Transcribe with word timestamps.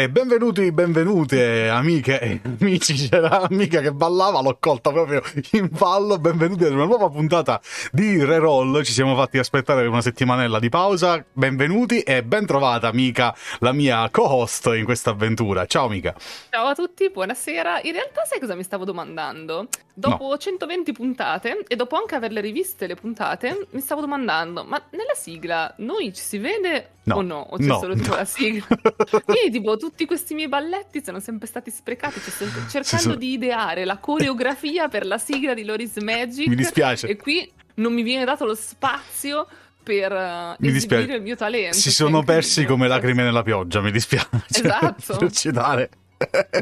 E 0.00 0.08
benvenuti, 0.08 0.72
benvenute 0.72 1.68
amiche 1.68 2.18
e 2.18 2.40
amici. 2.42 2.94
C'era 2.94 3.42
amica 3.42 3.82
che 3.82 3.92
ballava, 3.92 4.40
l'ho 4.40 4.56
colta 4.58 4.90
proprio 4.90 5.20
in 5.52 5.68
fallo. 5.74 6.18
Benvenuti 6.18 6.64
ad 6.64 6.72
una 6.72 6.86
nuova 6.86 7.10
puntata 7.10 7.60
di 7.92 8.24
Reroll. 8.24 8.80
Ci 8.80 8.92
siamo 8.92 9.14
fatti 9.14 9.36
aspettare 9.36 9.86
una 9.86 10.00
settimanella 10.00 10.58
di 10.58 10.70
pausa. 10.70 11.22
Benvenuti 11.30 12.00
e 12.00 12.22
ben 12.22 12.46
trovata 12.46 12.88
amica, 12.88 13.36
la 13.58 13.72
mia 13.72 14.08
co-host 14.10 14.72
in 14.74 14.84
questa 14.84 15.10
avventura. 15.10 15.66
Ciao 15.66 15.84
amica. 15.84 16.14
Ciao 16.48 16.68
a 16.68 16.74
tutti, 16.74 17.10
buonasera. 17.10 17.82
In 17.82 17.92
realtà 17.92 18.24
sai 18.24 18.40
cosa 18.40 18.54
mi 18.54 18.62
stavo 18.62 18.86
domandando? 18.86 19.68
Dopo 20.00 20.28
no. 20.28 20.36
120 20.38 20.92
puntate 20.92 21.64
e 21.68 21.76
dopo 21.76 21.96
anche 21.96 22.14
averle 22.14 22.40
riviste 22.40 22.86
le 22.86 22.94
puntate, 22.94 23.66
mi 23.70 23.80
stavo 23.80 24.00
domandando, 24.00 24.64
ma 24.64 24.82
nella 24.90 25.14
sigla 25.14 25.72
noi 25.78 26.12
ci 26.14 26.22
si 26.22 26.38
vede 26.38 26.92
no. 27.04 27.16
o 27.16 27.20
no? 27.20 27.46
O 27.50 27.56
c'è 27.58 27.64
no. 27.64 27.78
solo 27.78 27.94
tipo 27.94 28.14
la 28.14 28.24
sigla? 28.24 28.66
Quindi 29.24 29.50
tipo 29.50 29.76
tutti 29.76 30.06
questi 30.06 30.34
miei 30.34 30.48
balletti 30.48 31.04
sono 31.04 31.20
sempre 31.20 31.46
stati 31.46 31.70
sprecati, 31.70 32.18
cioè, 32.20 32.48
cercando 32.68 33.02
sono... 33.02 33.14
di 33.16 33.32
ideare 33.32 33.84
la 33.84 33.98
coreografia 33.98 34.88
per 34.88 35.04
la 35.04 35.18
sigla 35.18 35.52
di 35.52 35.64
Loris 35.64 35.96
Magic. 35.96 36.48
Mi 36.48 36.56
dispiace. 36.56 37.06
E 37.06 37.16
qui 37.16 37.50
non 37.74 37.92
mi 37.92 38.02
viene 38.02 38.24
dato 38.24 38.44
lo 38.44 38.54
spazio 38.54 39.46
per 39.82 40.12
uh, 40.12 40.54
mi 40.58 40.68
esibire 40.68 41.16
il 41.16 41.22
mio 41.22 41.36
talento. 41.36 41.76
Si 41.76 41.90
sono 41.90 42.22
persi 42.22 42.64
come 42.64 42.88
lacrime 42.88 43.22
nella 43.22 43.42
pioggia, 43.42 43.80
mi 43.80 43.90
dispiace. 43.90 44.28
Esatto. 44.48 45.16
per 45.18 45.32
citare 45.32 45.90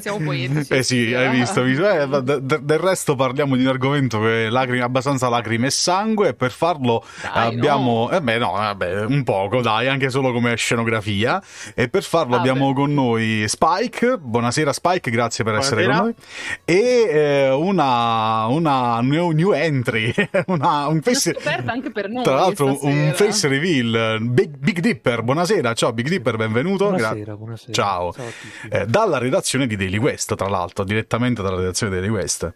siamo 0.01 0.19
poetici. 0.19 0.73
Eh 0.73 0.83
sì, 0.83 1.15
hai 1.15 1.31
visto. 1.31 1.65
Eh, 1.65 2.23
de- 2.23 2.61
del 2.63 2.79
resto 2.79 3.17
parliamo 3.17 3.57
di 3.57 3.63
un 3.63 3.69
argomento 3.69 4.21
che 4.21 4.47
è 4.47 4.49
lacrime, 4.51 4.83
abbastanza 4.83 5.29
lacrime 5.29 5.67
e 5.67 5.71
sangue. 5.71 6.29
E 6.29 6.35
per 6.35 6.53
farlo 6.53 7.05
dai, 7.23 7.55
abbiamo. 7.55 8.09
No. 8.09 8.17
Eh 8.17 8.21
beh, 8.21 8.39
no, 8.39 8.53
vabbè, 8.53 9.05
un 9.07 9.25
poco, 9.25 9.61
dai, 9.61 9.89
anche 9.89 10.11
solo 10.11 10.33
come 10.33 10.55
scenografia. 10.55 11.43
E 11.75 11.89
per 11.89 12.05
farlo 12.05 12.37
ah, 12.37 12.39
abbiamo 12.39 12.69
beh. 12.69 12.75
con 12.75 12.95
noi 12.95 13.45
Spike. 13.49 14.19
Buonasera, 14.19 14.73
Spike, 14.73 15.11
grazie 15.11 15.43
per 15.43 15.55
Buonasera. 15.55 15.81
essere 15.81 15.97
con 15.97 16.05
noi. 16.05 16.15
E 16.65 17.09
eh, 17.11 17.51
una, 17.51 18.47
una 18.47 19.01
new, 19.01 19.31
new 19.31 19.53
entry. 19.53 20.15
una, 20.47 20.87
un 20.87 21.01
face... 21.03 21.37
anche 21.67 21.91
per 21.91 22.09
noi. 22.09 22.23
Tra 22.23 22.35
l'altro, 22.35 22.75
stasera. 22.75 22.93
un 22.93 23.13
face 23.15 23.49
reveal. 23.49 24.19
Big, 24.21 24.57
Big, 24.57 24.79
Dipper, 24.79 25.23
buonasera. 25.23 25.73
Ciao, 25.73 25.93
Big 25.93 26.09
Dipper, 26.09 26.37
benvenuto. 26.37 26.85
Buonasera, 26.91 27.25
Gra- 27.25 27.37
buonasera. 27.37 27.73
Ciao. 27.73 28.13
Ciao 28.13 28.27
eh, 28.71 28.87
dalla 28.87 29.19
redazione 29.19 29.47
redazione 29.49 29.67
di 29.67 29.77
Daily 29.77 29.97
Quest, 29.97 30.35
tra 30.35 30.49
l'altro, 30.49 30.85
direttamente 30.85 31.41
dalla 31.41 31.57
redazione 31.57 31.95
di 31.95 32.01
Daily 32.01 32.13
Quest. 32.13 32.55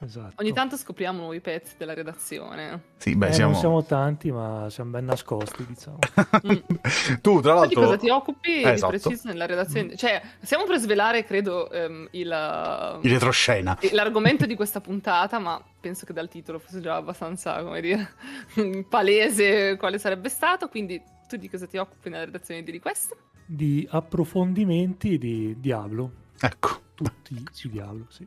Esatto. 0.00 0.34
Ogni 0.40 0.52
tanto 0.52 0.76
scopriamo 0.76 1.18
nuovi 1.18 1.40
pezzi 1.40 1.74
della 1.76 1.94
redazione. 1.94 2.82
Sì, 2.98 3.16
beh, 3.16 3.28
eh, 3.28 3.32
siamo... 3.32 3.50
Non 3.50 3.60
siamo 3.60 3.84
tanti, 3.84 4.30
ma 4.30 4.68
siamo 4.70 4.90
ben 4.90 5.06
nascosti, 5.06 5.66
diciamo. 5.66 5.98
tu, 7.20 7.40
tra 7.40 7.54
l'altro... 7.54 7.68
di 7.68 7.74
cosa 7.74 7.96
ti 7.96 8.08
occupi 8.08 8.62
eh, 8.62 8.70
esatto. 8.70 8.92
di 8.92 9.00
preciso 9.00 9.26
nella 9.26 9.46
redazione? 9.46 9.96
Cioè, 9.96 10.22
stiamo 10.40 10.64
per 10.64 10.78
svelare, 10.78 11.24
credo, 11.24 11.68
um, 11.72 12.06
il... 12.12 12.98
Il 13.02 13.10
retroscena. 13.10 13.76
L'argomento 13.90 14.46
di 14.46 14.54
questa 14.54 14.80
puntata, 14.80 15.40
ma 15.40 15.60
penso 15.80 16.06
che 16.06 16.12
dal 16.12 16.28
titolo 16.28 16.60
fosse 16.60 16.80
già 16.80 16.94
abbastanza, 16.94 17.60
come 17.64 17.80
dire, 17.80 18.14
palese 18.88 19.76
quale 19.76 19.98
sarebbe 19.98 20.28
stato. 20.28 20.68
Quindi, 20.68 21.02
tu 21.26 21.36
di 21.36 21.50
cosa 21.50 21.66
ti 21.66 21.76
occupi 21.76 22.08
nella 22.08 22.26
redazione 22.26 22.62
di 22.62 22.70
Request? 22.70 23.16
Di 23.44 23.84
approfondimenti 23.90 25.18
di 25.18 25.56
Diablo. 25.58 26.26
Ecco. 26.40 26.86
Tutti 26.94 27.44
su 27.52 27.68
Diablo, 27.68 28.06
sì. 28.08 28.26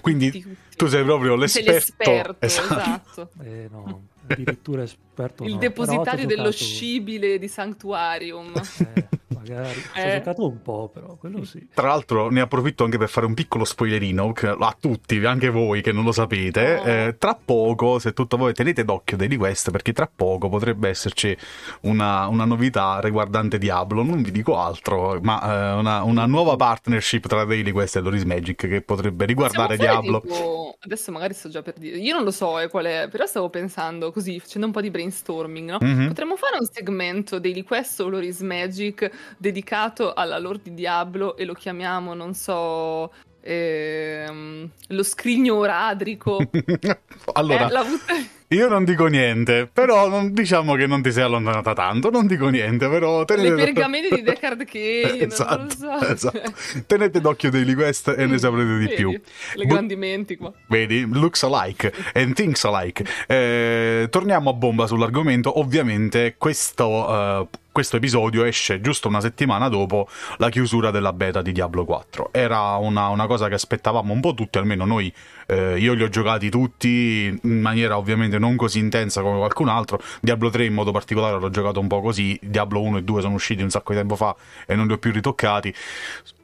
Quindi 0.00 0.30
tutti, 0.30 0.42
tutti. 0.42 0.76
tu 0.76 0.86
sei 0.86 1.02
proprio 1.02 1.34
l'esperto. 1.34 1.70
Sei 1.70 1.74
l'esperto, 1.74 2.44
esatto. 2.44 3.10
esatto. 3.10 3.42
Eh, 3.42 3.68
no, 3.68 4.06
addirittura 4.26 4.82
esperto 4.82 5.44
Il 5.44 5.54
no. 5.54 5.58
depositario 5.58 6.26
dello 6.26 6.50
giocato... 6.50 6.64
scibile 6.64 7.38
di 7.38 7.48
Sanctuarium. 7.48 8.52
Eh, 8.94 9.08
magari. 9.42 9.80
Eh. 9.94 10.10
Ho 10.10 10.18
giocato 10.18 10.46
un 10.46 10.62
po', 10.62 10.90
però, 10.92 11.16
quello 11.16 11.44
sì. 11.44 11.68
Tra 11.74 11.88
l'altro 11.88 12.30
ne 12.30 12.40
approfitto 12.40 12.84
anche 12.84 12.96
per 12.98 13.08
fare 13.08 13.26
un 13.26 13.34
piccolo 13.34 13.64
spoilerino 13.64 14.32
a 14.58 14.76
tutti, 14.78 15.22
anche 15.24 15.50
voi 15.50 15.82
che 15.82 15.92
non 15.92 16.04
lo 16.04 16.12
sapete. 16.12 16.76
Oh. 16.76 16.88
Eh, 16.88 17.16
tra 17.18 17.38
poco, 17.42 17.98
se 17.98 18.12
tutto 18.12 18.36
voi 18.36 18.54
tenete 18.54 18.84
d'occhio 18.84 19.16
Daily 19.16 19.36
Quest, 19.36 19.70
perché 19.70 19.92
tra 19.92 20.10
poco 20.12 20.48
potrebbe 20.48 20.88
esserci 20.88 21.36
una, 21.82 22.26
una 22.28 22.44
novità 22.44 23.00
riguardante 23.00 23.58
Diablo. 23.58 24.02
Non 24.02 24.22
vi 24.22 24.30
dico 24.30 24.58
altro, 24.58 25.18
ma 25.20 25.42
eh, 25.42 25.78
una, 25.78 26.02
una, 26.02 26.26
nuova 26.26 26.56
partnership 26.56 27.26
tra 27.26 27.44
Daily 27.44 27.70
Quest 27.70 27.96
e 27.96 28.00
Loris 28.00 28.24
Magic 28.24 28.66
che 28.66 28.80
potrebbe 28.80 29.26
riguardare 29.26 29.76
Diablo. 29.76 30.20
Tipo... 30.20 30.76
Adesso 30.80 31.12
magari 31.12 31.34
sto 31.34 31.48
già 31.48 31.62
per 31.62 31.74
dire, 31.74 31.98
io 31.98 32.14
non 32.14 32.24
lo 32.24 32.30
so 32.30 32.58
eh, 32.58 32.68
qual 32.68 32.86
è, 32.86 33.08
però 33.10 33.26
stavo 33.26 33.50
pensando 33.50 34.11
così, 34.12 34.38
facendo 34.38 34.66
un 34.66 34.72
po' 34.72 34.80
di 34.80 34.90
brainstorming, 34.90 35.70
no? 35.70 35.78
Mm-hmm. 35.82 36.06
Potremmo 36.06 36.36
fare 36.36 36.58
un 36.60 36.66
segmento 36.70 37.38
Daily 37.38 37.62
Quest 37.62 38.00
o 38.00 38.08
Loris 38.08 38.40
Magic 38.40 39.10
dedicato 39.36 40.12
alla 40.12 40.38
lore 40.38 40.60
di 40.62 40.74
Diablo 40.74 41.36
e 41.36 41.44
lo 41.44 41.54
chiamiamo, 41.54 42.14
non 42.14 42.34
so, 42.34 43.10
ehm, 43.40 44.70
lo 44.88 45.02
scrigno 45.02 45.56
oradrico. 45.56 46.38
allora, 47.32 47.68
eh, 47.68 48.28
io 48.54 48.68
non 48.68 48.84
dico 48.84 49.06
niente, 49.06 49.68
però 49.72 50.08
non, 50.08 50.32
diciamo 50.32 50.74
che 50.74 50.86
non 50.86 51.02
ti 51.02 51.12
sei 51.12 51.22
allontanata 51.22 51.72
tanto, 51.72 52.10
non 52.10 52.26
dico 52.26 52.48
niente, 52.48 52.88
però... 52.88 53.24
Tenete... 53.24 53.54
Le 53.54 53.64
pergamene 53.64 54.08
di 54.10 54.22
Deckard 54.22 54.64
Kane, 54.68 55.18
esatto, 55.20 55.74
non 55.78 55.98
lo 55.98 56.16
so. 56.16 56.32
Esatto. 56.32 56.52
Tenete 56.86 57.20
d'occhio 57.20 57.50
Daily 57.50 57.74
Quest 57.74 58.14
e 58.16 58.26
ne 58.26 58.38
saprete 58.38 58.78
di 58.78 58.84
Vedi, 58.84 58.94
più. 58.94 59.20
Le 59.54 59.64
grandi 59.64 59.96
menti 59.96 60.36
qua. 60.36 60.52
Vedi, 60.66 61.06
looks 61.10 61.42
alike 61.42 61.92
and 62.14 62.34
thinks 62.34 62.64
alike. 62.64 63.04
Eh, 63.26 64.08
torniamo 64.10 64.50
a 64.50 64.52
bomba 64.52 64.86
sull'argomento, 64.86 65.58
ovviamente 65.58 66.34
questo... 66.36 66.86
Uh, 66.86 67.48
questo 67.72 67.96
episodio 67.96 68.44
esce 68.44 68.82
giusto 68.82 69.08
una 69.08 69.20
settimana 69.20 69.68
dopo 69.68 70.06
la 70.36 70.50
chiusura 70.50 70.90
della 70.90 71.14
beta 71.14 71.40
di 71.40 71.52
Diablo 71.52 71.86
4. 71.86 72.28
Era 72.30 72.76
una, 72.76 73.08
una 73.08 73.26
cosa 73.26 73.48
che 73.48 73.54
aspettavamo 73.54 74.12
un 74.12 74.20
po' 74.20 74.34
tutti, 74.34 74.58
almeno 74.58 74.84
noi, 74.84 75.12
eh, 75.46 75.78
io 75.78 75.94
li 75.94 76.02
ho 76.02 76.08
giocati 76.08 76.50
tutti 76.50 77.38
in 77.42 77.60
maniera 77.60 77.96
ovviamente 77.96 78.38
non 78.38 78.56
così 78.56 78.78
intensa 78.78 79.22
come 79.22 79.38
qualcun 79.38 79.68
altro. 79.68 80.00
Diablo 80.20 80.50
3 80.50 80.66
in 80.66 80.74
modo 80.74 80.92
particolare 80.92 81.40
l'ho 81.40 81.50
giocato 81.50 81.80
un 81.80 81.88
po' 81.88 82.02
così, 82.02 82.38
Diablo 82.42 82.82
1 82.82 82.98
e 82.98 83.02
2 83.02 83.20
sono 83.22 83.34
usciti 83.34 83.62
un 83.62 83.70
sacco 83.70 83.92
di 83.92 83.98
tempo 83.98 84.16
fa 84.16 84.36
e 84.66 84.74
non 84.74 84.86
li 84.86 84.92
ho 84.92 84.98
più 84.98 85.10
ritoccati. 85.10 85.74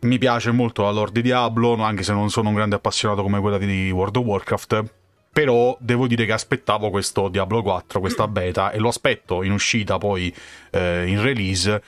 Mi 0.00 0.16
piace 0.16 0.50
molto 0.50 0.83
la 0.83 0.91
lore 0.91 1.12
di 1.12 1.21
Diablo, 1.21 1.75
anche 1.83 2.03
se 2.03 2.12
non 2.15 2.31
sono 2.31 2.49
un 2.49 2.55
grande 2.55 2.77
appassionato 2.77 3.22
come 3.22 3.39
quella 3.41 3.59
di 3.59 3.91
World 3.91 4.16
of 4.16 4.25
Warcraft 4.25 4.84
però 5.33 5.77
devo 5.81 6.06
dire 6.06 6.27
che 6.27 6.33
aspettavo 6.33 6.91
questo 6.91 7.28
Diablo 7.28 7.62
4, 7.62 8.00
questa 8.00 8.27
beta, 8.28 8.71
e 8.71 8.78
lo 8.78 8.89
aspetto 8.89 9.43
in 9.43 9.53
uscita 9.53 9.99
poi 9.99 10.34
eh, 10.71 11.06
in 11.06 11.22
release 11.22 11.83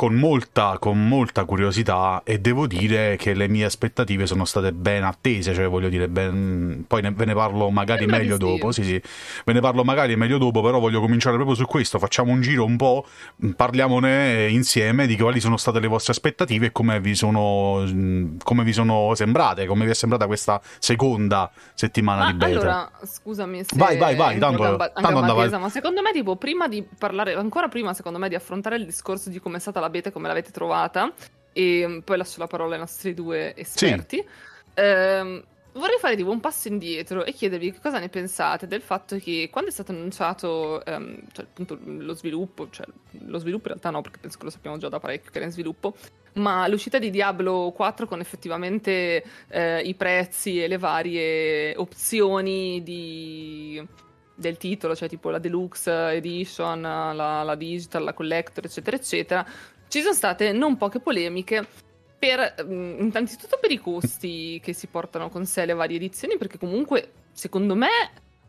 con 0.00 0.14
molta, 0.14 0.78
con 0.78 1.08
molta, 1.08 1.44
curiosità 1.44 2.22
e 2.24 2.38
devo 2.38 2.66
dire 2.66 3.16
che 3.16 3.34
le 3.34 3.48
mie 3.48 3.66
aspettative 3.66 4.24
sono 4.24 4.46
state 4.46 4.72
ben 4.72 5.04
attese, 5.04 5.52
cioè 5.52 5.68
voglio 5.68 5.90
dire, 5.90 6.08
ben... 6.08 6.86
poi 6.88 7.02
ne, 7.02 7.10
ve 7.10 7.26
ne 7.26 7.34
parlo 7.34 7.68
magari 7.68 8.00
Sembra 8.00 8.16
meglio 8.16 8.38
dopo, 8.38 8.72
sì 8.72 8.82
sì, 8.82 9.02
ve 9.44 9.52
ne 9.52 9.60
parlo 9.60 9.84
magari 9.84 10.16
meglio 10.16 10.38
dopo, 10.38 10.62
però 10.62 10.78
voglio 10.78 11.00
cominciare 11.00 11.34
proprio 11.36 11.54
su 11.54 11.66
questo, 11.66 11.98
facciamo 11.98 12.32
un 12.32 12.40
giro 12.40 12.64
un 12.64 12.78
po', 12.78 13.04
parliamone 13.54 14.48
insieme 14.48 15.06
di 15.06 15.18
quali 15.18 15.38
sono 15.38 15.58
state 15.58 15.80
le 15.80 15.86
vostre 15.86 16.12
aspettative 16.12 16.68
e 16.68 16.72
come 16.72 16.98
vi 16.98 17.14
sono, 17.14 17.84
come 18.42 18.64
vi 18.64 18.72
sono 18.72 19.14
sembrate, 19.14 19.66
come 19.66 19.84
vi 19.84 19.90
è 19.90 19.94
sembrata 19.94 20.26
questa 20.26 20.62
seconda 20.78 21.50
settimana 21.74 22.20
ma 22.20 22.32
di 22.32 22.38
beta. 22.38 22.58
Allora, 22.58 22.90
scusami 23.04 23.64
se 23.64 23.76
vai, 23.76 23.98
vai, 23.98 24.16
vai, 24.16 24.38
tanto, 24.38 24.78
tanto 24.78 25.18
andava... 25.18 25.58
ma 25.58 25.68
secondo 25.68 26.00
me 26.00 26.10
tipo 26.12 26.36
prima 26.36 26.68
di 26.68 26.82
parlare, 26.96 27.34
ancora 27.34 27.68
prima 27.68 27.92
secondo 27.92 28.18
me 28.18 28.30
di 28.30 28.34
affrontare 28.34 28.76
il 28.76 28.86
discorso 28.86 29.28
di 29.28 29.38
come 29.40 29.58
è 29.58 29.60
stata 29.60 29.78
la 29.78 29.88
beta 29.90 30.08
e 30.08 30.12
come 30.12 30.28
l'avete 30.28 30.50
trovata, 30.50 31.12
e 31.52 31.86
mm, 31.86 31.98
poi 32.00 32.16
lascio 32.16 32.40
la 32.40 32.46
parola 32.46 32.74
ai 32.74 32.80
nostri 32.80 33.14
due 33.14 33.54
esperti. 33.56 34.16
Sì. 34.16 34.26
Ehm, 34.74 35.44
vorrei 35.72 35.98
fare 35.98 36.16
tipo 36.16 36.30
un 36.30 36.40
passo 36.40 36.68
indietro 36.68 37.24
e 37.24 37.32
chiedervi 37.32 37.78
cosa 37.80 37.98
ne 37.98 38.08
pensate 38.08 38.66
del 38.66 38.82
fatto 38.82 39.16
che 39.18 39.48
quando 39.50 39.70
è 39.70 39.72
stato 39.72 39.92
annunciato 39.92 40.82
um, 40.84 41.20
cioè, 41.32 41.44
appunto, 41.44 41.78
lo 41.82 42.14
sviluppo, 42.14 42.68
cioè 42.70 42.86
lo 43.26 43.38
sviluppo 43.38 43.68
in 43.68 43.74
realtà 43.74 43.90
no, 43.90 44.00
perché 44.00 44.18
penso 44.20 44.38
che 44.38 44.44
lo 44.44 44.50
sappiamo 44.50 44.78
già 44.78 44.88
da 44.88 44.98
parecchio 44.98 45.30
che 45.30 45.36
era 45.36 45.46
in 45.46 45.52
sviluppo, 45.52 45.94
ma 46.34 46.66
l'uscita 46.66 46.98
di 46.98 47.10
Diablo 47.10 47.72
4 47.74 48.06
con 48.06 48.20
effettivamente 48.20 49.24
eh, 49.48 49.80
i 49.82 49.94
prezzi 49.94 50.62
e 50.62 50.68
le 50.68 50.78
varie 50.78 51.76
opzioni 51.76 52.82
di 52.82 54.08
del 54.40 54.56
titolo, 54.56 54.96
cioè 54.96 55.06
tipo 55.06 55.28
la 55.28 55.38
deluxe 55.38 55.92
edition, 56.12 56.80
la, 56.80 57.42
la 57.42 57.54
digital, 57.56 58.04
la 58.04 58.14
collector, 58.14 58.64
eccetera, 58.64 58.96
eccetera, 58.96 59.46
ci 59.90 60.02
sono 60.02 60.14
state 60.14 60.52
non 60.52 60.76
poche 60.76 61.00
polemiche 61.00 61.66
per, 62.16 62.54
mm, 62.64 63.00
innanzitutto 63.00 63.58
per 63.60 63.72
i 63.72 63.78
costi 63.78 64.60
che 64.62 64.72
si 64.72 64.86
portano 64.86 65.28
con 65.28 65.44
sé 65.46 65.66
le 65.66 65.74
varie 65.74 65.96
edizioni, 65.96 66.38
perché 66.38 66.58
comunque, 66.58 67.10
secondo 67.32 67.74
me, 67.74 67.88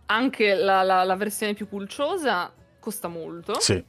anche 0.06 0.54
la, 0.54 0.84
la, 0.84 1.04
la 1.04 1.16
versione 1.16 1.56
più 1.56 1.68
pulciosa 1.68 2.54
costa 2.80 3.08
molto. 3.08 3.60
Sì. 3.60 3.84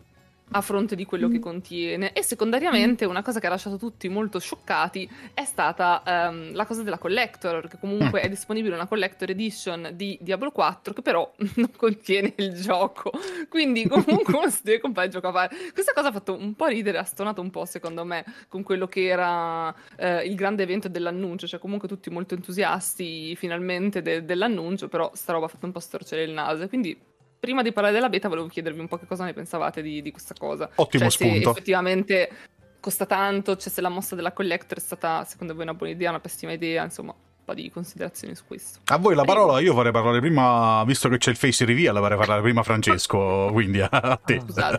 A 0.53 0.61
fronte 0.61 0.95
di 0.95 1.05
quello 1.05 1.29
che 1.29 1.39
mm. 1.39 1.43
contiene. 1.43 2.13
E 2.13 2.23
secondariamente, 2.23 3.05
una 3.05 3.23
cosa 3.23 3.41
che 3.41 3.47
ha 3.47 3.51
lasciato 3.51 3.77
tutti 3.77 4.09
molto 4.09 4.39
scioccati 4.39 5.09
è 5.35 5.45
stata 5.45 6.03
um, 6.07 6.55
la 6.55 6.67
cosa 6.67 6.83
della 6.83 6.99
collector, 6.99 7.61
perché 7.61 7.79
comunque 7.79 8.21
mm. 8.21 8.25
è 8.25 8.29
disponibile 8.29 8.75
una 8.75 8.87
collector 8.87 9.31
edition 9.31 9.91
di 9.95 10.19
Diablo 10.21 10.51
4 10.51 10.93
che 10.95 11.03
però 11.03 11.31
non 11.57 11.71
contiene 11.77 12.33
il 12.37 12.55
gioco. 12.55 13.11
Quindi 13.49 13.87
comunque 13.89 14.37
uno 14.37 14.51
si 14.51 14.61
deve 14.63 14.81
comprare 14.81 15.09
il 15.09 15.13
gioco 15.13 15.29
a 15.29 15.33
fare. 15.33 15.57
Questa 15.73 15.93
cosa 15.93 16.09
ha 16.09 16.13
fatto 16.13 16.35
un 16.35 16.55
po' 16.55 16.67
ridere, 16.67 16.99
ha 16.99 17.05
stonato 17.05 17.41
un 17.41 17.51
po' 17.51 17.65
secondo 17.65 18.05
me 18.05 18.25
con 18.49 18.63
quello 18.63 18.87
che 18.87 19.07
era 19.07 19.75
eh, 19.97 20.25
il 20.27 20.35
grande 20.35 20.63
evento 20.63 20.89
dell'annuncio, 20.89 21.47
cioè 21.47 21.61
comunque 21.61 21.89
tutti 21.89 22.11
molto 22.11 22.35
entusiasti 22.35 23.35
finalmente 23.37 24.03
de- 24.03 24.25
dell'annuncio, 24.25 24.89
però 24.89 25.11
sta 25.15 25.33
roba 25.33 25.47
ha 25.47 25.49
fatto 25.49 25.67
un 25.67 25.73
po' 25.73 25.81
storcere 25.81 26.23
il 26.23 26.33
naso. 26.33 26.69
Quindi 26.69 27.11
prima 27.43 27.63
di 27.63 27.73
parlare 27.73 27.93
della 27.93 28.09
beta 28.09 28.29
volevo 28.29 28.47
chiedervi 28.47 28.79
un 28.79 28.87
po' 28.87 28.99
che 28.99 29.07
cosa 29.07 29.25
ne 29.25 29.33
pensavate 29.33 29.83
di, 29.83 30.01
di 30.01 30.13
questa 30.13 30.33
cosa. 30.39 30.71
Ottimo 30.77 31.11
cioè, 31.11 31.11
spunto. 31.11 31.43
Se 31.43 31.51
effettivamente 31.51 32.31
costa 32.79 33.05
tanto, 33.05 33.57
cioè 33.57 33.73
se 33.73 33.81
la 33.81 33.89
mossa 33.89 34.15
della 34.15 34.31
collector 34.31 34.79
è 34.79 34.81
stata 34.81 35.25
secondo 35.25 35.53
voi 35.53 35.65
una 35.65 35.75
buona 35.75 35.93
idea, 35.93 36.11
una 36.11 36.21
pessima 36.21 36.53
idea, 36.53 36.85
insomma 36.85 37.11
un 37.11 37.45
po' 37.45 37.53
di 37.55 37.69
considerazioni 37.69 38.37
su 38.37 38.45
questo. 38.47 38.79
A 38.85 38.97
voi 38.97 39.17
la 39.17 39.25
parola, 39.25 39.59
io 39.59 39.75
vorrei 39.75 39.91
parlare 39.91 40.21
prima, 40.21 40.85
visto 40.85 41.09
che 41.09 41.19
c'è 41.19 41.31
il 41.31 41.37
face 41.37 41.65
reveal, 41.65 41.99
vorrei 41.99 42.17
parlare 42.17 42.43
prima 42.43 42.63
Francesco, 42.63 43.51
quindi 43.53 43.81
a 43.81 44.21
te. 44.25 44.41
Ah, 44.55 44.79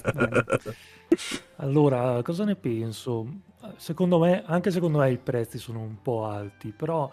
allora, 1.58 2.22
cosa 2.24 2.46
ne 2.46 2.56
penso? 2.56 3.28
Secondo 3.76 4.20
me, 4.20 4.42
anche 4.46 4.72
secondo 4.72 5.00
me 5.00 5.12
i 5.12 5.18
prezzi 5.18 5.58
sono 5.58 5.82
un 5.82 6.02
po' 6.02 6.28
alti, 6.28 6.72
però 6.72 7.10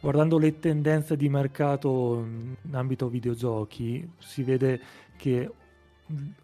guardando 0.00 0.38
le 0.38 0.58
tendenze 0.58 1.16
di 1.16 1.28
mercato 1.28 2.24
in 2.24 2.74
ambito 2.74 3.08
videogiochi, 3.08 4.08
si 4.18 4.42
vede 4.42 4.80
che 5.16 5.50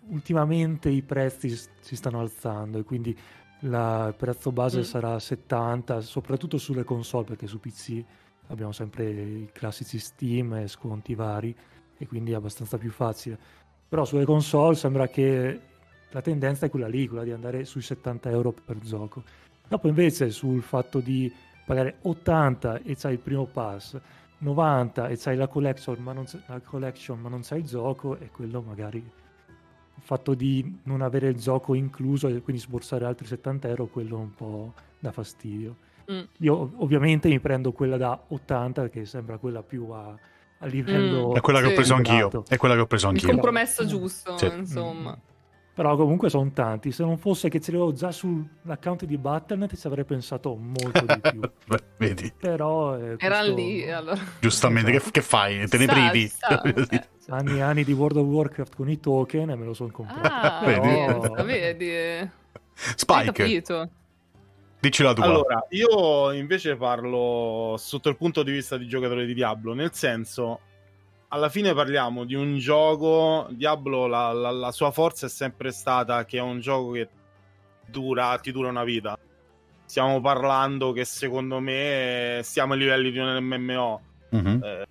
ultimamente 0.09 0.89
i 0.89 1.03
prezzi 1.03 1.57
si 1.81 1.97
stanno 1.97 2.21
alzando 2.21 2.79
e 2.79 2.85
quindi 2.85 3.17
la, 3.61 4.09
il 4.09 4.15
prezzo 4.15 4.51
base 4.51 4.81
mm. 4.81 4.83
sarà 4.83 5.19
70, 5.19 6.01
soprattutto 6.01 6.59
sulle 6.59 6.85
console, 6.85 7.25
perché 7.25 7.47
su 7.47 7.61
PC 7.61 8.03
abbiamo 8.49 8.73
sempre 8.73 9.11
i 9.11 9.49
classici 9.53 9.99
Steam 9.99 10.55
e 10.55 10.69
sconti 10.69 11.15
vari 11.15 11.55
e 11.97 12.07
quindi 12.07 12.33
è 12.33 12.35
abbastanza 12.35 12.79
più 12.79 12.91
facile. 12.91 13.39
Però 13.89 14.05
sulle 14.05 14.25
console 14.25 14.75
sembra 14.75 15.09
che 15.09 15.61
la 16.11 16.21
tendenza 16.21 16.67
è 16.67 16.71
quella 16.71 16.89
lì, 16.89 17.07
quella 17.07 17.25
di 17.25 17.33
andare 17.33 17.65
sui 17.65 17.83
70 17.83 18.31
euro 18.31 18.53
per 18.53 18.79
gioco. 18.79 19.23
Dopo 19.69 19.89
invece 19.89 20.31
sul 20.31 20.63
fatto 20.63 20.99
di 21.01 21.33
pagare 21.65 21.97
80 22.03 22.83
e 22.83 22.97
c'hai 22.97 23.13
il 23.13 23.19
primo 23.19 23.47
pass, 23.47 23.99
90 24.39 25.09
e 25.09 25.17
c'hai 25.17 25.37
la 25.37 25.47
collection 25.47 25.97
ma 26.01 26.13
non, 26.13 26.25
la 26.47 26.61
collection, 26.61 27.21
ma 27.21 27.29
non 27.29 27.41
c'hai 27.43 27.61
il 27.61 27.67
gioco 27.67 28.19
e 28.19 28.31
quello 28.31 28.61
magari 28.61 28.99
il 28.99 30.03
fatto 30.03 30.35
di 30.35 30.81
non 30.85 31.01
avere 31.01 31.29
il 31.29 31.37
gioco 31.37 31.75
incluso 31.75 32.29
e 32.29 32.41
quindi 32.41 32.61
sborsare 32.61 33.05
altri 33.05 33.27
70 33.27 33.69
euro 33.69 33.87
quello 33.87 34.19
un 34.19 34.35
po' 34.35 34.73
dà 34.99 35.13
fastidio 35.13 35.77
mm. 36.11 36.23
io 36.39 36.73
ovviamente 36.77 37.29
mi 37.29 37.39
prendo 37.39 37.73
quella 37.73 37.97
da 37.97 38.21
80 38.29 38.89
che 38.89 39.05
sembra 39.05 39.39
quella 39.39 39.63
più 39.63 39.89
a, 39.91 40.17
a 40.59 40.67
livello 40.67 41.31
mm. 41.31 41.37
è 41.37 41.41
quella 41.41 41.61
che 41.61 41.67
ho 41.67 41.73
preso 41.73 41.95
anch'io 41.95 42.45
è 42.49 42.57
quella 42.57 42.75
che 42.75 42.81
ho 42.81 42.87
preso 42.87 43.09
anch'io 43.09 43.29
il 43.29 43.35
compromesso 43.35 43.87
giusto 43.87 44.37
sì. 44.37 44.47
insomma 44.47 45.13
mm. 45.13 45.32
Però 45.75 45.97
comunque 45.97 46.29
sono 46.29 46.51
tanti. 46.53 46.93
Se 46.93 47.03
non 47.03 47.17
fosse 47.17 47.49
che 47.49 47.59
ce 47.59 47.73
l'avevo 47.73 47.93
già 47.93 48.13
sull'account 48.13 49.07
di 49.07 49.17
Battle.net 49.17 49.75
ci 49.75 49.87
avrei 49.87 50.05
pensato 50.05 50.55
molto 50.55 51.01
di 51.01 51.21
più. 51.21 51.41
Beh, 51.67 51.83
vedi. 51.97 52.33
Però... 52.39 52.95
Eh, 52.97 53.17
questo... 53.17 53.25
Era 53.25 53.43
lì 53.43 53.91
allora. 53.91 54.21
Giustamente, 54.39 54.91
che, 54.91 55.03
che, 55.11 55.23
fai? 55.23 55.67
Te 55.69 55.79
ne 55.79 55.87
privi? 55.87 56.31
Eh, 57.25 57.35
anni 57.35 57.59
e 57.59 57.63
anni 57.63 57.85
di 57.85 57.93
World 57.93 58.17
of 58.17 58.27
Warcraft 58.27 58.75
con 58.75 58.91
i 58.91 58.99
token 58.99 59.51
e 59.51 59.55
me 59.55 59.65
lo 59.65 59.75
sono 59.75 59.93
comprato. 59.93 60.27
Ah, 60.29 60.61
Però... 60.65 61.45
vedi. 61.45 62.29
Spike. 62.75 63.63
Dici 64.81 65.03
la 65.05 65.13
tua. 65.13 65.25
Allora, 65.25 65.65
io 65.71 66.33
invece 66.33 66.75
parlo 66.75 67.77
sotto 67.79 68.09
il 68.09 68.17
punto 68.17 68.43
di 68.43 68.51
vista 68.51 68.77
di 68.77 68.89
giocatore 68.89 69.25
di 69.25 69.35
Diablo, 69.35 69.73
nel 69.73 69.93
senso 69.95 70.59
alla 71.33 71.49
fine 71.49 71.75
parliamo 71.75 72.25
di 72.25 72.35
un 72.35 72.59
gioco. 72.59 73.47
Diablo, 73.51 74.07
la, 74.07 74.33
la, 74.33 74.51
la, 74.51 74.71
sua 74.71 74.91
forza 74.91 75.27
è 75.27 75.29
sempre 75.29 75.73
stata 75.73 76.25
che 76.25 76.39
è 76.39 76.41
un 76.41 76.61
gioco 76.61 76.93
che 76.93 77.09
dura, 77.87 78.39
ti 78.39 78.53
dura 78.53 78.69
una 78.69 78.85
vita. 78.85 79.19
Stiamo 79.85 80.21
parlando 80.21 80.93
che 80.93 81.05
secondo 81.05 81.59
me 81.59 82.41
siamo 82.43 82.75
ai 82.75 82.79
livelli 82.79 83.11
di 83.11 83.19
un 83.19 83.39
MMO. 83.41 84.01
Mm-hmm. 84.35 84.63
Eh, 84.63 84.87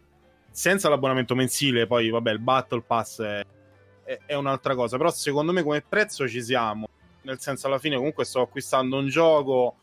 senza 0.49 0.89
l'abbonamento 0.89 1.33
mensile, 1.35 1.87
poi 1.87 2.09
vabbè, 2.09 2.31
il 2.31 2.39
Battle 2.39 2.81
Pass 2.85 3.21
è, 3.21 3.45
è, 4.03 4.19
è, 4.25 4.33
un'altra 4.33 4.73
cosa. 4.73 4.97
Però 4.97 5.11
secondo 5.11 5.51
me 5.51 5.61
come 5.61 5.83
prezzo 5.87 6.27
ci 6.27 6.41
siamo. 6.41 6.87
Nel 7.21 7.39
senso, 7.39 7.67
alla 7.67 7.77
fine 7.77 7.97
comunque 7.97 8.25
sto 8.25 8.41
acquistando 8.41 8.97
un 8.97 9.07
gioco 9.07 9.75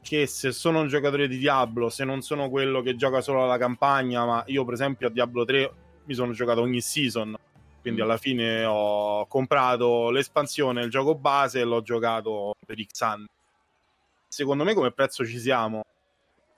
che 0.00 0.26
se 0.26 0.52
sono 0.52 0.80
un 0.80 0.86
giocatore 0.86 1.26
di 1.26 1.38
Diablo, 1.38 1.88
se 1.88 2.04
non 2.04 2.20
sono 2.20 2.48
quello 2.50 2.82
che 2.82 2.94
gioca 2.94 3.20
solo 3.20 3.42
alla 3.42 3.58
campagna, 3.58 4.24
ma 4.24 4.44
io 4.46 4.64
per 4.64 4.74
esempio 4.74 5.08
a 5.08 5.10
Diablo 5.10 5.44
3 5.44 5.72
mi 6.04 6.14
sono 6.14 6.32
giocato 6.32 6.60
ogni 6.60 6.80
season. 6.80 7.36
Quindi 7.80 8.00
mm. 8.00 8.04
alla 8.04 8.16
fine 8.16 8.64
ho 8.64 9.26
comprato 9.26 10.10
l'espansione, 10.10 10.82
il 10.82 10.90
gioco 10.90 11.14
base 11.14 11.60
e 11.60 11.64
l'ho 11.64 11.82
giocato 11.82 12.54
per 12.64 12.82
X 12.82 13.00
anni. 13.02 13.26
Secondo 14.26 14.64
me 14.64 14.74
come 14.74 14.90
prezzo 14.90 15.24
ci 15.26 15.38
siamo. 15.38 15.82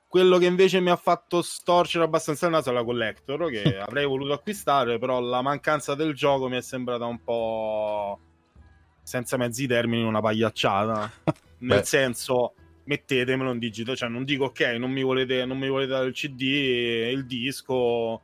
Quello 0.09 0.39
che 0.39 0.47
invece 0.47 0.81
mi 0.81 0.91
ha 0.91 0.97
fatto 0.97 1.43
storcere 1.43 2.05
abbastanza 2.05 2.47
il 2.47 2.53
naso 2.53 2.71
è 2.71 2.73
la 2.73 2.85
collector, 2.85 3.51
che 3.51 3.63
avrei 3.79 4.07
voluto 4.07 4.33
acquistare, 4.33 4.99
però 4.99 5.21
la 5.21 5.43
mancanza 5.43 5.95
del 5.95 6.15
gioco 6.15 6.49
mi 6.49 6.57
è 6.57 6.63
sembrata 6.63 7.05
un 7.07 7.23
po' 7.23 8.21
senza 9.03 9.37
mezzi 9.37 9.67
termini 9.67 10.05
una 10.05 10.21
pagliacciata. 10.21 11.13
Nel 11.59 11.79
Beh. 11.81 11.85
senso, 11.85 12.55
mettetemelo 12.85 13.53
in 13.53 13.59
digito, 13.59 13.97
cioè 13.97 14.09
non 14.09 14.25
dico 14.25 14.45
ok, 14.45 14.61
non 14.79 14.91
mi 14.91 15.03
volete, 15.03 15.45
non 15.45 15.59
mi 15.59 15.69
volete 15.69 15.91
dare 15.91 16.07
il 16.07 16.15
CD, 16.15 16.41
il 16.41 17.27
disco, 17.27 18.23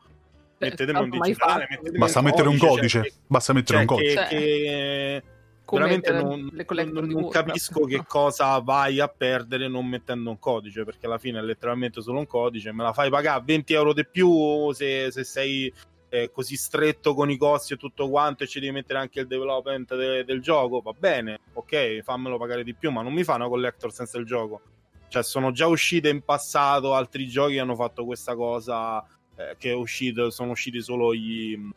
mettetelo 0.70 1.04
in 1.04 1.10
digitale, 1.10 1.66
mettetelo 1.68 1.98
basta 1.98 2.18
in 2.18 2.24
mettere 2.24 2.44
codice, 2.44 2.64
un 2.64 2.70
codice, 2.70 3.02
cioè, 3.02 3.12
basta 3.26 3.52
mettere 3.52 3.78
cioè 3.78 3.80
un 3.80 3.96
codice. 3.96 4.26
Che, 4.28 4.36
che 4.36 5.22
veramente 5.70 6.12
non, 6.12 6.50
non, 6.92 7.06
non 7.06 7.28
capisco 7.28 7.84
che 7.84 8.04
cosa 8.06 8.58
vai 8.58 9.00
a 9.00 9.08
perdere 9.08 9.68
non 9.68 9.86
mettendo 9.86 10.30
un 10.30 10.38
codice, 10.38 10.84
perché 10.84 11.06
alla 11.06 11.18
fine 11.18 11.38
è 11.38 11.42
letteralmente 11.42 12.02
solo 12.02 12.18
un 12.18 12.26
codice, 12.26 12.72
me 12.72 12.82
la 12.82 12.92
fai 12.92 13.10
pagare 13.10 13.42
20 13.44 13.72
euro 13.72 13.92
di 13.92 14.06
più 14.06 14.72
se, 14.72 15.10
se 15.10 15.24
sei 15.24 15.72
eh, 16.12 16.30
così 16.30 16.56
stretto 16.56 17.14
con 17.14 17.30
i 17.30 17.38
costi 17.38 17.72
e 17.72 17.76
tutto 17.78 18.10
quanto 18.10 18.44
e 18.44 18.46
ci 18.46 18.60
devi 18.60 18.72
mettere 18.72 18.98
anche 18.98 19.20
il 19.20 19.26
development 19.26 19.96
de- 19.96 20.24
del 20.24 20.42
gioco, 20.42 20.80
va 20.80 20.92
bene, 20.92 21.38
ok, 21.54 22.02
fammelo 22.02 22.36
pagare 22.36 22.64
di 22.64 22.74
più, 22.74 22.90
ma 22.90 23.00
non 23.00 23.14
mi 23.14 23.24
fa 23.24 23.36
una 23.36 23.48
collector 23.48 23.92
senza 23.92 24.18
il 24.18 24.26
gioco. 24.26 24.60
Cioè, 25.08 25.22
sono 25.22 25.52
già 25.52 25.66
uscite 25.66 26.10
in 26.10 26.22
passato 26.22 26.94
altri 26.94 27.26
giochi 27.28 27.54
che 27.54 27.60
hanno 27.60 27.74
fatto 27.74 28.04
questa 28.04 28.34
cosa 28.34 29.02
eh, 29.36 29.56
che 29.58 29.70
è 29.70 29.74
uscito, 29.74 30.30
sono 30.30 30.52
usciti 30.52 30.80
solo 30.82 31.12
i 31.14 31.70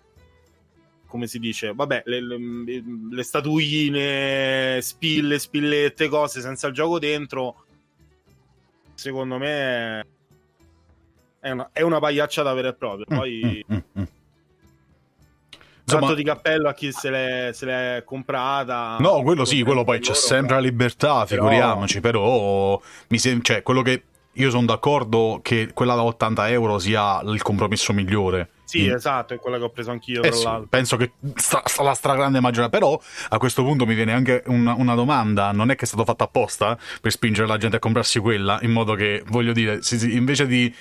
come 1.15 1.27
si 1.27 1.39
dice, 1.39 1.71
vabbè, 1.73 2.03
le, 2.05 2.21
le, 2.21 2.37
le, 3.09 3.23
statuine, 3.23 4.79
spille, 4.81 5.39
spillette, 5.39 6.09
cose 6.09 6.41
senza 6.41 6.67
il 6.67 6.73
gioco 6.73 6.99
dentro, 6.99 7.63
secondo 8.95 9.37
me 9.37 10.05
è 11.39 11.51
una, 11.51 11.69
è 11.71 11.81
una 11.83 11.99
pagliacciata 11.99 12.53
vera 12.53 12.69
e 12.69 12.73
propria. 12.73 13.05
Mm, 13.13 13.17
Poi, 13.17 13.65
mm, 13.71 13.75
mm, 13.75 14.01
mm. 14.01 14.03
Insomma, 15.87 16.13
di 16.15 16.23
cappello 16.23 16.67
a 16.67 16.73
chi 16.73 16.91
se 16.91 17.09
l'è, 17.11 17.51
se 17.53 17.65
l'è 17.65 18.03
comprata. 18.03 18.97
No, 18.99 19.21
quello 19.21 19.45
sì, 19.45 19.61
quello 19.61 19.83
poi 19.83 19.99
c'è 19.99 20.15
sempre 20.15 20.55
la 20.55 20.61
libertà, 20.61 21.25
figuriamoci, 21.27 22.01
però, 22.01 22.23
però 22.23 22.81
mi 23.09 23.19
sem- 23.19 23.41
cioè, 23.41 23.61
quello 23.61 23.83
che 23.83 24.03
io 24.35 24.49
sono 24.49 24.65
d'accordo 24.65 25.39
che 25.41 25.71
quella 25.73 25.95
da 25.95 26.03
80 26.03 26.49
euro 26.49 26.79
sia 26.79 27.21
il 27.23 27.41
compromesso 27.41 27.93
migliore. 27.93 28.49
Sì, 28.65 28.87
mm. 28.87 28.93
esatto, 28.93 29.33
è 29.33 29.39
quella 29.39 29.57
che 29.57 29.63
ho 29.63 29.69
preso 29.69 29.91
anch'io. 29.91 30.23
Eh 30.23 30.31
sì, 30.31 30.47
penso 30.67 30.97
che 30.97 31.13
sta, 31.35 31.61
sta 31.65 31.83
la 31.83 31.93
stragrande 31.93 32.39
maggioranza. 32.39 32.75
Però 32.77 32.99
a 33.29 33.37
questo 33.37 33.63
punto 33.63 33.85
mi 33.85 33.93
viene 33.93 34.11
anche 34.11 34.43
una, 34.47 34.73
una, 34.73 34.95
domanda: 34.95 35.51
non 35.51 35.69
è 35.69 35.75
che 35.75 35.85
è 35.85 35.87
stato 35.87 36.03
fatto 36.03 36.23
apposta 36.23 36.77
per 36.99 37.11
spingere 37.11 37.47
la 37.47 37.57
gente 37.57 37.77
a 37.77 37.79
comprarsi 37.79 38.19
quella? 38.19 38.59
In 38.63 38.71
modo 38.71 38.95
che, 38.95 39.23
voglio 39.27 39.53
dire, 39.53 39.79
invece 40.09 40.47
di 40.47 40.73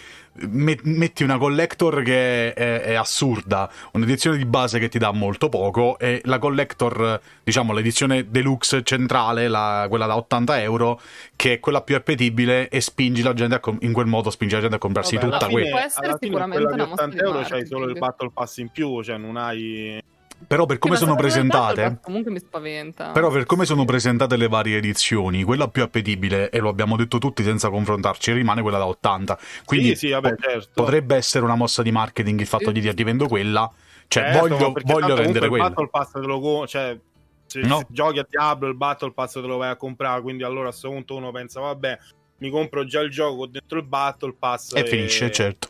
metti 0.49 1.23
una 1.23 1.39
collector 1.39 2.03
che 2.03 2.53
è, 2.53 2.81
è, 2.81 2.95
assurda, 2.95 3.71
un'edizione 3.93 4.37
di 4.37 4.45
base 4.45 4.79
che 4.79 4.89
ti 4.89 4.99
dà 4.99 5.13
molto 5.13 5.49
poco 5.49 5.99
e 5.99 6.21
la 6.25 6.39
collector, 6.39 7.21
diciamo 7.43 7.73
l'edizione 7.73 8.31
deluxe 8.31 8.83
centrale, 8.83 9.49
la, 9.49 9.87
quella 9.89 10.07
da 10.07 10.17
80 10.17 10.61
euro, 10.63 11.01
che 11.37 11.55
è 11.55 11.61
quella 11.61 11.83
più 11.83 11.95
appetibile 11.95 12.69
e 12.69 12.81
spingi 12.81 13.23
la 13.23 13.35
gente 13.35 13.55
a 13.57 13.61
com- 13.61 13.79
in 13.81 13.93
quel 13.93 14.07
modo 14.07 14.31
spingi 14.31 14.55
la 14.55 14.61
gente 14.61 14.77
a 14.77 14.79
comprarsi 14.79 15.17
Vabbè, 15.17 15.31
tutta 15.31 15.49
quella. 15.49 15.71
Può 15.71 15.79
essere 15.79 16.17
sicuramente 16.21 16.73
una 16.73 16.91
80 16.91 17.23
euro 17.23 17.41
c'hai 17.43 17.67
solo 17.67 17.87
il 17.87 17.99
battle 17.99 18.31
pass 18.33 18.57
in 18.59 18.69
più, 18.71 19.03
cioè 19.03 19.17
non 19.17 19.37
hai 19.37 20.03
però 20.47 20.67
per 20.67 20.79
come 20.79 20.97
sono 20.97 21.15
presentate 21.15 21.99
comunque 22.03 22.31
mi 22.31 22.39
spaventa 22.39 23.11
però 23.13 23.31
per 23.31 23.45
come 23.47 23.65
sono 23.65 23.85
presentate 23.85 24.37
le 24.37 24.49
varie 24.49 24.77
edizioni 24.77 25.43
quella 25.43 25.69
più 25.69 25.83
appetibile 25.83 26.51
e 26.51 26.59
lo 26.59 26.69
abbiamo 26.69 26.97
detto 26.97 27.19
tutti 27.19 27.43
senza 27.43 27.71
confrontarci 27.71 28.33
rimane 28.33 28.61
quella 28.61 28.79
da 28.79 28.87
80 28.87 29.39
quindi 29.65 29.89
sì, 29.91 30.07
sì, 30.07 30.11
vabbè, 30.11 30.35
certo. 30.39 30.71
potrebbe 30.75 31.17
essere 31.17 31.45
una 31.45 31.55
mossa 31.55 31.83
di 31.83 31.93
marketing 31.93 32.41
il 32.41 32.47
fatto 32.47 32.71
di 32.71 32.81
dire 32.81 32.95
ti 32.95 33.05
vendo 33.05 33.27
quella 33.27 33.73
cioè 34.09 34.33
certo, 34.33 34.49
voglio, 34.49 34.73
voglio 34.85 35.15
vendere 35.15 35.49
quella 35.49 35.67
il 35.67 35.71
Battle 35.71 35.89
Pass 35.89 36.13
te 36.13 36.21
lo, 36.21 36.67
cioè, 36.67 36.99
Se, 37.47 37.61
no. 37.61 37.79
se 37.79 37.87
giochi 37.89 38.19
a 38.19 38.27
Diablo 38.29 38.69
il 38.69 38.77
Battle 38.77 39.13
Pass 39.13 39.33
te 39.35 39.41
lo 39.41 39.57
vai 39.57 39.71
a 39.71 39.77
comprare, 39.77 40.21
quindi 40.23 40.43
allora 40.43 40.69
a 40.69 40.71
questo 40.71 40.89
punto 40.89 41.17
uno 41.17 41.31
pensa, 41.31 41.61
vabbè, 41.61 41.99
mi 42.39 42.51
compro 42.51 42.85
già 42.85 43.01
il 43.01 43.11
gioco 43.11 43.47
dentro 43.47 43.79
il 43.79 43.85
Battle 43.85 44.35
Pass 44.39 44.75
e, 44.75 44.81
e... 44.81 44.87
finisce, 44.87 45.31
certo. 45.31 45.69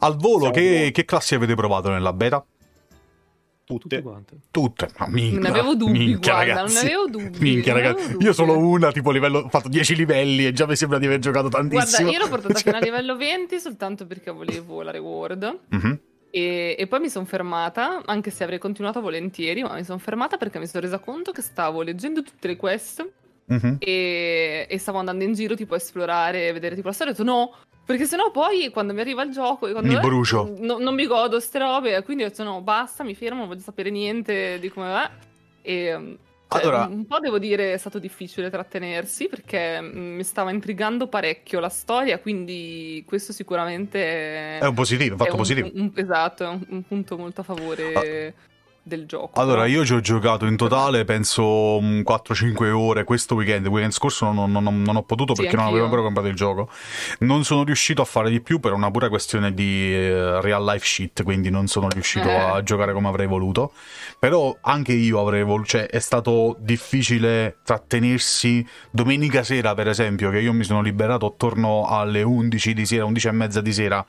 Al 0.00 0.16
volo, 0.16 0.50
che, 0.50 0.90
che 0.92 1.04
classi 1.04 1.34
avete 1.34 1.54
provato 1.54 1.90
nella 1.90 2.12
beta? 2.12 2.44
Tutte. 3.78 4.02
Tutte. 4.50 4.88
Ma 4.98 5.06
minchia, 5.08 5.38
non 5.38 5.50
avevo 5.50 5.74
dubbi, 5.74 5.98
minchia, 5.98 6.32
guarda, 6.32 6.52
ragazzi. 6.54 6.74
non 6.74 6.84
avevo 6.84 7.06
dubbi. 7.06 7.38
Minchia, 7.38 7.72
ragazzi. 7.72 8.16
Io 8.18 8.32
solo 8.32 8.58
una, 8.58 8.92
tipo 8.92 9.10
livello, 9.10 9.38
ho 9.40 9.48
fatto 9.48 9.68
10 9.68 9.94
livelli 9.94 10.46
e 10.46 10.52
già 10.52 10.66
mi 10.66 10.76
sembra 10.76 10.98
di 10.98 11.06
aver 11.06 11.18
giocato 11.18 11.48
tantissimo. 11.48 12.08
Guarda, 12.08 12.10
io 12.10 12.18
l'ho 12.18 12.28
portata 12.28 12.58
fino 12.60 12.76
a 12.76 12.80
livello 12.80 13.16
20 13.16 13.60
soltanto 13.60 14.06
perché 14.06 14.30
volevo 14.30 14.82
la 14.82 14.90
reward. 14.90 15.58
Mm-hmm. 15.74 15.92
E, 16.30 16.76
e, 16.78 16.86
poi 16.86 17.00
mi 17.00 17.08
sono 17.08 17.24
fermata, 17.24 18.02
anche 18.04 18.30
se 18.30 18.44
avrei 18.44 18.58
continuato 18.58 19.00
volentieri, 19.00 19.62
ma 19.62 19.74
mi 19.74 19.84
sono 19.84 19.98
fermata 19.98 20.36
perché 20.36 20.58
mi 20.58 20.66
sono 20.66 20.82
resa 20.82 20.98
conto 20.98 21.32
che 21.32 21.42
stavo 21.42 21.82
leggendo 21.82 22.22
tutte 22.22 22.46
le 22.46 22.56
quest 22.56 23.08
mm-hmm. 23.52 23.74
e, 23.78 24.66
e, 24.68 24.78
stavo 24.78 24.98
andando 24.98 25.24
in 25.24 25.32
giro 25.32 25.54
tipo 25.54 25.74
a 25.74 25.76
esplorare, 25.76 26.52
vedere 26.52 26.74
tipo 26.74 26.88
la 26.88 26.94
storia. 26.94 27.12
Ho 27.12 27.16
detto 27.16 27.30
no, 27.30 27.54
perché 27.84 28.04
sennò 28.04 28.30
poi 28.30 28.70
quando 28.70 28.92
mi 28.92 29.00
arriva 29.00 29.22
il 29.22 29.30
gioco... 29.30 29.66
mi 29.66 29.98
brucio. 29.98 30.54
No, 30.58 30.78
non 30.78 30.94
mi 30.94 31.06
godo 31.06 31.40
ste 31.40 31.58
robe, 31.58 32.02
quindi 32.02 32.24
ho 32.24 32.28
detto 32.28 32.44
no, 32.44 32.60
basta, 32.60 33.04
mi 33.04 33.14
fermo, 33.14 33.40
non 33.40 33.48
voglio 33.48 33.60
sapere 33.60 33.90
niente 33.90 34.58
di 34.58 34.68
come 34.68 34.88
va. 34.88 35.10
E... 35.62 36.18
Cioè, 36.48 36.62
allora... 36.62 36.86
Un 36.86 37.06
po' 37.06 37.20
devo 37.20 37.38
dire 37.38 37.74
è 37.74 37.76
stato 37.76 38.00
difficile 38.00 38.50
trattenersi 38.50 39.28
perché 39.28 39.80
mm, 39.80 40.16
mi 40.16 40.24
stava 40.24 40.50
intrigando 40.50 41.06
parecchio 41.06 41.60
la 41.60 41.68
storia, 41.68 42.18
quindi 42.18 43.04
questo 43.06 43.32
sicuramente 43.32 44.58
è 44.58 44.66
un 44.66 44.74
positivo, 44.74 45.12
un 45.12 45.18
fatto 45.18 45.30
un, 45.30 45.36
positivo. 45.36 45.70
Un, 45.72 45.92
esatto, 45.94 46.44
è 46.44 46.48
un, 46.48 46.64
un, 46.68 46.82
punto 46.82 47.16
molto 47.16 47.42
a 47.42 47.44
favore. 47.44 48.32
Ah 48.32 48.48
del 48.82 49.06
gioco. 49.06 49.40
Allora, 49.40 49.62
però... 49.62 49.72
io 49.72 49.84
ci 49.84 49.92
ho 49.92 50.00
giocato 50.00 50.46
in 50.46 50.56
totale, 50.56 51.04
penso 51.04 51.78
4-5 51.80 52.70
ore 52.70 53.04
questo 53.04 53.34
weekend. 53.34 53.66
Il 53.66 53.70
weekend 53.70 53.92
scorso 53.92 54.32
non, 54.32 54.50
non, 54.50 54.82
non 54.82 54.96
ho 54.96 55.02
potuto 55.02 55.34
perché 55.34 55.50
sì, 55.50 55.56
non 55.56 55.66
avevo 55.66 55.84
ancora 55.84 56.02
comprato 56.02 56.28
il 56.28 56.34
gioco. 56.34 56.68
Non 57.20 57.44
sono 57.44 57.64
riuscito 57.64 58.02
a 58.02 58.04
fare 58.04 58.30
di 58.30 58.40
più 58.40 58.60
per 58.60 58.72
una 58.72 58.90
pura 58.90 59.08
questione 59.08 59.52
di 59.52 59.92
uh, 59.92 60.40
real 60.40 60.64
life 60.64 60.84
shit, 60.84 61.22
quindi 61.22 61.50
non 61.50 61.66
sono 61.66 61.88
riuscito 61.88 62.28
eh. 62.28 62.34
a 62.34 62.62
giocare 62.62 62.92
come 62.92 63.08
avrei 63.08 63.26
voluto. 63.26 63.72
Però 64.18 64.56
anche 64.60 64.92
io 64.92 65.20
avrei 65.20 65.42
voluto, 65.42 65.68
cioè 65.68 65.86
è 65.86 65.98
stato 65.98 66.56
difficile 66.58 67.58
trattenersi 67.62 68.66
domenica 68.90 69.42
sera, 69.42 69.74
per 69.74 69.88
esempio, 69.88 70.30
che 70.30 70.40
io 70.40 70.52
mi 70.52 70.64
sono 70.64 70.80
liberato 70.82 71.26
attorno 71.26 71.86
alle 71.86 72.22
11 72.22 72.74
di 72.74 72.86
sera, 72.86 73.04
11 73.04 73.28
e 73.28 73.32
mezza 73.32 73.60
di 73.60 73.72
sera 73.72 74.06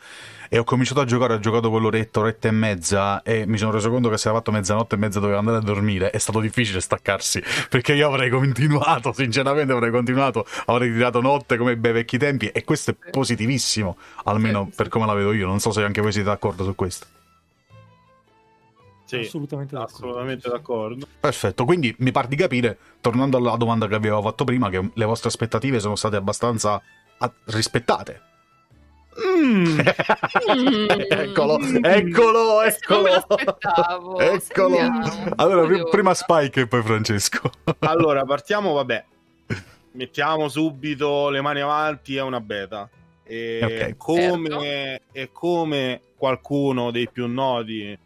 e 0.53 0.57
ho 0.57 0.65
cominciato 0.65 0.99
a 0.99 1.05
giocare, 1.05 1.35
ho 1.35 1.39
giocato 1.39 1.69
quell'oretta, 1.69 2.19
oretta 2.19 2.49
e 2.49 2.51
mezza 2.51 3.23
e 3.23 3.45
mi 3.45 3.57
sono 3.57 3.71
reso 3.71 3.89
conto 3.89 4.09
che 4.09 4.17
se 4.17 4.27
era 4.27 4.35
fatto 4.35 4.51
mezzanotte 4.51 4.95
e 4.95 4.97
mezza 4.97 5.21
dovevo 5.21 5.39
andare 5.39 5.55
a 5.55 5.61
dormire, 5.61 6.09
è 6.09 6.17
stato 6.17 6.41
difficile 6.41 6.81
staccarsi 6.81 7.41
perché 7.69 7.93
io 7.93 8.05
avrei 8.09 8.29
continuato, 8.29 9.13
sinceramente 9.15 9.71
avrei 9.71 9.91
continuato, 9.91 10.45
avrei 10.65 10.91
tirato 10.91 11.21
notte 11.21 11.55
come 11.55 11.71
i 11.71 11.75
bei 11.77 11.93
vecchi 11.93 12.17
tempi 12.17 12.47
e 12.47 12.65
questo 12.65 12.91
è 12.91 12.95
positivissimo, 13.11 13.95
almeno 14.25 14.67
sì, 14.69 14.75
per 14.75 14.89
come 14.89 15.05
la 15.05 15.13
vedo 15.13 15.31
io, 15.31 15.47
non 15.47 15.61
so 15.61 15.71
se 15.71 15.83
anche 15.83 16.01
voi 16.01 16.11
siete 16.11 16.27
d'accordo 16.27 16.65
su 16.65 16.75
questo. 16.75 17.05
Sì, 19.05 19.19
assolutamente, 19.19 19.73
d'accordo. 19.73 19.95
assolutamente 19.95 20.49
d'accordo. 20.49 21.07
Perfetto, 21.17 21.63
quindi 21.63 21.95
mi 21.99 22.11
pare 22.11 22.27
di 22.27 22.35
capire, 22.35 22.77
tornando 22.99 23.37
alla 23.37 23.55
domanda 23.55 23.87
che 23.87 23.95
avevo 23.95 24.21
fatto 24.21 24.43
prima, 24.43 24.69
che 24.69 24.89
le 24.93 25.05
vostre 25.05 25.29
aspettative 25.29 25.79
sono 25.79 25.95
state 25.95 26.17
abbastanza 26.17 26.81
rispettate 27.45 28.30
Mm. 29.19 29.79
eccolo, 31.09 31.59
eccolo, 31.59 32.61
eccolo. 32.61 34.19
Eccolo. 34.19 34.77
Allora, 35.35 35.61
Oddio. 35.63 35.89
prima 35.89 36.13
Spike 36.13 36.61
e 36.61 36.67
poi 36.67 36.81
Francesco. 36.81 37.51
allora, 37.79 38.23
partiamo, 38.23 38.73
vabbè. 38.73 39.05
Mettiamo 39.93 40.47
subito 40.47 41.29
le 41.29 41.41
mani 41.41 41.59
avanti, 41.59 42.15
è 42.15 42.21
una 42.21 42.39
beta. 42.39 42.89
E 43.23 43.59
okay. 43.61 43.95
come, 43.97 44.49
certo. 44.49 45.03
e 45.11 45.31
come 45.31 46.01
qualcuno 46.17 46.91
dei 46.91 47.09
più 47.09 47.27
noti, 47.27 47.97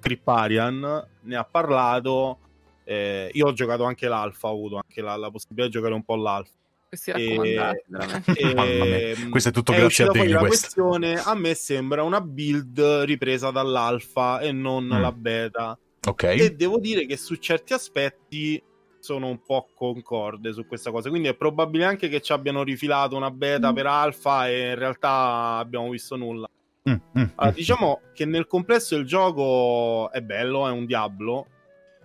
Cripparian, 0.00 1.06
ne 1.20 1.36
ha 1.36 1.44
parlato, 1.44 2.38
eh, 2.84 3.30
io 3.32 3.46
ho 3.46 3.52
giocato 3.52 3.84
anche 3.84 4.08
l'alfa, 4.08 4.48
ho 4.48 4.52
avuto 4.52 4.76
anche 4.76 5.02
la, 5.02 5.16
la 5.16 5.30
possibilità 5.30 5.66
di 5.66 5.72
giocare 5.72 5.94
un 5.94 6.04
po' 6.04 6.16
l'alfa 6.16 6.52
questi 6.94 7.12
raccomandati, 7.12 8.32
e. 8.38 9.14
E, 9.24 9.28
questo 9.28 9.48
è 9.50 9.52
tutto 9.52 9.72
è 9.72 9.76
grazie 9.76 10.04
a 10.04 10.08
te. 10.08 10.28
La 10.28 10.38
questione 10.38 11.16
a 11.16 11.34
me 11.34 11.54
sembra 11.54 12.02
una 12.02 12.20
build 12.20 12.80
ripresa 13.04 13.50
dall'alfa 13.50 14.40
e 14.40 14.52
non 14.52 14.84
mm. 14.84 15.00
la 15.00 15.12
beta. 15.12 15.78
Ok. 16.06 16.22
E 16.22 16.54
devo 16.54 16.78
dire 16.78 17.06
che 17.06 17.16
su 17.16 17.36
certi 17.36 17.72
aspetti 17.72 18.62
sono 18.98 19.28
un 19.28 19.42
po' 19.42 19.68
concorde 19.74 20.52
su 20.52 20.66
questa 20.66 20.90
cosa. 20.90 21.10
Quindi 21.10 21.28
è 21.28 21.34
probabile 21.34 21.84
anche 21.84 22.08
che 22.08 22.20
ci 22.20 22.32
abbiano 22.32 22.62
rifilato 22.62 23.16
una 23.16 23.30
beta 23.30 23.70
mm. 23.70 23.74
per 23.74 23.86
alfa 23.86 24.48
e 24.48 24.70
in 24.70 24.78
realtà 24.78 25.56
abbiamo 25.58 25.90
visto 25.90 26.16
nulla. 26.16 26.48
Mm, 26.88 26.92
mm, 26.92 27.24
allora, 27.36 27.52
mm. 27.52 27.56
diciamo 27.56 28.00
che 28.12 28.24
nel 28.24 28.46
complesso 28.46 28.96
il 28.96 29.06
gioco 29.06 30.10
è 30.10 30.20
bello, 30.22 30.66
è 30.66 30.70
un 30.70 30.86
Diablo. 30.86 31.46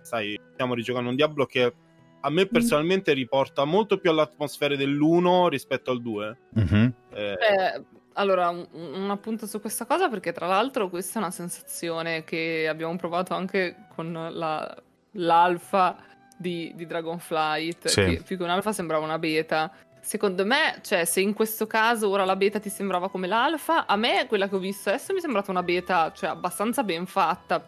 Sai, 0.02 0.38
stiamo 0.52 0.74
rigiocando 0.74 1.10
un 1.10 1.16
Diablo 1.16 1.46
che 1.46 1.72
a 2.20 2.30
me 2.30 2.44
mm. 2.44 2.52
personalmente 2.52 3.12
riporta 3.12 3.64
molto 3.64 3.98
più 3.98 4.10
all'atmosfera 4.10 4.76
dell'1 4.76 5.48
rispetto 5.48 5.90
al 5.90 6.02
2. 6.02 6.38
Mm-hmm. 6.58 6.88
Eh... 7.10 7.32
Eh, 7.32 7.84
allora, 8.14 8.50
un, 8.50 8.66
un, 8.72 9.10
appunto 9.10 9.46
su 9.46 9.60
questa 9.60 9.86
cosa, 9.86 10.08
perché 10.08 10.32
tra 10.32 10.46
l'altro 10.46 10.88
questa 10.90 11.18
è 11.18 11.22
una 11.22 11.30
sensazione 11.30 12.24
che 12.24 12.66
abbiamo 12.68 12.94
provato 12.96 13.34
anche 13.34 13.86
con 13.94 14.12
la, 14.12 14.82
l'alfa 15.12 15.96
di, 16.36 16.72
di 16.74 16.86
Dragonflight, 16.86 17.88
sì. 17.88 18.04
che 18.04 18.22
più 18.24 18.36
che 18.36 18.42
un'alfa 18.42 18.72
sembrava 18.72 19.04
una 19.04 19.18
beta. 19.18 19.72
Secondo 20.00 20.44
me, 20.44 20.80
cioè, 20.82 21.04
se 21.04 21.20
in 21.20 21.34
questo 21.34 21.66
caso 21.66 22.08
ora 22.08 22.24
la 22.24 22.36
beta 22.36 22.58
ti 22.58 22.70
sembrava 22.70 23.10
come 23.10 23.26
l'alfa, 23.26 23.86
a 23.86 23.96
me 23.96 24.26
quella 24.26 24.48
che 24.48 24.56
ho 24.56 24.58
visto 24.58 24.88
adesso 24.88 25.12
mi 25.12 25.18
è 25.18 25.22
sembrata 25.22 25.50
una 25.50 25.62
beta, 25.62 26.12
cioè, 26.12 26.30
abbastanza 26.30 26.82
ben 26.82 27.06
fatta. 27.06 27.64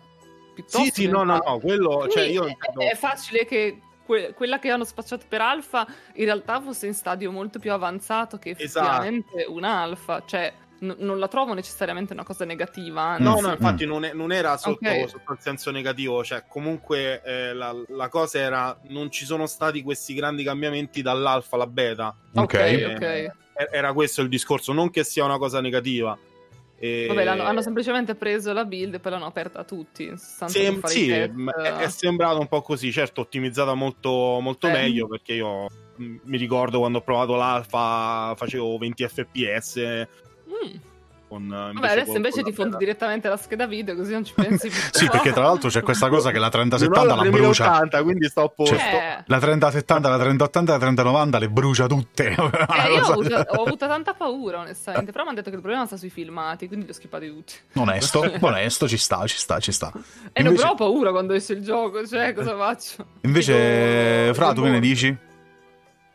Sì, 0.67 0.91
sì, 0.93 1.09
no, 1.09 1.23
no, 1.23 1.39
no, 1.45 1.59
quello, 1.61 2.09
cioè, 2.09 2.25
io... 2.25 2.47
È, 2.47 2.57
è 2.91 2.95
facile 2.95 3.47
che 3.47 3.81
que- 4.05 4.33
quella 4.35 4.59
che 4.59 4.71
hanno 4.71 4.85
spacciato 4.85 5.27
per 5.29 5.41
alfa 5.41 5.87
in 6.15 6.25
realtà 6.25 6.61
fosse 6.61 6.87
in 6.87 6.95
stadio 6.95 7.31
molto 7.31 7.59
più 7.59 7.73
avanzato 7.73 8.39
che 8.39 8.51
esatto. 8.51 8.87
effettivamente 8.87 9.37
esatto. 9.37 9.53
un'alfa. 9.53 10.23
Cioè, 10.27 10.55
n- 10.83 10.97
non 10.99 11.19
la 11.19 11.29
trovo 11.29 11.55
necessariamente 11.55 12.13
una 12.13 12.25
cosa 12.25 12.45
negativa. 12.45 13.03
Anzi. 13.03 13.23
No, 13.23 13.41
no, 13.41 13.51
infatti 13.53 13.87
mm. 13.87 13.89
non, 13.89 14.05
è, 14.05 14.13
non, 14.13 14.33
era 14.33 14.57
sotto, 14.57 14.87
okay. 14.87 15.09
sotto, 15.09 15.33
il 15.33 15.39
senso 15.41 15.71
negativo. 15.71 16.23
Cioè, 16.23 16.45
comunque 16.47 17.23
eh, 17.23 17.53
la, 17.55 17.75
la, 17.89 18.09
cosa 18.09 18.39
era: 18.39 18.79
non 18.89 19.11
ci 19.11 19.25
sono 19.25 19.47
stati 19.47 19.83
questi 19.83 20.15
grandi 20.15 20.43
cambiamenti 20.43 21.03
dall'alfa 21.03 21.57
alla 21.57 21.67
beta. 21.67 22.15
Ok, 22.35 22.55
eh, 22.55 22.95
ok. 22.95 23.41
Era 23.71 23.93
questo 23.93 24.23
il 24.23 24.29
discorso, 24.29 24.73
non 24.73 24.91
che 24.91 25.05
sia 25.05 25.25
una 25.25 25.39
cosa 25.39 25.61
negativa. 25.61 26.19
E... 26.85 27.07
Vabbè, 27.07 27.25
hanno 27.25 27.63
semplicemente 27.63 28.17
preso 28.17 28.53
la 28.53 28.65
build 28.65 28.95
e 28.95 28.99
poi 28.99 29.13
l'hanno 29.13 29.27
aperta 29.27 29.61
a 29.61 29.65
tutti. 29.65 30.13
Sem- 30.17 30.83
sì, 30.83 31.11
è, 31.11 31.31
è, 31.79 31.89
sembrato 31.89 32.41
un 32.41 32.49
po' 32.49 32.61
così, 32.61 32.91
certo, 32.91 33.21
ottimizzata 33.21 33.75
molto, 33.75 34.41
molto 34.41 34.67
eh. 34.67 34.73
meglio 34.73 35.07
perché 35.07 35.35
io 35.35 35.69
mm, 36.01 36.17
mi 36.25 36.37
ricordo 36.37 36.81
quando 36.81 36.99
ho 36.99 37.03
provato 37.03 37.37
l'alfa 37.37 38.35
facevo 38.35 38.79
20 38.79 39.07
fps. 39.07 40.07
Con, 41.33 41.47
eh, 41.47 41.73
Vabbè, 41.73 41.93
adesso 41.93 42.15
invece 42.17 42.43
ti 42.43 42.53
fondi 42.53 42.77
direttamente 42.77 43.27
la 43.27 43.39
scheda 43.39 43.67
video, 43.67 43.97
così 43.97 44.13
non 44.13 44.23
ci 44.23 44.35
pensi 44.35 44.69
più. 44.69 44.79
sì, 44.93 45.09
perché 45.09 45.33
tra 45.33 45.45
l'altro 45.45 45.71
c'è 45.71 45.81
questa 45.81 46.11
cosa 46.11 46.31
che 46.31 46.39
la 46.39 46.51
3070 46.51 47.15
la, 47.15 47.23
la 47.23 47.31
brucia. 47.31 47.71
80, 47.71 48.03
quindi 48.03 48.29
sto 48.29 48.43
a 48.43 48.49
posto. 48.51 48.77
Cioè, 48.77 49.25
la 49.25 49.39
3070, 49.39 50.09
la 50.11 50.19
3080 50.19 50.71
e 50.71 50.75
la 50.75 50.81
3090 50.81 51.39
le 51.39 51.49
brucia 51.49 51.87
tutte. 51.87 52.37
Eh, 52.83 52.93
io 52.95 53.05
ho 53.05 53.13
avuto, 53.13 53.35
ho 53.35 53.63
avuto, 53.65 53.87
tanta 53.87 54.13
paura, 54.13 54.59
onestamente. 54.59 55.11
Però 55.11 55.23
mi 55.25 55.31
hanno 55.31 55.39
detto 55.39 55.51
che 55.51 55.57
il 55.57 55.63
problema 55.63 55.87
sta 55.87 55.97
sui 55.97 56.11
filmati, 56.11 56.67
quindi 56.67 56.85
li 56.85 56.91
ho 56.91 56.95
skippati 56.95 57.29
tutti. 57.29 57.55
Onesto, 57.75 58.21
onesto, 58.41 58.89
ci 58.89 58.99
sta, 58.99 59.27
ci 59.27 59.39
sta, 59.39 59.59
ci 59.59 59.73
sta. 59.73 59.91
E 60.33 60.43
invece... 60.43 60.63
non 60.63 60.73
ho 60.73 60.75
paura 60.75 61.11
quando 61.13 61.33
esce 61.33 61.55
il 61.55 61.63
gioco, 61.63 62.07
cioè, 62.07 62.35
cosa 62.35 62.57
faccio? 62.57 63.07
Invece, 63.23 64.23
Dico, 64.25 64.35
Fra, 64.35 64.53
tu 64.53 64.63
che 64.63 64.69
ne 64.69 64.81
dici? 64.81 65.17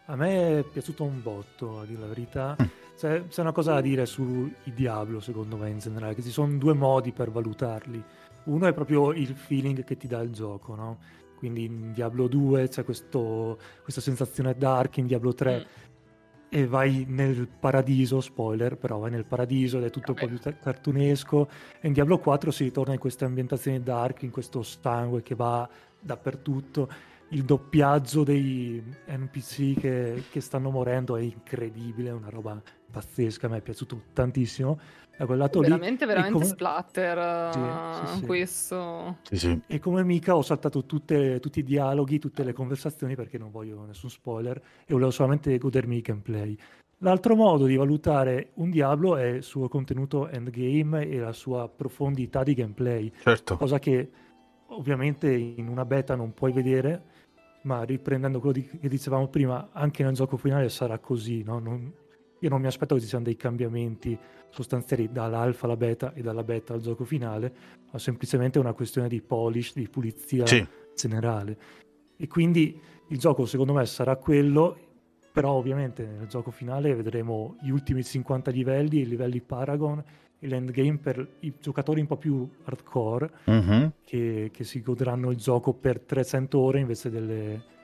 A 0.05 0.15
me 0.15 0.59
è 0.59 0.63
piaciuto 0.63 1.03
un 1.03 1.21
botto, 1.23 1.79
a 1.79 1.85
dire 1.85 2.01
la 2.01 2.07
verità. 2.07 2.55
Mm 2.61 2.85
c'è, 2.97 3.27
c'è 3.27 3.41
una 3.41 3.51
cosa 3.51 3.73
da 3.73 3.81
dire 3.81 4.07
sui 4.07 4.53
Diablo, 4.63 5.19
secondo 5.19 5.55
me, 5.55 5.69
in 5.69 5.77
generale, 5.77 6.15
che 6.15 6.23
ci 6.23 6.31
sono 6.31 6.57
due 6.57 6.73
modi 6.73 7.11
per 7.11 7.29
valutarli. 7.29 8.03
Uno 8.45 8.65
è 8.65 8.73
proprio 8.73 9.13
il 9.13 9.35
feeling 9.35 9.83
che 9.83 9.97
ti 9.97 10.07
dà 10.07 10.19
il 10.21 10.31
gioco, 10.31 10.73
no? 10.73 10.97
Quindi 11.37 11.65
in 11.65 11.93
Diablo 11.93 12.27
2 12.27 12.67
c'è 12.69 12.83
questo, 12.83 13.59
questa 13.83 14.01
sensazione 14.01 14.55
dark, 14.57 14.97
in 14.97 15.05
Diablo 15.05 15.35
3 15.35 15.57
mm. 15.57 15.63
e 16.49 16.65
vai 16.65 17.05
nel 17.07 17.47
paradiso, 17.47 18.19
spoiler, 18.19 18.77
però 18.77 18.97
vai 18.97 19.11
nel 19.11 19.25
paradiso 19.25 19.77
ed 19.77 19.83
è 19.83 19.89
tutto 19.91 20.13
un 20.13 20.17
po' 20.17 20.25
più 20.25 20.39
cartunesco. 20.59 21.49
E 21.79 21.87
in 21.87 21.93
Diablo 21.93 22.17
4 22.17 22.49
si 22.49 22.63
ritorna 22.63 22.93
in 22.93 22.99
queste 22.99 23.25
ambientazioni 23.25 23.83
dark, 23.83 24.23
in 24.23 24.31
questo 24.31 24.63
sangue 24.63 25.21
che 25.21 25.35
va 25.35 25.69
dappertutto 25.99 26.89
il 27.29 27.43
doppiaggio 27.43 28.23
dei 28.23 28.81
NPC 29.07 29.79
che, 29.79 30.23
che, 30.29 30.41
stanno 30.41 30.69
morendo 30.69 31.15
è 31.17 31.21
incredibile, 31.21 32.09
è 32.09 32.13
una 32.13 32.29
roba 32.29 32.61
pazzesca, 32.89 33.47
mi 33.47 33.57
è 33.57 33.61
piaciuto 33.61 34.03
tantissimo. 34.13 34.79
Da 35.17 35.25
quel 35.25 35.39
lato 35.39 35.61
veramente, 35.61 36.05
lì, 36.05 36.11
veramente 36.11 36.33
come... 36.33 36.45
splatter 36.45 37.51
sì, 37.51 38.07
sì, 38.11 38.19
sì. 38.19 38.25
questo. 38.25 39.17
E 39.65 39.79
come 39.79 40.03
mica 40.03 40.35
ho 40.35 40.43
saltato 40.43 40.85
tutte, 40.85 41.39
tutti 41.39 41.59
i 41.59 41.63
dialoghi, 41.63 42.19
tutte 42.19 42.43
le 42.43 42.53
conversazioni 42.53 43.15
perché 43.15 43.39
non 43.39 43.49
voglio 43.49 43.83
nessun 43.83 44.11
spoiler 44.11 44.61
e 44.85 44.93
volevo 44.93 45.09
solamente 45.09 45.57
godermi 45.57 45.95
il 45.95 46.01
gameplay. 46.03 46.57
L'altro 46.99 47.35
modo 47.35 47.65
di 47.65 47.75
valutare 47.75 48.51
un 48.55 48.69
Diablo 48.69 49.17
è 49.17 49.25
il 49.25 49.43
suo 49.43 49.67
contenuto 49.67 50.29
endgame 50.29 51.07
e 51.07 51.19
la 51.19 51.33
sua 51.33 51.67
profondità 51.67 52.43
di 52.43 52.53
gameplay. 52.53 53.11
Certo. 53.19 53.57
Cosa 53.57 53.79
che 53.79 54.09
ovviamente 54.67 55.31
in 55.31 55.67
una 55.67 55.85
beta 55.85 56.15
non 56.15 56.33
puoi 56.33 56.51
vedere, 56.51 57.03
ma 57.67 57.83
riprendendo 57.83 58.39
quello 58.39 58.53
di, 58.53 58.65
che 58.79 58.87
dicevamo 58.87 59.27
prima, 59.27 59.69
anche 59.73 60.01
nel 60.01 60.13
gioco 60.13 60.37
finale 60.37 60.69
sarà 60.69 60.97
così. 60.99 61.43
No? 61.43 61.59
Non, 61.59 61.93
io 62.39 62.49
non 62.49 62.61
mi 62.61 62.67
aspetto 62.67 62.95
che 62.95 63.01
ci 63.01 63.07
siano 63.07 63.25
dei 63.25 63.35
cambiamenti 63.35 64.17
sostanziali 64.49 65.11
dall'alfa 65.11 65.65
alla 65.65 65.75
beta 65.75 66.13
e 66.13 66.21
dalla 66.21 66.43
beta 66.43 66.73
al 66.73 66.79
gioco 66.79 67.03
finale, 67.03 67.53
ma 67.91 67.99
semplicemente 67.99 68.57
una 68.57 68.71
questione 68.71 69.09
di 69.09 69.21
polish, 69.21 69.73
di 69.75 69.89
pulizia 69.89 70.45
sì. 70.47 70.65
generale. 70.95 71.57
E 72.15 72.27
quindi 72.27 72.79
il 73.09 73.19
gioco 73.19 73.45
secondo 73.45 73.73
me 73.73 73.85
sarà 73.85 74.15
quello, 74.15 74.77
però 75.31 75.51
ovviamente 75.51 76.05
nel 76.05 76.27
gioco 76.27 76.51
finale 76.51 76.95
vedremo 76.95 77.57
gli 77.61 77.69
ultimi 77.69 78.01
50 78.01 78.49
livelli, 78.49 79.01
i 79.01 79.05
livelli 79.05 79.41
Paragon 79.41 80.01
l'endgame 80.39 80.97
per 80.97 81.27
i 81.39 81.53
giocatori 81.59 82.01
un 82.01 82.07
po' 82.07 82.17
più 82.17 82.47
hardcore 82.63 83.29
uh-huh. 83.45 83.91
che, 84.05 84.51
che, 84.53 84.63
si 84.63 84.81
godranno 84.81 85.31
il 85.31 85.37
gioco 85.37 85.73
per 85.73 85.99
300 85.99 86.59
ore 86.59 86.79
invece 86.79 87.09
delle 87.09 87.75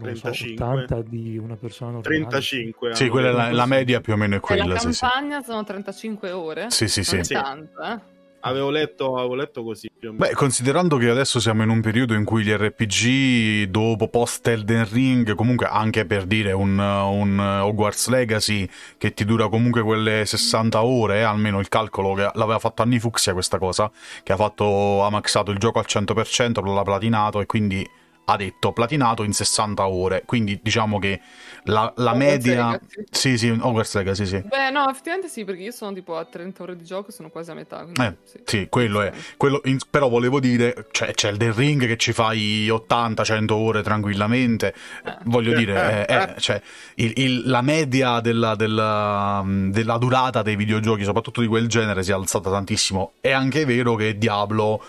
35. 0.00 0.56
So, 0.56 0.64
80 0.64 1.02
di 1.02 1.38
una 1.38 1.56
persona 1.56 1.92
normale. 1.92 2.16
35. 2.16 2.94
Sì, 2.94 3.08
quella 3.08 3.30
la, 3.30 3.52
la 3.52 3.66
media 3.66 4.00
più 4.00 4.14
o 4.14 4.16
meno 4.16 4.36
è 4.36 4.40
quella. 4.40 4.64
E 4.64 4.66
la 4.66 4.74
campagna 4.74 5.38
sì, 5.38 5.44
sì. 5.44 5.50
sono 5.50 5.64
35 5.64 6.30
ore. 6.32 6.70
Sì, 6.70 6.88
sì, 6.88 7.04
sì. 7.04 7.18
80, 7.18 8.02
Avevo 8.40 8.70
letto, 8.70 9.16
avevo 9.16 9.34
letto 9.34 9.64
così. 9.64 9.90
Beh, 10.00 10.32
considerando 10.34 10.96
che 10.96 11.08
adesso 11.08 11.40
siamo 11.40 11.64
in 11.64 11.70
un 11.70 11.80
periodo 11.80 12.14
in 12.14 12.24
cui 12.24 12.44
gli 12.44 12.52
RPG, 12.52 13.64
dopo 13.68 14.08
post 14.08 14.46
Elden 14.46 14.88
Ring, 14.90 15.34
comunque 15.34 15.66
anche 15.66 16.04
per 16.04 16.24
dire 16.24 16.52
un, 16.52 16.78
un 16.78 17.38
Hogwarts 17.38 18.08
Legacy 18.08 18.68
che 18.96 19.12
ti 19.12 19.24
dura 19.24 19.48
comunque 19.48 19.82
quelle 19.82 20.24
60 20.24 20.84
ore, 20.84 21.18
eh, 21.18 21.22
almeno 21.22 21.58
il 21.58 21.68
calcolo 21.68 22.14
che 22.14 22.30
l'aveva 22.34 22.58
fatto 22.60 22.82
Anni 22.82 23.00
Fuxia 23.00 23.32
questa 23.32 23.58
cosa, 23.58 23.90
che 24.22 24.32
ha 24.32 24.36
fatto, 24.36 25.02
ha 25.02 25.10
maxato 25.10 25.50
il 25.50 25.58
gioco 25.58 25.80
al 25.80 25.86
100%, 25.88 26.72
l'ha 26.72 26.82
platinato 26.82 27.40
e 27.40 27.46
quindi 27.46 27.88
ha 28.30 28.36
detto 28.36 28.72
platinato 28.72 29.22
in 29.22 29.32
60 29.32 29.88
ore, 29.88 30.22
quindi 30.26 30.60
diciamo 30.62 30.98
che 30.98 31.20
la, 31.64 31.90
la 31.96 32.12
media... 32.14 32.72
Legacy. 32.72 33.04
Sì, 33.10 33.38
sì, 33.38 33.48
Hogwarts 33.48 33.94
Legacy, 33.94 34.26
sì. 34.26 34.40
Beh, 34.40 34.70
no, 34.70 34.88
effettivamente 34.90 35.28
sì, 35.28 35.44
perché 35.44 35.62
io 35.62 35.70
sono 35.70 35.94
tipo 35.94 36.14
a 36.14 36.26
30 36.26 36.62
ore 36.62 36.76
di 36.76 36.84
gioco, 36.84 37.10
sono 37.10 37.30
quasi 37.30 37.50
a 37.50 37.54
metà. 37.54 37.78
Quindi, 37.84 38.00
eh, 38.02 38.16
sì. 38.24 38.40
sì. 38.44 38.66
quello 38.68 39.00
è. 39.00 39.12
Quello 39.38 39.62
in, 39.64 39.78
però 39.88 40.10
volevo 40.10 40.40
dire, 40.40 40.88
cioè, 40.90 41.12
c'è 41.12 41.30
il 41.30 41.38
The 41.38 41.52
Ring 41.52 41.86
che 41.86 41.96
ci 41.96 42.12
fai 42.12 42.68
80-100 42.68 43.52
ore 43.52 43.82
tranquillamente. 43.82 44.74
Eh. 45.04 45.16
Voglio 45.24 45.56
dire, 45.56 46.06
eh, 46.06 46.14
eh, 46.14 46.34
cioè, 46.38 46.60
il, 46.96 47.12
il, 47.16 47.42
la 47.48 47.62
media 47.62 48.20
della, 48.20 48.54
della, 48.54 49.42
della 49.46 49.96
durata 49.96 50.42
dei 50.42 50.56
videogiochi, 50.56 51.04
soprattutto 51.04 51.40
di 51.40 51.46
quel 51.46 51.66
genere, 51.66 52.02
si 52.02 52.10
è 52.10 52.14
alzata 52.14 52.50
tantissimo. 52.50 53.12
È 53.20 53.30
anche 53.30 53.64
vero 53.64 53.94
che 53.94 54.18
Diablo 54.18 54.82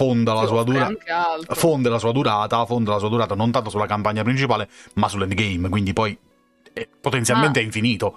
fonda 0.00 0.32
la, 0.32 0.46
sua 0.46 0.64
dura- 0.64 0.90
fonda 1.48 1.90
la 1.90 1.98
sua 1.98 2.12
durata, 2.12 2.64
fonda 2.64 2.92
la 2.92 2.98
sua 2.98 3.10
durata 3.10 3.34
non 3.34 3.50
tanto 3.50 3.68
sulla 3.68 3.84
campagna 3.84 4.22
principale, 4.22 4.66
ma 4.94 5.08
sull'endgame, 5.08 5.68
quindi 5.68 5.92
poi 5.92 6.16
è 6.72 6.88
potenzialmente 6.98 7.58
ah. 7.58 7.62
è 7.62 7.64
infinito. 7.66 8.16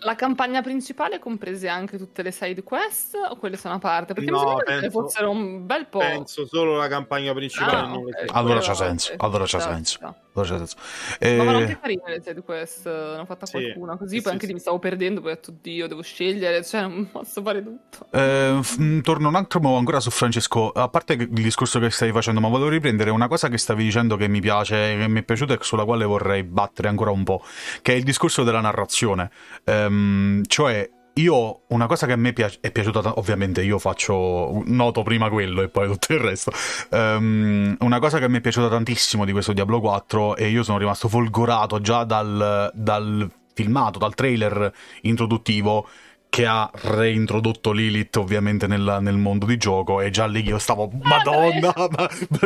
La 0.00 0.16
campagna 0.16 0.60
principale 0.60 1.20
comprese 1.20 1.68
anche 1.68 1.98
tutte 1.98 2.22
le 2.22 2.32
side 2.32 2.62
quest 2.64 3.14
o 3.14 3.36
quelle 3.36 3.56
sono 3.56 3.74
a 3.74 3.78
parte? 3.78 4.12
Perché 4.14 4.30
no, 4.30 4.38
mi 4.38 4.46
sembra 4.46 4.64
penso, 4.64 4.80
che 4.80 4.90
fossero 4.90 5.30
un 5.30 5.66
bel 5.66 5.86
po'. 5.86 5.98
Penso 5.98 6.46
solo 6.46 6.76
la 6.76 6.88
campagna 6.88 7.32
principale. 7.32 7.76
Ah, 7.76 7.94
okay. 7.94 8.24
allora 8.28 8.60
c'ha 8.60 8.74
senso. 8.74 9.12
Allora 9.18 9.44
c'ha 9.46 9.60
senso. 9.60 9.98
C'ha 10.42 10.58
senso. 10.58 10.76
Eh... 11.18 11.36
Ma, 11.36 11.44
ma 11.44 11.56
anche 11.56 11.78
carine 11.80 12.02
le 12.06 12.20
side 12.22 12.42
quest. 12.42 12.86
Ne 12.86 13.18
ho 13.18 13.24
fatta 13.24 13.46
sì. 13.46 13.52
qualcuna 13.52 13.96
così. 13.96 14.16
Sì, 14.16 14.22
poi 14.22 14.24
sì, 14.24 14.30
anche 14.30 14.46
sì. 14.46 14.52
mi 14.52 14.58
stavo 14.58 14.78
perdendo. 14.78 15.20
Poi 15.20 15.32
ho 15.32 15.34
detto, 15.34 15.54
Dio, 15.60 15.86
devo 15.86 16.02
scegliere. 16.02 16.64
Cioè, 16.64 16.82
non 16.82 17.10
posso 17.10 17.42
fare 17.42 17.62
tutto. 17.62 18.06
Eh, 18.10 18.58
f- 18.62 19.00
torno 19.02 19.28
un 19.28 19.34
attimo 19.34 19.76
ancora 19.76 20.00
su 20.00 20.10
Francesco. 20.10 20.70
A 20.70 20.88
parte 20.88 21.14
il 21.14 21.28
discorso 21.28 21.78
che 21.78 21.90
stavi 21.90 22.12
facendo, 22.12 22.40
ma 22.40 22.48
volevo 22.48 22.68
riprendere 22.68 23.10
una 23.10 23.28
cosa 23.28 23.48
che 23.48 23.58
stavi 23.58 23.84
dicendo 23.84 24.16
che 24.16 24.28
mi 24.28 24.40
piace, 24.40 24.96
che 24.98 25.08
mi 25.08 25.20
è 25.20 25.22
piaciuta 25.22 25.54
e 25.54 25.58
sulla 25.60 25.84
quale 25.84 26.04
vorrei 26.04 26.42
battere 26.42 26.88
ancora 26.88 27.10
un 27.10 27.24
po'. 27.24 27.42
Che 27.82 27.92
è 27.92 27.96
il 27.96 28.04
discorso 28.04 28.44
della 28.44 28.60
narrazione. 28.60 29.30
Um, 29.64 30.42
cioè, 30.46 30.88
io 31.14 31.62
una 31.68 31.86
cosa 31.86 32.06
che 32.06 32.12
a 32.12 32.16
me 32.16 32.32
piace, 32.32 32.58
è 32.60 32.70
piaciuta, 32.70 33.18
ovviamente 33.18 33.62
io 33.62 33.78
faccio 33.78 34.62
noto 34.66 35.02
prima 35.02 35.28
quello 35.28 35.62
e 35.62 35.68
poi 35.68 35.88
tutto 35.88 36.12
il 36.12 36.20
resto. 36.20 36.52
Um, 36.90 37.76
una 37.80 37.98
cosa 37.98 38.18
che 38.18 38.28
mi 38.28 38.38
è 38.38 38.40
piaciuta 38.40 38.68
tantissimo 38.68 39.24
di 39.24 39.32
questo 39.32 39.52
Diablo 39.52 39.80
4 39.80 40.36
e 40.36 40.48
io 40.48 40.62
sono 40.62 40.78
rimasto 40.78 41.08
folgorato 41.08 41.80
già 41.80 42.04
dal, 42.04 42.70
dal 42.74 43.30
filmato, 43.52 43.98
dal 43.98 44.14
trailer 44.14 44.72
introduttivo 45.02 45.88
che 46.30 46.46
ha 46.46 46.70
reintrodotto 46.72 47.72
Lilith 47.72 48.16
ovviamente 48.16 48.68
nel, 48.68 48.98
nel, 49.00 49.16
mondo 49.16 49.46
di 49.46 49.56
gioco 49.56 50.00
e 50.00 50.10
già 50.10 50.26
lì 50.26 50.46
io 50.46 50.58
stavo 50.58 50.88
madonna 51.02 51.74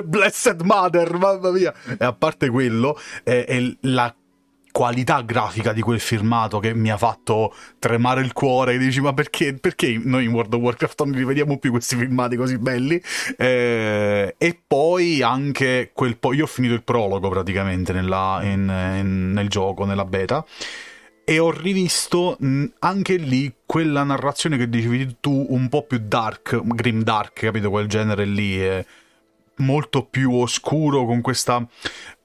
blessed 0.03 0.63
mother 0.63 1.19
mamma 1.19 1.51
mia 1.51 1.73
e 1.99 2.03
a 2.03 2.15
parte 2.15 2.49
quello 2.49 2.99
è, 3.23 3.45
è 3.47 3.77
la 3.83 4.13
qualità 4.75 5.21
grafica 5.23 5.73
di 5.73 5.83
quel 5.83 6.01
filmato 6.01 6.59
che 6.59 6.75
mi 6.75 6.91
ha 6.91 6.97
fatto 6.97 7.55
tremare 7.79 8.23
il 8.23 8.33
cuore. 8.33 8.77
Dici, 8.77 9.01
ma 9.01 9.15
perché, 9.15 9.55
perché 9.55 10.01
noi 10.03 10.25
in 10.25 10.33
World 10.33 10.53
of 10.53 10.61
Warcraft 10.61 11.05
non 11.05 11.15
rivediamo 11.15 11.59
più 11.59 11.71
questi 11.71 11.95
filmati 11.95 12.35
così 12.35 12.59
belli? 12.59 13.01
Eh, 13.37 14.35
e 14.37 14.61
poi 14.67 15.23
anche 15.23 15.93
quel 15.95 16.17
po'. 16.17 16.33
Io 16.33 16.43
ho 16.43 16.49
finito 16.49 16.75
il 16.75 16.83
prologo 16.83 17.29
praticamente 17.29 17.93
nella, 17.93 18.41
in, 18.43 18.97
in, 18.99 19.31
nel 19.31 19.49
gioco, 19.49 19.85
nella 19.85 20.05
beta. 20.05 20.45
E 21.25 21.39
ho 21.39 21.53
rivisto 21.53 22.37
anche 22.81 23.15
lì 23.15 23.55
quella 23.65 24.03
narrazione 24.03 24.57
che 24.57 24.69
dicevi 24.69 25.19
tu, 25.21 25.47
un 25.51 25.69
po' 25.69 25.85
più 25.85 26.01
dark, 26.03 26.61
grim 26.65 27.05
dark, 27.05 27.43
capito? 27.43 27.71
Quel 27.71 27.87
genere 27.87 28.25
lì. 28.25 28.59
È 28.59 28.85
molto 29.59 30.05
più 30.05 30.35
oscuro 30.35 31.05
con 31.05 31.21
questa 31.21 31.65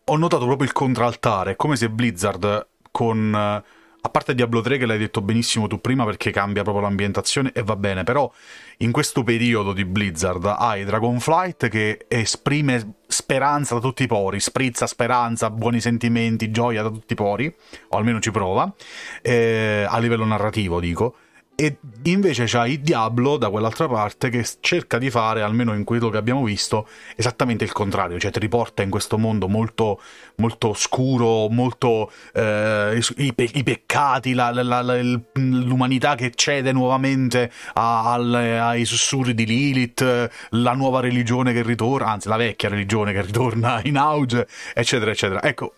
ho 0.10 0.18
notato 0.18 0.46
proprio 0.46 0.68
il 0.68 0.74
contraltare, 0.74 1.56
come 1.56 1.76
se 1.76 1.90
Blizzard 1.90 2.68
con... 2.92 3.34
Eh, 3.34 3.78
a 4.02 4.08
parte 4.08 4.34
Diablo 4.34 4.62
3 4.62 4.78
che 4.78 4.86
l'hai 4.86 4.98
detto 4.98 5.22
benissimo 5.22 5.68
tu 5.68 5.82
prima 5.82 6.06
perché 6.06 6.32
cambia 6.32 6.64
proprio 6.64 6.84
l'ambientazione 6.84 7.52
e 7.54 7.64
va 7.64 7.76
bene, 7.76 8.06
però 8.06 8.32
in 8.78 8.94
questo 8.94 9.24
periodo 9.24 9.74
di 9.74 9.84
Blizzard 9.84 10.46
hai 10.58 10.86
Dragonflight 10.86 11.68
che 11.68 12.06
esprime 12.08 12.94
speranza 13.08 13.74
da 13.74 13.82
tutti 13.82 14.04
i 14.04 14.08
pori, 14.08 14.40
sprizza 14.40 14.88
speranza, 14.88 15.50
buoni 15.50 15.82
sentimenti, 15.82 16.50
gioia 16.50 16.82
da 16.82 16.90
tutti 16.90 17.12
i 17.12 17.16
pori, 17.18 17.54
o 17.90 17.98
almeno 17.98 18.22
ci 18.22 18.32
prova, 18.32 18.74
eh, 19.22 19.86
a 19.88 20.00
livello 20.00 20.24
narrativo 20.24 20.80
dico 20.80 21.16
e 21.60 21.76
invece 22.04 22.46
c'hai 22.48 22.80
Diablo 22.80 23.36
da 23.36 23.50
quell'altra 23.50 23.86
parte 23.90 24.30
che 24.30 24.48
cerca 24.62 24.98
di 24.98 25.10
fare, 25.10 25.42
almeno 25.42 25.74
in 25.74 25.84
quello 25.84 26.08
che 26.08 26.16
abbiamo 26.16 26.42
visto, 26.46 26.88
esattamente 27.18 27.66
il 27.66 27.74
contrario, 27.74 28.18
cioè 28.18 28.32
ti 28.32 28.40
riporta 28.40 28.82
in 28.82 28.90
questo 28.90 29.18
mondo 29.18 29.50
molto, 29.50 30.00
molto 30.36 30.74
scuro, 30.74 31.50
molto 31.50 32.14
eh, 32.34 32.98
i, 33.18 33.34
pe- 33.34 33.50
i, 33.52 33.64
peccati, 33.64 34.34
la, 34.34 34.52
la, 34.52 34.82
la, 34.82 35.02
l'umanità 35.34 36.16
che 36.16 36.32
cede 36.34 36.72
nuovamente 36.72 37.52
a, 37.74 38.14
alle, 38.14 38.58
ai 38.58 38.86
sussurri 38.86 39.34
di 39.34 39.46
Lilith, 39.46 40.30
la 40.52 40.72
nuova 40.72 41.02
religione 41.02 41.52
che 41.52 41.62
ritorna, 41.62 42.08
anzi 42.08 42.30
la 42.30 42.38
vecchia 42.38 42.70
religione 42.70 43.12
che 43.12 43.22
ritorna 43.22 43.82
in 43.84 43.98
auge, 43.98 44.48
eccetera, 44.74 45.12
eccetera. 45.12 45.44
Ecco, 45.44 45.74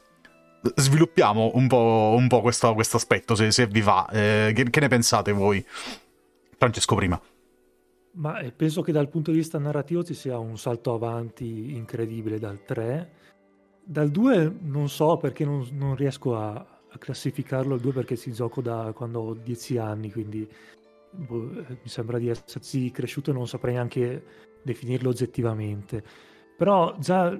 sviluppiamo 0.75 1.51
un 1.55 1.67
po', 1.67 2.15
un 2.17 2.27
po 2.27 2.41
questo, 2.41 2.75
aspetto, 2.75 3.35
se, 3.35 3.51
se 3.51 3.67
vi 3.67 3.81
va. 3.81 4.07
Eh, 4.09 4.51
che, 4.55 4.69
che, 4.69 4.79
ne 4.79 4.87
pensate 4.87 5.31
voi? 5.31 5.63
Francesco 6.57 6.95
prima. 6.95 7.19
Ma 8.13 8.39
eh, 8.39 8.51
penso 8.51 8.81
che 8.81 8.91
dal 8.91 9.09
punto 9.09 9.31
di 9.31 9.37
vista 9.37 9.57
narrativo 9.57 10.03
ci 10.03 10.13
sia 10.13 10.37
un 10.37 10.57
salto 10.57 10.93
avanti 10.93 11.75
incredibile 11.75 12.39
dal 12.39 12.63
3. 12.63 13.19
Dal 13.83 14.09
2 14.09 14.57
non 14.61 14.89
so 14.89 15.17
perché 15.17 15.45
non, 15.45 15.67
non 15.71 15.95
riesco 15.95 16.35
a, 16.35 16.53
a, 16.53 16.97
classificarlo 16.97 17.75
il 17.75 17.81
2 17.81 17.93
perché 17.93 18.15
si 18.15 18.31
gioco 18.31 18.61
da 18.61 18.91
quando 18.93 19.19
ho 19.21 19.33
10 19.33 19.77
anni, 19.77 20.11
quindi 20.11 20.47
boh, 21.09 21.39
mi 21.39 21.79
sembra 21.85 22.19
di 22.19 22.29
esserci 22.29 22.91
cresciuto 22.91 23.31
e 23.31 23.33
non 23.33 23.47
saprei 23.47 23.73
neanche 23.73 24.23
definirlo 24.61 25.09
oggettivamente. 25.09 26.03
Però 26.57 26.95
già 26.99 27.39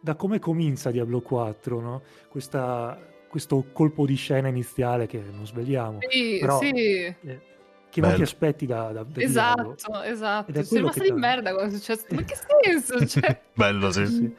da 0.00 0.14
come 0.14 0.38
comincia 0.38 0.90
Diablo 0.90 1.20
4, 1.20 1.80
no? 1.80 2.02
Questa, 2.28 2.98
questo 3.28 3.66
colpo 3.72 4.06
di 4.06 4.14
scena 4.14 4.48
iniziale 4.48 5.06
che 5.06 5.20
non 5.30 5.46
svegliamo. 5.46 5.98
Sì, 6.08 6.38
però, 6.40 6.58
sì. 6.58 6.70
Eh, 6.70 7.40
che 7.88 8.00
non 8.00 8.14
ti 8.14 8.22
aspetti 8.22 8.66
da, 8.66 8.92
da, 8.92 9.02
da 9.04 9.20
Esatto, 9.22 9.74
Diablo. 9.76 10.02
esatto. 10.02 10.50
Ed 10.50 10.56
è 10.58 10.62
Sei 10.64 10.78
rimasta 10.78 11.02
di 11.02 11.12
merda 11.12 11.54
quando 11.54 11.74
è 11.74 11.78
successo. 11.78 12.06
Ma 12.10 12.22
che 12.24 12.34
senso? 12.62 13.06
Cioè... 13.06 13.40
Bello, 13.54 13.90
sì. 13.90 14.06
sì. 14.06 14.34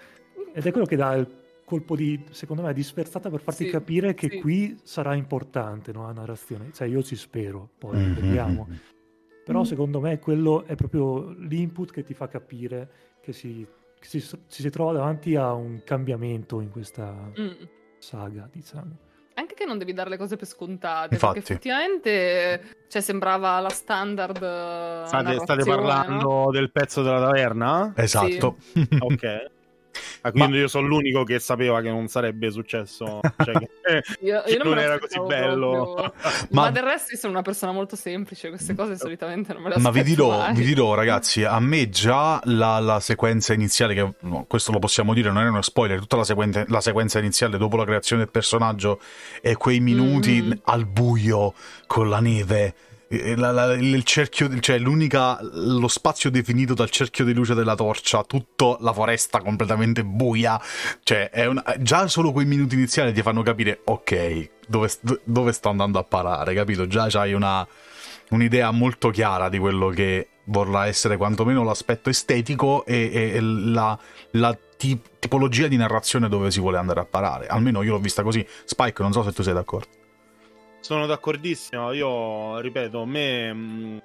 ed 0.54 0.66
è 0.66 0.72
quello 0.72 0.86
che 0.86 0.96
dà 0.96 1.14
il 1.16 1.28
colpo 1.66 1.96
di, 1.96 2.24
secondo 2.30 2.62
me, 2.62 2.74
di 2.74 2.84
sferzata 2.84 3.30
per 3.30 3.42
farti 3.42 3.66
Sì, 3.66 3.72
capire 3.72 4.14
che 4.14 4.30
sì. 4.30 4.40
qui 4.40 4.80
sarà 4.84 5.16
importante 5.16 5.92
no, 5.92 6.04
la 6.04 6.14
narrazione. 6.14 6.70
Cioè, 6.72 6.88
io 6.88 7.02
ci 7.04 7.16
spero, 7.16 7.70
poi 7.78 7.98
Mhm, 7.98 8.14
vediamo. 8.14 8.68
Però 9.44 9.62
Mm. 9.62 9.64
secondo 9.64 10.00
me 10.02 10.20
quello 10.20 10.64
è 10.66 10.76
proprio 10.76 11.30
l'input 11.32 11.92
che 11.92 12.04
ti 12.04 12.14
fa 12.14 12.28
capire 12.28 12.90
che 13.22 13.34
si, 13.34 13.66
si, 14.00 14.20
ci 14.22 14.62
si 14.62 14.70
trova 14.70 14.94
davanti 14.94 15.36
a 15.36 15.54
un 15.54 15.82
cambiamento 15.84 16.60
in 16.62 16.70
questa 16.72 17.12
Mm. 17.40 17.64
saga, 17.98 18.48
diciamo. 18.52 18.98
Anche 19.36 19.54
che 19.54 19.66
non 19.66 19.78
devi 19.78 19.94
dare 19.94 20.10
le 20.10 20.18
cose 20.18 20.36
per 20.36 20.48
scontate, 20.48 21.14
Infatti. 21.14 21.34
perché 21.40 21.54
effettivamente 21.54 22.76
cioè, 22.88 23.02
sembrava 23.04 23.60
la 23.60 23.70
standard 23.70 24.36
eh, 24.42 25.04
State, 25.06 25.40
state 25.40 25.64
parlando 25.64 26.28
no? 26.46 26.52
del 26.52 26.72
pezzo 26.72 27.04
della 27.04 27.20
taverna? 27.22 27.94
Esatto. 27.96 28.58
Ok. 29.00 29.52
Ah, 30.28 30.32
quindi 30.32 30.58
io 30.58 30.68
sono 30.68 30.88
l'unico 30.88 31.24
che 31.24 31.40
sapeva 31.40 31.82
che 31.82 31.90
non 31.90 32.08
sarebbe 32.08 32.52
successo. 32.52 33.20
Cioè 33.44 33.54
che, 33.58 33.70
Io, 34.22 34.42
che 34.44 34.52
io 34.54 34.58
non, 34.64 34.74
non 34.74 34.80
era 34.80 35.00
così 35.00 35.20
bello. 35.22 36.14
Ma- 36.52 36.64
Ma... 36.64 36.72
del 36.72 36.84
resto 36.84 37.14
io 37.14 37.18
sono 37.18 37.34
una 37.34 37.42
persona 37.42 37.72
molto 37.72 37.96
semplice, 37.96 38.50
queste 38.50 38.76
cose 38.76 38.98
solitamente 38.98 39.54
non 39.54 39.62
me 39.62 39.70
le 39.70 39.76
Ma 39.80 39.92
vi 39.92 40.00
aspetto 40.00 40.24
dirò, 40.24 40.52
vi 40.52 40.66
dirò, 40.66 40.94
ragazzi, 40.94 41.44
a 41.44 41.60
me 41.60 41.90
già 41.90 42.40
la, 42.46 42.80
la 42.80 43.00
sequenza 43.00 43.54
iniziale, 43.54 43.94
che 43.94 44.14
no, 44.22 44.46
questo 44.48 44.72
lo 44.72 44.80
possiamo 44.80 45.14
dire, 45.14 45.32
non 45.32 45.44
è 45.44 45.48
uno 45.48 45.62
spoiler, 45.62 46.00
tutta 46.00 46.18
la, 46.18 46.24
sequenza- 46.24 46.66
la 46.68 46.82
sequenza 46.82 47.20
iniziale 47.20 47.58
dopo 47.58 47.78
la 47.78 47.86
creazione 47.86 48.24
del 48.24 48.32
personaggio 48.32 49.00
e 49.42 49.56
quei 49.56 49.80
minuti 49.80 50.42
Mhm. 50.42 50.62
al 50.66 50.86
buio 50.86 51.54
con 51.86 52.10
la 52.10 52.20
neve. 52.20 52.74
E 53.10 53.36
la- 53.36 53.52
la- 53.52 53.74
il 53.74 54.04
cerchio, 54.04 54.60
cioè 54.60 54.78
l'unica, 54.80 55.40
lo 55.42 55.88
spazio 55.88 56.30
definito 56.30 56.74
dal 56.74 56.90
cerchio 56.90 57.24
di 57.26 57.34
luce 57.34 57.54
della 57.54 57.76
torcia, 57.76 58.24
tutta 58.24 58.78
la 58.80 58.94
foresta 58.94 59.40
completamente 59.40 60.04
buia. 60.04 60.60
Cioè, 61.04 61.30
è 61.30 61.46
un- 61.46 61.62
già 61.80 62.08
solo 62.08 62.32
quei 62.32 62.46
minuti 62.46 62.76
iniziali 62.76 63.14
ti 63.14 63.22
fanno 63.22 63.42
capire, 63.44 63.82
ok, 63.84 64.50
dove, 64.68 64.90
dove 65.24 65.52
sto 65.52 65.70
andando 65.70 66.00
a 66.00 66.04
parare, 66.04 66.54
capito? 66.54 66.88
Già 66.88 67.08
una, 67.34 67.66
un'idea 68.30 68.72
molto 68.72 69.10
chiara 69.10 69.50
di 69.50 69.58
quello 69.58 69.90
che 69.90 70.30
vorrà 70.46 70.88
essere 70.88 71.18
quantomeno 71.18 71.64
l'aspetto 71.64 72.10
estetico 72.10 72.86
e, 72.86 73.10
e- 73.14 73.32
e 73.36 73.40
la, 73.42 73.98
la 74.32 74.58
ti- 74.78 75.00
tipologia 75.20 75.68
di 75.68 75.78
narrazione 75.78 76.30
dove 76.30 76.52
si 76.52 76.60
vuole 76.60 76.78
andare 76.78 77.00
a 77.00 77.06
parare. 77.06 77.48
Almeno 77.48 77.82
io 77.84 77.94
l'ho 77.94 78.00
vista 78.00 78.24
così. 78.24 78.46
Spike, 78.66 79.02
non 79.02 79.12
so 79.12 79.24
se 79.24 79.32
tu 79.34 79.44
sei 79.44 79.54
d'accordo. 79.54 79.97
Sono 80.80 81.06
d'accordissimo. 81.06 81.92
Io 81.92 82.60
ripeto, 82.60 83.02
a 83.02 83.06
me 83.06 83.54
mh, 83.54 84.02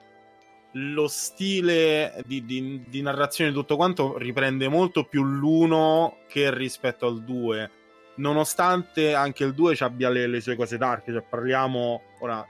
lo 0.72 1.06
stile 1.08 2.22
di, 2.26 2.44
di- 2.44 2.82
di 2.88 3.02
narrazione 3.02 3.50
di 3.50 3.56
tutto 3.56 3.76
quanto 3.76 4.16
riprende 4.18 4.68
molto 4.68 5.04
più 5.04 5.22
l'uno 5.22 6.18
che 6.28 6.52
rispetto 6.54 7.06
al 7.06 7.22
2. 7.22 7.70
Nonostante 8.16 9.14
anche 9.14 9.44
il 9.44 9.54
2 9.54 9.74
ci 9.76 9.84
abbia 9.84 10.08
le, 10.10 10.26
le 10.26 10.40
sue 10.40 10.56
cose 10.56 10.76
dark, 10.76 11.10
cioè 11.10 11.22
parliamo 11.22 12.02
ora. 12.20 12.44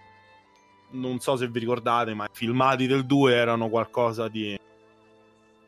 Non 0.94 1.20
so 1.20 1.36
se 1.36 1.48
vi 1.48 1.58
ricordate, 1.60 2.12
ma 2.12 2.24
i 2.24 2.28
filmati 2.32 2.86
del 2.86 3.06
2 3.06 3.34
erano 3.34 3.68
qualcosa 3.70 4.28
di 4.28 4.58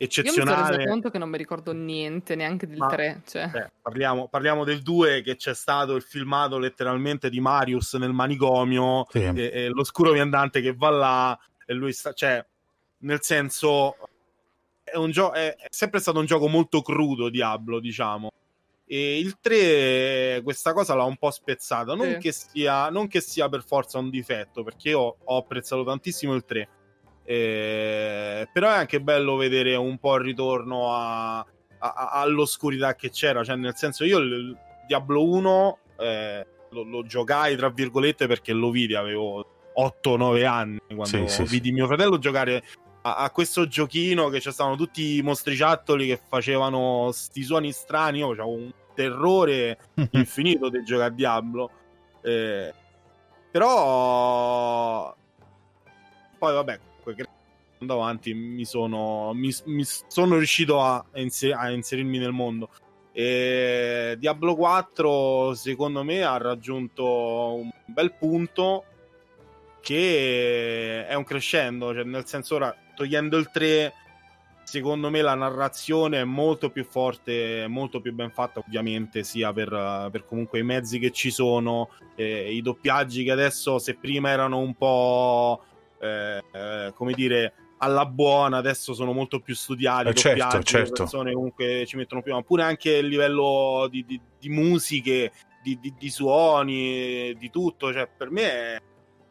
Io 0.04 0.22
mi 0.22 0.28
sono 0.28 0.42
eccezionale. 0.50 0.76
reso 0.76 0.88
conto 0.88 1.10
che 1.10 1.18
non 1.18 1.28
mi 1.28 1.36
ricordo 1.38 1.72
niente 1.72 2.34
neanche 2.34 2.66
del 2.66 2.78
Ma- 2.78 2.86
3. 2.88 3.22
Cioè. 3.26 3.50
Eh, 3.54 3.70
parliamo, 3.82 4.28
parliamo 4.28 4.64
del 4.64 4.82
2 4.82 5.22
che 5.22 5.36
c'è 5.36 5.54
stato 5.54 5.94
il 5.94 6.02
filmato 6.02 6.58
letteralmente 6.58 7.28
di 7.30 7.40
Marius 7.40 7.94
nel 7.94 8.12
manicomio 8.12 9.06
Sì. 9.10 9.18
e, 9.22 9.50
e 9.52 9.68
l'oscuro 9.68 10.12
viandante 10.12 10.60
che 10.60 10.74
va 10.74 10.90
là 10.90 11.38
e 11.66 11.72
lui 11.74 11.92
sta 11.92 12.12
cioè 12.12 12.44
nel 12.98 13.22
senso 13.22 13.96
è 14.82 14.96
un 14.96 15.10
gioco 15.10 15.34
è, 15.34 15.54
è 15.56 15.66
sempre 15.70 16.00
stato 16.00 16.18
un 16.18 16.26
gioco 16.26 16.46
molto 16.48 16.82
crudo 16.82 17.28
Diablo 17.30 17.80
diciamo 17.80 18.30
e 18.86 19.18
il 19.18 19.38
3 19.40 20.40
questa 20.42 20.72
cosa 20.74 20.94
l'ha 20.94 21.04
un 21.04 21.16
po' 21.16 21.30
spezzata 21.30 21.94
non, 21.94 22.12
Sì. 22.12 22.18
che 22.18 22.32
sia, 22.32 22.90
non 22.90 23.08
che 23.08 23.20
sia 23.20 23.48
per 23.48 23.64
forza 23.64 23.98
un 23.98 24.10
difetto 24.10 24.62
perché 24.62 24.90
io 24.90 25.16
ho 25.22 25.36
apprezzato 25.38 25.84
tantissimo 25.84 26.34
il 26.34 26.44
3 26.44 26.68
eh, 27.24 28.48
però 28.52 28.68
è 28.68 28.74
anche 28.76 29.00
bello 29.00 29.36
vedere 29.36 29.74
un 29.76 29.98
po' 29.98 30.16
il 30.16 30.24
ritorno 30.24 30.92
a, 30.94 31.38
a- 31.38 31.46
a- 31.78 32.10
all'oscurità 32.20 32.94
che 32.94 33.10
c'era 33.10 33.42
cioè 33.42 33.56
nel 33.56 33.74
senso 33.76 34.04
io 34.04 34.18
il, 34.18 34.56
Diablo 34.86 35.24
1 35.24 35.78
eh, 35.98 36.46
lo, 36.70 36.82
lo 36.82 37.06
giocai 37.06 37.56
tra 37.56 37.70
virgolette 37.70 38.26
perché 38.26 38.52
lo 38.52 38.70
vidi 38.70 38.94
avevo 38.94 39.70
8-9 39.76 40.46
anni 40.46 40.78
quando 40.94 41.26
Sì, 41.26 41.28
sì, 41.28 41.42
vidi 41.44 41.72
mio 41.72 41.86
fratello 41.86 42.18
giocare 42.18 42.62
a, 43.02 43.16
a 43.16 43.30
questo 43.30 43.66
giochino 43.66 44.28
che 44.28 44.40
c'erano 44.40 44.76
tutti 44.76 45.16
i 45.16 45.22
mostriciattoli 45.22 46.06
che 46.06 46.20
facevano 46.28 47.10
sti 47.12 47.42
suoni 47.42 47.72
strani 47.72 48.18
io 48.18 48.30
avevo 48.30 48.50
un 48.50 48.70
terrore 48.94 49.78
infinito 50.12 50.68
di 50.68 50.82
giocare 50.84 51.10
a 51.10 51.14
Diablo. 51.14 51.70
Eh, 52.22 52.72
però 53.50 55.14
poi 56.38 56.54
vabbè 56.54 56.78
comunque 57.04 57.26
andando 57.78 58.02
avanti 58.02 58.32
mi 58.32 58.64
sono 58.64 59.32
mi, 59.34 59.52
mi 59.66 59.84
sono 59.84 60.36
riuscito 60.36 60.80
a, 60.80 61.04
inser- 61.14 61.54
a 61.54 61.70
inserirmi 61.70 62.18
nel 62.18 62.32
mondo. 62.32 62.70
E 63.12 64.16
Diablo 64.18 64.56
4 64.56 65.54
secondo 65.54 66.02
me 66.02 66.22
ha 66.24 66.36
raggiunto 66.36 67.54
un 67.54 67.70
bel 67.86 68.12
punto 68.14 68.84
che 69.80 71.06
è 71.06 71.14
un 71.14 71.22
crescendo 71.22 71.92
cioè 71.94 72.02
nel 72.02 72.26
senso 72.26 72.56
ora 72.56 72.74
togliendo 72.96 73.36
il 73.36 73.50
3 73.52 73.92
secondo 74.64 75.10
me 75.10 75.20
la 75.20 75.34
narrazione 75.34 76.20
è 76.20 76.24
molto 76.24 76.70
più 76.70 76.84
forte, 76.84 77.66
molto 77.68 78.00
più 78.00 78.12
ben 78.12 78.30
fatta, 78.30 78.60
ovviamente, 78.60 79.22
sia 79.22 79.52
per, 79.52 80.08
per 80.10 80.24
comunque 80.26 80.58
i 80.58 80.64
mezzi 80.64 80.98
che 80.98 81.10
ci 81.12 81.30
sono, 81.30 81.90
eh, 82.16 82.52
i 82.52 82.62
doppiaggi 82.62 83.22
che 83.22 83.30
adesso, 83.30 83.78
se 83.78 83.94
prima 83.94 84.30
erano 84.30 84.58
un 84.58 84.74
po' 84.74 85.62
eh, 86.52 86.92
come 86.94 87.12
dire 87.12 87.52
alla 87.78 88.06
buona, 88.06 88.56
adesso 88.58 88.94
sono 88.94 89.12
molto 89.12 89.40
più 89.40 89.54
studiati. 89.54 90.08
Eh, 90.08 90.14
certo, 90.14 90.38
doppiaggi, 90.42 90.56
le 90.56 90.64
certo. 90.64 91.02
persone 91.02 91.32
comunque 91.32 91.84
ci 91.86 91.96
mettono 91.96 92.22
più, 92.22 92.32
ma 92.32 92.42
pure 92.42 92.62
anche 92.62 92.90
il 92.96 93.06
livello 93.08 93.86
di, 93.90 94.04
di- 94.04 94.20
di 94.38 94.48
musiche, 94.48 95.32
di, 95.62 95.78
di- 95.98 96.10
suoni, 96.10 97.34
di 97.36 97.50
tutto. 97.50 97.92
Cioè, 97.92 98.08
per 98.16 98.30
me 98.30 98.42
è, 98.42 98.82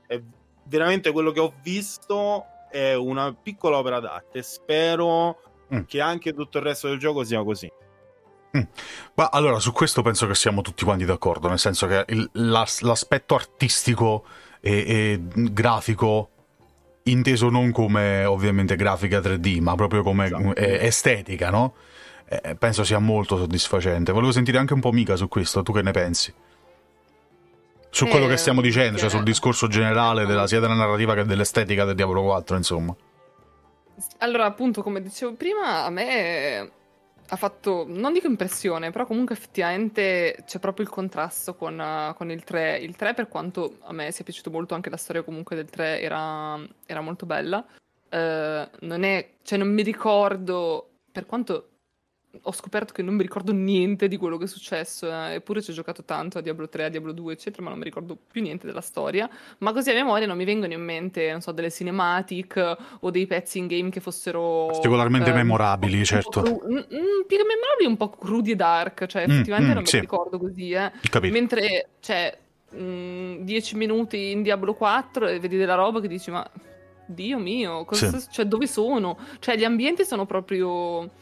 è 0.07 0.21
veramente 0.65 1.11
quello 1.11 1.31
che 1.31 1.39
ho 1.39 1.53
visto 1.63 2.45
è 2.69 2.93
una 2.95 3.33
piccola 3.33 3.77
opera 3.77 3.99
d'arte. 3.99 4.41
Spero 4.43 5.39
Mm. 5.73 5.83
che 5.87 6.01
anche 6.01 6.33
tutto 6.33 6.57
il 6.59 6.65
resto 6.65 6.87
del 6.89 6.99
gioco 6.99 7.23
sia 7.23 7.41
così. 7.43 7.71
Ma 9.15 9.29
allora, 9.31 9.57
su 9.59 9.71
questo 9.71 10.03
penso 10.03 10.27
che 10.27 10.35
siamo 10.35 10.61
tutti 10.61 10.83
quanti 10.83 11.05
d'accordo, 11.05 11.47
nel 11.47 11.57
senso 11.57 11.87
che 11.87 12.03
il- 12.09 12.29
l'as- 12.33 12.81
l'aspetto 12.81 13.33
artistico 13.33 14.25
e, 14.61 14.71
e 14.71 15.19
grafico, 15.51 16.29
inteso 17.03 17.49
non 17.49 17.71
come 17.71 18.25
ovviamente 18.25 18.75
grafica 18.75 19.19
3D, 19.19 19.59
ma 19.59 19.75
proprio 19.75 20.03
come 20.03 20.25
Esatto. 20.25 20.55
eh, 20.55 20.85
estetica, 20.85 21.49
no? 21.49 21.73
Eh, 22.25 22.55
penso 22.55 22.83
sia 22.83 22.99
molto 22.99 23.37
soddisfacente. 23.37 24.11
Volevo 24.11 24.31
sentire 24.31 24.57
anche 24.57 24.73
un 24.73 24.79
po' 24.79 24.91
Mica 24.91 25.15
su 25.15 25.27
questo, 25.27 25.61
tu 25.63 25.73
che 25.73 25.81
ne 25.81 25.91
pensi? 25.91 26.33
Su 27.89 28.07
quello 28.07 28.25
Eh, 28.25 28.29
che 28.29 28.37
stiamo 28.37 28.61
dicendo, 28.61 28.97
cioè 28.97 29.09
sul 29.09 29.21
discorso 29.23 29.67
generale 29.67 30.25
della, 30.25 30.47
sia 30.47 30.59
della 30.59 30.73
narrativa 30.73 31.13
che 31.13 31.25
dell'estetica 31.25 31.85
del 31.85 31.93
Diablo 31.95 32.23
4, 32.23 32.55
insomma. 32.55 32.95
Allora, 34.19 34.45
appunto, 34.45 34.81
come 34.81 34.99
dicevo 35.01 35.33
prima, 35.33 35.83
a 35.85 35.89
me 35.91 36.71
ha 37.33 37.35
fatto, 37.35 37.85
non 37.87 38.13
dico 38.13 38.27
impressione, 38.27 38.91
però 38.91 39.05
comunque 39.07 39.33
effettivamente 39.35 40.43
c'è 40.45 40.59
proprio 40.59 40.85
il 40.85 40.91
contrasto 40.91 41.55
con, 41.55 41.79
eh, 41.79 42.13
con 42.15 42.29
il 42.29 42.43
3. 42.43 42.77
Il 42.77 42.95
3, 42.95 43.13
per 43.15 43.27
quanto 43.27 43.77
a 43.81 43.93
me 43.93 44.11
sia 44.11 44.23
piaciuto 44.23 44.51
molto, 44.51 44.75
anche 44.75 44.89
la 44.91 44.97
storia 44.97 45.23
comunque 45.23 45.55
del 45.55 45.69
3 45.69 45.99
era, 46.01 46.59
era 46.85 47.01
molto 47.01 47.25
bella. 47.25 47.65
eh, 48.09 48.69
non 48.81 49.03
è, 49.03 49.29
cioè 49.41 49.57
non 49.57 49.73
mi 49.73 49.81
ricordo, 49.81 50.89
per 51.11 51.25
quanto 51.25 51.69
ho 52.41 52.51
scoperto 52.51 52.93
che 52.93 53.03
non 53.03 53.13
mi 53.13 53.21
ricordo 53.21 53.53
niente 53.53 54.07
di 54.07 54.17
quello 54.17 54.37
che 54.37 54.45
è 54.45 54.47
successo, 54.47 55.07
eh, 55.07 55.35
eppure 55.35 55.61
ci 55.61 55.69
ho 55.69 55.73
giocato 55.73 56.03
tanto 56.03 56.39
a 56.39 56.41
Diablo 56.41 56.67
3, 56.67 56.85
a 56.85 56.89
Diablo 56.89 57.11
2, 57.11 57.33
eccetera, 57.33 57.61
ma 57.61 57.69
non 57.69 57.77
mi 57.77 57.83
ricordo 57.83 58.17
più 58.31 58.41
niente 58.41 58.65
della 58.65 58.81
storia. 58.81 59.29
Ma 59.59 59.71
così 59.71 59.91
a 59.91 59.93
memoria 59.93 60.25
non 60.25 60.35
mi 60.35 60.43
vengono 60.43 60.73
in 60.73 60.81
mente, 60.83 61.31
non 61.31 61.41
so, 61.41 61.51
delle 61.51 61.69
cinematic 61.69 62.55
eh, 62.57 62.77
o 63.01 63.11
dei 63.11 63.27
pezzi 63.27 63.59
in 63.59 63.67
game 63.67 63.89
che 63.91 63.99
fossero 63.99 64.65
Particolarmente 64.71 65.29
ehm, 65.29 65.35
memorabili, 65.35 66.03
certo. 66.03 66.41
cru- 66.41 66.63
mm, 66.65 66.75
mm, 66.75 66.81
più 67.27 67.37
che 67.37 67.45
memorabili, 67.45 67.85
un 67.87 67.97
po' 67.97 68.09
crudi 68.09 68.51
e 68.51 68.55
dark, 68.55 69.05
cioè 69.05 69.27
Mm, 69.27 69.31
effettivamente 69.31 69.71
mm, 69.71 69.75
non 69.75 69.85
sì. 69.85 69.95
li 69.95 70.01
ricordo 70.01 70.39
così, 70.39 70.71
eh. 70.71 70.91
Capito? 71.09 71.33
Mentre, 71.33 71.89
cioè, 71.99 72.35
10 72.71 73.75
minuti 73.75 74.31
in 74.31 74.41
Diablo 74.41 74.73
4 74.73 75.27
e 75.27 75.39
vedi 75.39 75.57
della 75.57 75.75
roba 75.75 76.01
che 76.01 76.07
dici, 76.07 76.31
ma 76.31 76.43
Dio 77.05 77.37
mio, 77.37 77.85
cosa- 77.85 78.17
Sì. 78.17 78.27
cioè, 78.31 78.45
dove 78.45 78.65
sono? 78.65 79.19
Cioè, 79.39 79.55
gli 79.55 79.63
ambienti 79.63 80.03
sono 80.03 80.25
proprio... 80.25 81.21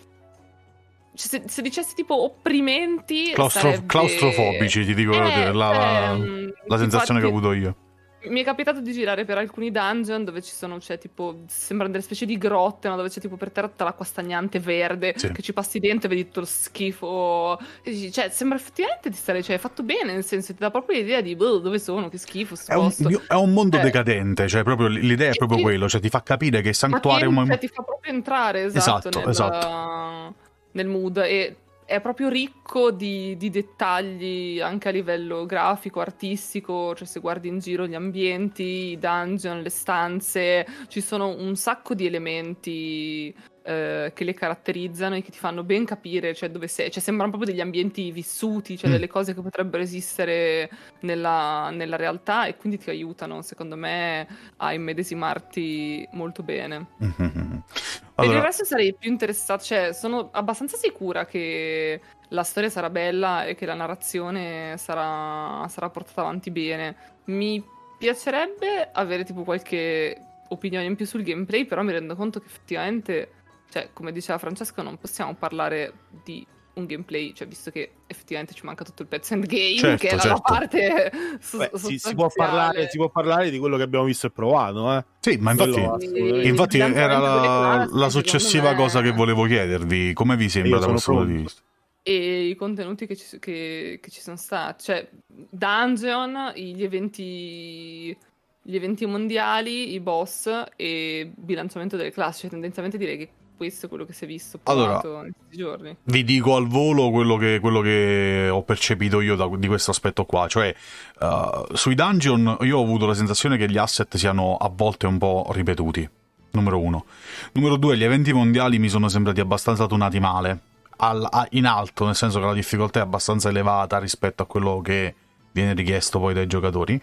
cioè, 1.13 1.27
se, 1.27 1.43
se 1.45 1.61
dicessi 1.61 1.93
tipo 1.95 2.23
opprimenti... 2.23 3.31
Claustro- 3.33 3.61
sarebbe- 3.61 3.85
claustrofobici, 3.85 4.85
ti 4.85 4.93
dico 4.93 5.13
Eh, 5.13 5.51
la, 5.51 5.51
la- 5.51 6.15
cioè, 6.17 6.17
mm, 6.17 6.49
la 6.67 6.77
sensazione 6.77 7.19
che 7.19 7.25
ho 7.25 7.29
infatti- 7.29 7.47
avuto 7.47 7.53
io. 7.53 7.75
Mi 8.23 8.41
è 8.41 8.43
capitato 8.43 8.81
di 8.81 8.91
girare 8.91 9.25
per 9.25 9.39
alcuni 9.39 9.71
dungeon 9.71 10.23
dove 10.23 10.43
ci 10.43 10.53
sono, 10.53 10.79
cioè, 10.79 10.99
tipo, 10.99 11.39
sembrano 11.47 11.91
delle 11.91 12.03
specie 12.03 12.27
di 12.27 12.37
grotte, 12.37 12.87
no? 12.87 12.95
dove 12.95 13.09
c'è 13.09 13.19
tipo 13.19 13.35
per 13.35 13.49
terra 13.49 13.67
tutta 13.67 13.83
l'acqua 13.83 14.05
stagnante 14.05 14.59
verde, 14.59 15.15
sì. 15.17 15.31
che 15.31 15.41
ci 15.41 15.53
passi 15.53 15.79
dentro 15.79 16.05
e 16.05 16.09
vedi 16.09 16.25
tutto 16.25 16.41
lo 16.41 16.45
schifo. 16.45 17.59
Dici, 17.83 18.11
cioè, 18.11 18.29
sembra 18.29 18.59
effettivamente 18.59 19.09
di 19.09 19.15
stare, 19.15 19.41
cioè, 19.41 19.55
è 19.55 19.59
fatto 19.59 19.81
bene, 19.81 20.13
nel 20.13 20.23
senso, 20.23 20.53
ti 20.53 20.59
dà 20.59 20.69
proprio 20.69 20.99
l'idea 20.99 21.19
di, 21.21 21.35
boh, 21.35 21.57
dove 21.57 21.79
sono, 21.79 22.09
che 22.09 22.19
schifo, 22.19 22.53
è 22.67 22.75
un, 22.75 22.91
è 23.27 23.33
un, 23.33 23.53
mondo 23.53 23.79
eh. 23.79 23.81
decadente, 23.81 24.47
cioè, 24.47 24.61
proprio 24.61 24.85
l'idea 24.87 25.31
è 25.31 25.35
proprio 25.35 25.57
sì. 25.57 25.63
quello, 25.63 25.89
cioè, 25.89 25.99
ti 25.99 26.09
fa 26.09 26.21
capire 26.21 26.61
che 26.61 26.69
il 26.69 26.75
sanctuario... 26.75 27.31
Ma 27.31 27.47
cioè, 27.47 27.57
ti 27.57 27.69
fa 27.69 27.81
proprio 27.81 28.13
entrare, 28.13 28.65
esatto, 28.65 29.09
esatto, 29.09 29.19
nel, 29.19 29.29
esatto. 29.29 30.49
Nel 30.71 30.87
mood, 30.87 31.17
e 31.17 31.55
è 31.91 31.99
proprio 31.99 32.29
ricco 32.29 32.91
di, 32.91 33.35
di, 33.35 33.49
dettagli 33.49 34.61
anche 34.61 34.87
a 34.87 34.91
livello 34.91 35.45
grafico, 35.45 35.99
artistico, 35.99 36.95
cioè 36.95 37.05
se 37.05 37.19
guardi 37.19 37.49
in 37.49 37.59
giro 37.59 37.85
gli 37.85 37.95
ambienti, 37.95 38.91
i 38.91 38.97
dungeon, 38.97 39.61
le 39.61 39.69
stanze, 39.69 40.65
ci 40.87 41.01
sono 41.01 41.35
un 41.35 41.55
sacco 41.57 41.93
di 41.93 42.05
elementi 42.05 43.35
eh, 43.63 44.11
che 44.15 44.23
le 44.23 44.33
caratterizzano 44.33 45.15
e 45.15 45.21
che 45.21 45.31
ti 45.31 45.37
fanno 45.37 45.63
ben 45.63 45.85
capire 45.85 46.33
cioè, 46.33 46.49
dove 46.49 46.67
sei, 46.67 46.89
cioè 46.89 47.01
sembrano 47.01 47.29
proprio 47.29 47.51
degli 47.51 47.61
ambienti 47.61 48.11
vissuti, 48.11 48.77
cioè 48.77 48.89
mm. 48.89 48.93
delle 48.93 49.07
cose 49.07 49.33
che 49.33 49.41
potrebbero 49.41 49.83
esistere 49.83 50.69
nella, 51.01 51.69
nella, 51.71 51.95
realtà 51.95 52.45
e 52.45 52.57
quindi 52.57 52.77
ti 52.79 52.89
aiutano, 52.89 53.41
secondo 53.41 53.75
me, 53.75 54.27
a 54.57 54.73
immedesimarti 54.73 56.07
molto 56.11 56.43
bene. 56.43 56.87
Mm-hmm. 57.03 57.57
Allora... 58.15 58.35
Per 58.35 58.41
il 58.41 58.41
resto 58.41 58.65
sarei 58.65 58.93
più 58.93 59.09
interessata, 59.09 59.63
cioè 59.63 59.93
sono 59.93 60.29
abbastanza 60.31 60.77
sicura 60.77 61.25
che 61.25 61.99
la 62.29 62.43
storia 62.43 62.69
sarà 62.69 62.89
bella 62.89 63.45
e 63.45 63.55
che 63.55 63.65
la 63.65 63.73
narrazione 63.73 64.75
sarà, 64.77 65.67
sarà 65.69 65.89
portata 65.89 66.21
avanti 66.21 66.51
bene. 66.51 66.95
Mi 67.25 67.63
piacerebbe 67.97 68.89
avere 68.91 69.23
tipo 69.23 69.43
qualche 69.43 70.17
opinione 70.49 70.85
in 70.85 70.95
più 70.95 71.05
sul 71.05 71.23
gameplay, 71.23 71.65
però 71.65 71.81
mi 71.81 71.91
rendo 71.91 72.15
conto 72.15 72.39
che 72.39 72.47
effettivamente 72.47 73.29
cioè, 73.71 73.89
come 73.93 74.11
diceva 74.11 74.37
Francesco, 74.37 74.81
non 74.81 74.97
possiamo 74.97 75.33
parlare 75.33 75.93
di 76.23 76.45
un 76.73 76.85
gameplay, 76.85 77.33
cioè 77.33 77.47
visto 77.47 77.71
che 77.71 77.91
effettivamente 78.05 78.53
ci 78.53 78.65
manca 78.65 78.83
tutto 78.83 79.01
il 79.01 79.07
pezzo 79.07 79.33
endgame, 79.33 79.77
certo, 79.77 79.97
che 79.97 80.07
è 80.07 80.19
certo. 80.19 80.27
la 80.27 80.39
parte 80.41 81.11
Beh, 81.55 81.71
si, 81.75 81.97
si, 81.97 82.13
può 82.13 82.29
parlare, 82.33 82.89
si, 82.89 82.97
può 82.97 83.09
parlare, 83.09 83.49
di 83.49 83.59
quello 83.59 83.77
che 83.77 83.83
abbiamo 83.83 84.05
visto 84.05 84.27
e 84.27 84.31
provato, 84.31 84.93
eh? 84.93 85.05
Sì, 85.19 85.37
ma 85.37 85.51
infatti, 85.51 86.07
sì, 86.07 86.47
infatti 86.47 86.79
era 86.79 87.17
la, 87.17 87.87
la 87.89 88.09
successiva 88.09 88.71
me... 88.71 88.75
cosa 88.75 89.01
che 89.01 89.11
volevo 89.11 89.45
chiedervi, 89.45 90.11
come 90.13 90.35
vi 90.35 90.49
sembra 90.49 90.79
da 90.79 90.87
questo 90.87 91.11
punto 91.11 91.27
di 91.27 91.37
vista? 91.37 91.61
E 92.03 92.47
i 92.47 92.55
contenuti 92.55 93.05
che 93.05 93.15
ci, 93.15 93.39
che, 93.39 93.99
che 94.01 94.09
ci 94.09 94.21
sono 94.21 94.37
stati, 94.37 94.83
cioè 94.83 95.07
Dungeon, 95.27 96.51
gli 96.55 96.83
eventi 96.83 98.17
gli 98.63 98.75
eventi 98.75 99.05
mondiali, 99.07 99.93
i 99.93 99.99
boss 99.99 100.47
e 100.75 101.31
bilanciamento 101.35 101.97
delle 101.97 102.11
classi. 102.11 102.41
Cioè, 102.41 102.49
tendenzialmente 102.51 102.97
direi 102.97 103.17
che 103.17 103.29
questo 103.61 103.85
è 103.85 103.89
quello 103.89 104.05
che 104.05 104.13
si 104.13 104.23
è 104.23 104.27
visto 104.27 104.59
allora, 104.63 104.93
in 105.03 105.33
questi 105.37 105.55
giorni. 105.55 105.95
Vi 106.01 106.23
dico 106.23 106.55
al 106.55 106.65
volo 106.65 107.11
quello 107.11 107.37
che, 107.37 107.59
quello 107.61 107.81
che 107.81 108.49
ho 108.51 108.63
percepito 108.63 109.21
io 109.21 109.35
da, 109.35 109.47
di 109.55 109.67
questo 109.67 109.91
aspetto 109.91 110.25
qua, 110.25 110.47
cioè 110.47 110.73
uh, 111.19 111.75
sui 111.75 111.93
dungeon 111.93 112.57
io 112.61 112.79
ho 112.79 112.81
avuto 112.81 113.05
la 113.05 113.13
sensazione 113.13 113.57
che 113.57 113.69
gli 113.69 113.77
asset 113.77 114.17
siano 114.17 114.55
a 114.55 114.67
volte 114.73 115.05
un 115.05 115.19
po' 115.19 115.47
ripetuti, 115.51 116.09
numero 116.53 116.79
uno. 116.79 117.05
Numero 117.51 117.75
due, 117.77 117.95
gli 117.97 118.03
eventi 118.03 118.33
mondiali 118.33 118.79
mi 118.79 118.89
sono 118.89 119.09
sembrati 119.09 119.41
abbastanza 119.41 119.85
tonati 119.85 120.19
male, 120.19 120.59
al, 120.97 121.27
a, 121.29 121.45
in 121.51 121.67
alto, 121.67 122.05
nel 122.05 122.15
senso 122.15 122.39
che 122.39 122.45
la 122.45 122.53
difficoltà 122.53 122.97
è 122.97 123.03
abbastanza 123.03 123.49
elevata 123.49 123.99
rispetto 123.99 124.41
a 124.41 124.47
quello 124.47 124.81
che 124.81 125.13
viene 125.51 125.75
richiesto 125.75 126.17
poi 126.17 126.33
dai 126.33 126.47
giocatori. 126.47 126.99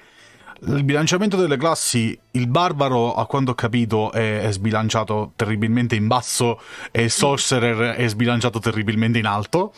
Il 0.61 0.83
bilanciamento 0.83 1.37
delle 1.37 1.57
classi, 1.57 2.19
il 2.33 2.49
barbaro, 2.49 3.15
a 3.15 3.27
quanto 3.27 3.53
ho 3.53 3.55
capito, 3.55 4.11
è, 4.11 4.41
è 4.41 4.53
sbilanciato 4.53 5.33
terribilmente 5.37 5.95
in 5.95 6.09
basso 6.09 6.61
e 6.91 7.05
il 7.05 7.11
sorcerer 7.11 7.95
è 7.95 8.09
sbilanciato 8.09 8.59
terribilmente 8.59 9.19
in 9.19 9.27
alto. 9.27 9.73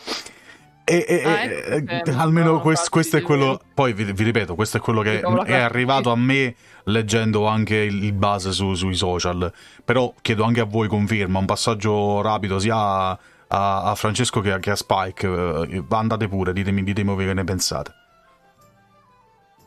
E, 0.83 1.05
e, 1.07 1.23
ah, 1.23 1.43
ecco, 1.43 2.11
almeno 2.17 2.53
no, 2.53 2.59
questo, 2.59 3.15
è 3.15 3.21
quello. 3.21 3.61
Poi 3.73 3.93
vi, 3.93 4.11
vi, 4.11 4.23
ripeto, 4.23 4.55
questo 4.55 4.77
è 4.77 4.79
quello 4.79 5.01
che 5.01 5.21
è 5.21 5.53
arrivato 5.53 6.11
a 6.11 6.15
me 6.15 6.55
leggendo 6.85 7.45
anche 7.45 7.75
il 7.75 8.11
base 8.13 8.51
su, 8.51 8.73
sui 8.73 8.95
social. 8.95 9.53
Però 9.85 10.13
chiedo 10.21 10.43
anche 10.43 10.61
a 10.61 10.65
voi 10.65 10.87
conferma, 10.87 11.37
un 11.37 11.45
passaggio 11.45 12.21
rapido 12.21 12.57
sia 12.57 12.75
a, 12.77 13.17
a 13.47 13.95
Francesco 13.95 14.41
che 14.41 14.53
a, 14.53 14.59
che 14.59 14.71
a 14.71 14.75
Spike. 14.75 15.27
Uh, 15.27 15.85
andate 15.89 16.27
pure, 16.27 16.53
ditemi, 16.53 16.83
ditemi 16.83 17.13
voi 17.13 17.25
che 17.25 17.33
ne 17.33 17.43
pensate. 17.43 18.00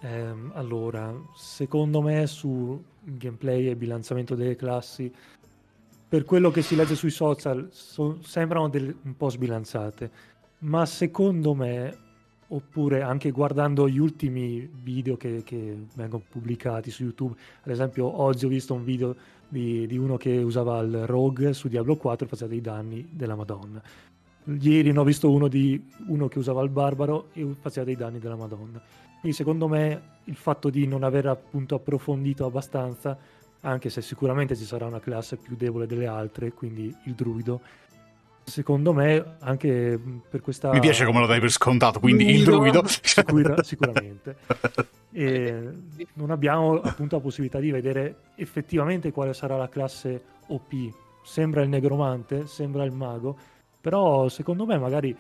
Eh, 0.05 0.35
allora, 0.53 1.15
secondo 1.35 2.03
me 2.03 2.27
su 2.27 2.79
gameplay 3.01 3.69
e 3.69 3.75
bilanciamento 3.75 4.35
delle 4.35 4.55
classi, 4.55 5.11
per 6.07 6.27
quello 6.27 6.51
che 6.51 6.61
si 6.61 6.77
legge 6.77 6.95
sui 6.95 7.09
social, 7.09 7.69
so, 7.71 8.19
sembrano 8.23 8.69
del, 8.69 8.95
un 9.03 9.17
po' 9.17 9.31
sbilanciate, 9.31 10.11
ma 10.59 10.85
secondo 10.85 11.55
me, 11.55 11.97
oppure 12.49 13.01
anche 13.01 13.31
guardando 13.31 13.89
gli 13.89 13.97
ultimi 13.97 14.69
video 14.83 15.17
che, 15.17 15.43
che 15.43 15.87
vengono 15.95 16.23
pubblicati 16.29 16.91
su 16.91 17.05
YouTube, 17.05 17.35
ad 17.63 17.71
esempio 17.71 18.21
oggi 18.21 18.45
ho 18.45 18.49
visto 18.49 18.75
un 18.75 18.85
video 18.85 19.17
di, 19.49 19.87
di 19.87 19.97
uno 19.97 20.19
che 20.19 20.37
usava 20.37 20.81
il 20.81 21.07
Rogue 21.07 21.55
su 21.55 21.69
Diablo 21.69 21.97
4 21.97 22.27
e 22.27 22.29
faceva 22.29 22.51
dei 22.51 22.61
danni 22.61 23.09
della 23.11 23.37
Madonna. 23.37 23.83
Ieri 24.45 24.93
ne 24.93 24.99
ho 24.99 25.05
visto 25.05 25.31
uno 25.31 25.49
di 25.49 25.83
uno 26.09 26.29
che 26.29 26.39
usava 26.39 26.63
il 26.63 26.69
Barbaro 26.69 27.29
e 27.33 27.47
faceva 27.59 27.87
dei 27.87 27.97
danni 27.97 28.19
della 28.19 28.37
Madonna 28.37 28.83
quindi 29.25 29.39
secondo 29.39 29.69
me 29.69 30.03
il 30.25 30.37
fatto 30.37 30.69
di 30.69 30.87
non 30.87 31.03
aver 31.03 31.29
appunto 31.29 31.77
approfondito 31.77 32.45
abbastanza, 32.45 33.17
anche 33.63 33.89
se 33.89 34.03
sicuramente 34.03 34.55
ci 34.55 34.67
sarà 34.67 34.85
una 34.85 35.01
classe 35.01 35.37
più 35.37 35.57
debole 35.57 35.87
delle 35.87 36.07
altre, 36.07 36.53
quindi 36.53 36.95
il 37.05 37.15
druido, 37.15 37.63
secondo 38.43 38.93
me 38.93 39.37
anche 39.39 39.99
per 40.29 40.43
questa... 40.43 40.73
Mi 40.73 40.81
piace 40.81 41.07
come 41.07 41.21
lo 41.21 41.27
dai 41.27 41.41
per 41.41 41.51
scontato, 41.51 42.01
quindi 42.01 42.25
druido, 42.25 42.65
il 42.67 42.71
druido... 42.71 42.83
Sicura, 42.87 43.63
sicuramente. 43.65 44.37
e 45.11 45.71
non 46.13 46.31
abbiamo 46.31 46.83
appunto 46.83 47.17
la 47.17 47.23
possibilità 47.23 47.61
di 47.61 47.71
vedere 47.71 48.17
effettivamente 48.35 49.11
quale 49.11 49.33
sarà 49.33 49.57
la 49.57 49.71
classe 49.71 50.23
OP. 50.49 50.75
Sembra 51.25 51.63
il 51.63 51.71
negromante, 51.71 52.47
sembra 52.47 52.85
il 52.85 52.93
mago, 52.93 53.39
però 53.81 54.29
secondo 54.29 54.67
me 54.67 54.77
magari 54.77 55.17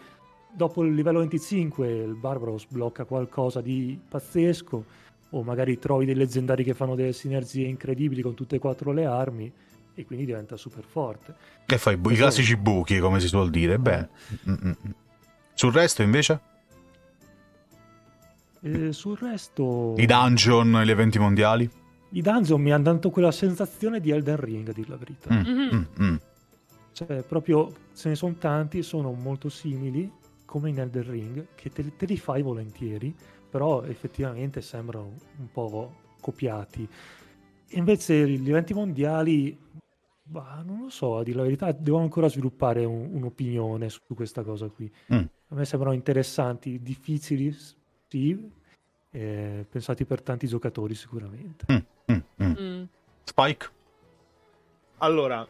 dopo 0.54 0.84
il 0.84 0.94
livello 0.94 1.18
25 1.18 1.88
il 1.88 2.14
barbaro 2.14 2.58
sblocca 2.58 3.04
qualcosa 3.04 3.60
di 3.60 3.98
pazzesco 4.08 4.84
o 5.30 5.42
magari 5.42 5.78
trovi 5.78 6.04
dei 6.04 6.14
leggendari 6.14 6.62
che 6.62 6.74
fanno 6.74 6.94
delle 6.94 7.12
sinergie 7.12 7.66
incredibili 7.66 8.22
con 8.22 8.34
tutte 8.34 8.56
e 8.56 8.58
quattro 8.60 8.92
le 8.92 9.04
armi 9.04 9.52
e 9.96 10.04
quindi 10.04 10.24
diventa 10.24 10.56
super 10.56 10.84
forte. 10.84 11.34
Che 11.66 11.78
fai? 11.78 11.94
I 11.94 12.14
classici 12.14 12.56
buchi, 12.56 12.98
come 12.98 13.20
si 13.20 13.28
suol 13.28 13.50
dire. 13.50 13.78
Beh. 13.78 14.08
Mm-mm. 14.48 14.76
Sul 15.54 15.72
resto 15.72 16.02
invece? 16.02 16.40
E 18.60 18.92
sul 18.92 19.16
resto... 19.16 19.94
I 19.96 20.06
dungeon, 20.06 20.82
gli 20.84 20.90
eventi 20.90 21.18
mondiali? 21.18 21.68
I 22.10 22.22
dungeon 22.22 22.60
mi 22.60 22.72
hanno 22.72 22.84
dato 22.84 23.10
quella 23.10 23.30
sensazione 23.30 24.00
di 24.00 24.10
Elden 24.10 24.36
Ring, 24.36 24.68
a 24.68 24.72
dir 24.72 24.88
la 24.88 24.96
verità. 24.96 25.32
Mm, 25.32 25.40
mm-hmm. 25.46 25.84
mm, 26.00 26.16
cioè, 26.92 27.22
proprio 27.22 27.72
ce 27.94 28.08
ne 28.08 28.14
sono 28.14 28.34
tanti, 28.38 28.82
sono 28.82 29.12
molto 29.12 29.48
simili 29.48 30.10
come 30.54 30.70
in 30.70 30.78
Elden 30.78 31.10
Ring, 31.10 31.46
che 31.56 31.68
te, 31.70 31.96
te 31.96 32.06
li 32.06 32.16
fai 32.16 32.40
volentieri, 32.40 33.12
però 33.50 33.82
effettivamente 33.82 34.60
sembrano 34.60 35.12
un 35.38 35.50
po' 35.50 35.92
copiati. 36.20 36.88
Invece 37.70 38.28
gli 38.28 38.50
eventi 38.50 38.72
mondiali, 38.72 39.58
bah, 40.22 40.62
non 40.64 40.82
lo 40.82 40.90
so, 40.90 41.18
a 41.18 41.24
dire 41.24 41.38
la 41.38 41.42
verità, 41.42 41.72
devo 41.72 41.98
ancora 41.98 42.28
sviluppare 42.28 42.84
un, 42.84 43.08
un'opinione 43.14 43.88
su 43.88 44.00
questa 44.14 44.44
cosa 44.44 44.68
qui. 44.68 44.88
Mm. 45.12 45.24
A 45.48 45.54
me 45.56 45.64
sembrano 45.64 45.92
interessanti, 45.92 46.80
difficili, 46.80 47.52
sì, 48.06 48.52
eh, 49.10 49.66
pensati 49.68 50.04
per 50.04 50.22
tanti 50.22 50.46
giocatori 50.46 50.94
sicuramente. 50.94 51.66
Mm, 51.72 52.12
mm, 52.12 52.44
mm. 52.44 52.54
mm. 52.60 52.84
Spike? 53.24 53.70
Allora, 54.98 55.44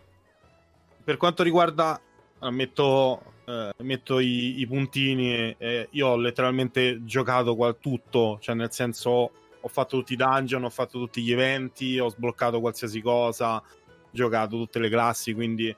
per 1.04 1.18
quanto 1.18 1.42
riguarda, 1.42 2.00
ammetto 2.38 3.32
eh, 3.44 3.72
metto 3.78 4.18
i, 4.18 4.60
i 4.60 4.66
puntini 4.66 5.54
e 5.58 5.88
io 5.90 6.08
ho 6.08 6.16
letteralmente 6.16 7.04
giocato 7.04 7.54
qual 7.56 7.76
tutto, 7.78 8.38
cioè 8.40 8.54
nel 8.54 8.72
senso 8.72 9.30
ho 9.60 9.68
fatto 9.68 9.98
tutti 9.98 10.12
i 10.12 10.16
dungeon, 10.16 10.64
ho 10.64 10.70
fatto 10.70 10.98
tutti 10.98 11.22
gli 11.22 11.32
eventi, 11.32 11.98
ho 11.98 12.08
sbloccato 12.08 12.60
qualsiasi 12.60 13.00
cosa, 13.00 13.62
giocato 14.10 14.56
tutte 14.56 14.78
le 14.78 14.88
classi, 14.88 15.32
quindi 15.32 15.74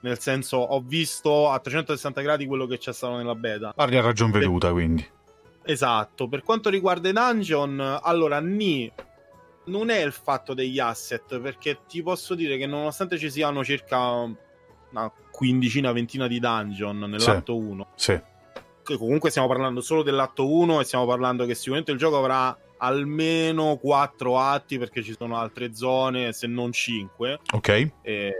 nel 0.00 0.18
senso 0.18 0.56
ho 0.58 0.80
visto 0.80 1.50
a 1.50 1.58
360 1.58 2.20
gradi 2.20 2.46
quello 2.46 2.66
che 2.66 2.78
c'è 2.78 2.92
stato 2.92 3.16
nella 3.16 3.34
beta. 3.34 3.72
Parli 3.74 3.96
a 3.96 4.02
ragion 4.02 4.30
veduta, 4.30 4.66
per... 4.66 4.76
quindi. 4.76 5.06
Esatto, 5.62 6.28
per 6.28 6.42
quanto 6.42 6.68
riguarda 6.70 7.08
i 7.08 7.12
dungeon, 7.12 7.98
allora 8.02 8.40
Ni 8.40 8.90
non 9.64 9.90
è 9.90 10.02
il 10.02 10.12
fatto 10.12 10.54
degli 10.54 10.78
asset, 10.78 11.38
perché 11.40 11.80
ti 11.86 12.02
posso 12.02 12.34
dire 12.34 12.56
che 12.56 12.66
nonostante 12.66 13.18
ci 13.18 13.30
siano 13.30 13.62
circa 13.62 14.28
una 14.90 15.10
quindicina, 15.30 15.92
ventina 15.92 16.26
di 16.26 16.38
dungeon 16.38 16.98
nell'atto 16.98 17.54
sì. 17.54 17.60
1. 17.60 17.86
Sì. 17.94 18.20
Che 18.82 18.96
comunque 18.96 19.30
stiamo 19.30 19.48
parlando 19.48 19.80
solo 19.80 20.02
dell'atto 20.02 20.48
1 20.48 20.80
e 20.80 20.84
stiamo 20.84 21.06
parlando 21.06 21.46
che 21.46 21.54
sicuramente 21.54 21.92
il 21.92 21.98
gioco 21.98 22.18
avrà 22.18 22.56
almeno 22.78 23.76
quattro 23.76 24.38
atti 24.38 24.78
perché 24.78 25.02
ci 25.02 25.14
sono 25.16 25.36
altre 25.36 25.74
zone, 25.74 26.32
se 26.32 26.46
non 26.46 26.72
cinque. 26.72 27.40
Ok. 27.52 27.90
E... 28.02 28.34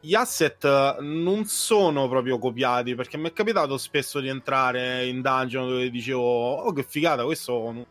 Gli 0.00 0.14
asset 0.14 0.98
non 1.00 1.44
sono 1.46 2.08
proprio 2.08 2.38
copiati 2.38 2.94
perché 2.94 3.16
mi 3.16 3.28
è 3.28 3.32
capitato 3.32 3.76
spesso 3.76 4.20
di 4.20 4.28
entrare 4.28 5.06
in 5.06 5.20
dungeon 5.20 5.68
dove 5.68 5.90
dicevo 5.90 6.52
oh 6.52 6.72
che 6.72 6.84
figata 6.84 7.24
questo 7.24 7.52
non, 7.52 7.84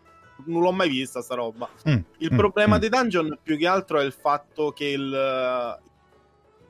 non 0.45 0.61
l'ho 0.61 0.71
mai 0.71 0.87
vista 0.87 1.21
sta 1.21 1.35
roba 1.35 1.67
Mm, 1.89 1.97
il 2.19 2.33
mm, 2.33 2.37
problema 2.37 2.77
mm. 2.77 2.79
dei 2.79 2.89
dungeon 2.89 3.37
più 3.43 3.57
che 3.57 3.67
altro 3.67 3.99
è 3.99 4.05
il 4.05 4.13
fatto 4.13 4.71
che 4.71 4.85
il, 4.85 5.77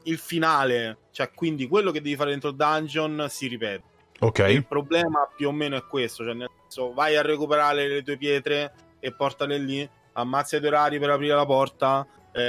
il 0.08 0.18
finale 0.18 0.98
cioè 1.12 1.32
quindi 1.34 1.68
quello 1.68 1.92
che 1.92 2.02
devi 2.02 2.16
fare 2.16 2.32
dentro 2.32 2.50
il 2.50 2.56
dungeon 2.56 3.28
si 3.30 3.48
ripete 3.48 3.84
Ok. 4.20 4.40
il 4.50 4.66
problema 4.66 5.30
più 5.36 5.48
o 5.48 5.52
meno 5.52 5.76
è 5.76 5.86
questo, 5.86 6.24
cioè 6.24 6.34
nel 6.34 6.50
senso 6.64 6.92
vai 6.92 7.16
a 7.16 7.22
recuperare 7.22 7.88
le 7.88 8.02
tue 8.02 8.18
pietre 8.18 8.74
e 9.00 9.14
portale 9.14 9.60
lì, 9.60 9.88
ammazza 10.14 10.58
i 10.58 10.60
tuoi 10.60 10.72
rari 10.72 10.98
per 10.98 11.12
aprire 11.12 11.36
la 11.36 11.46
porta, 11.46 12.04
eh, 12.34 12.42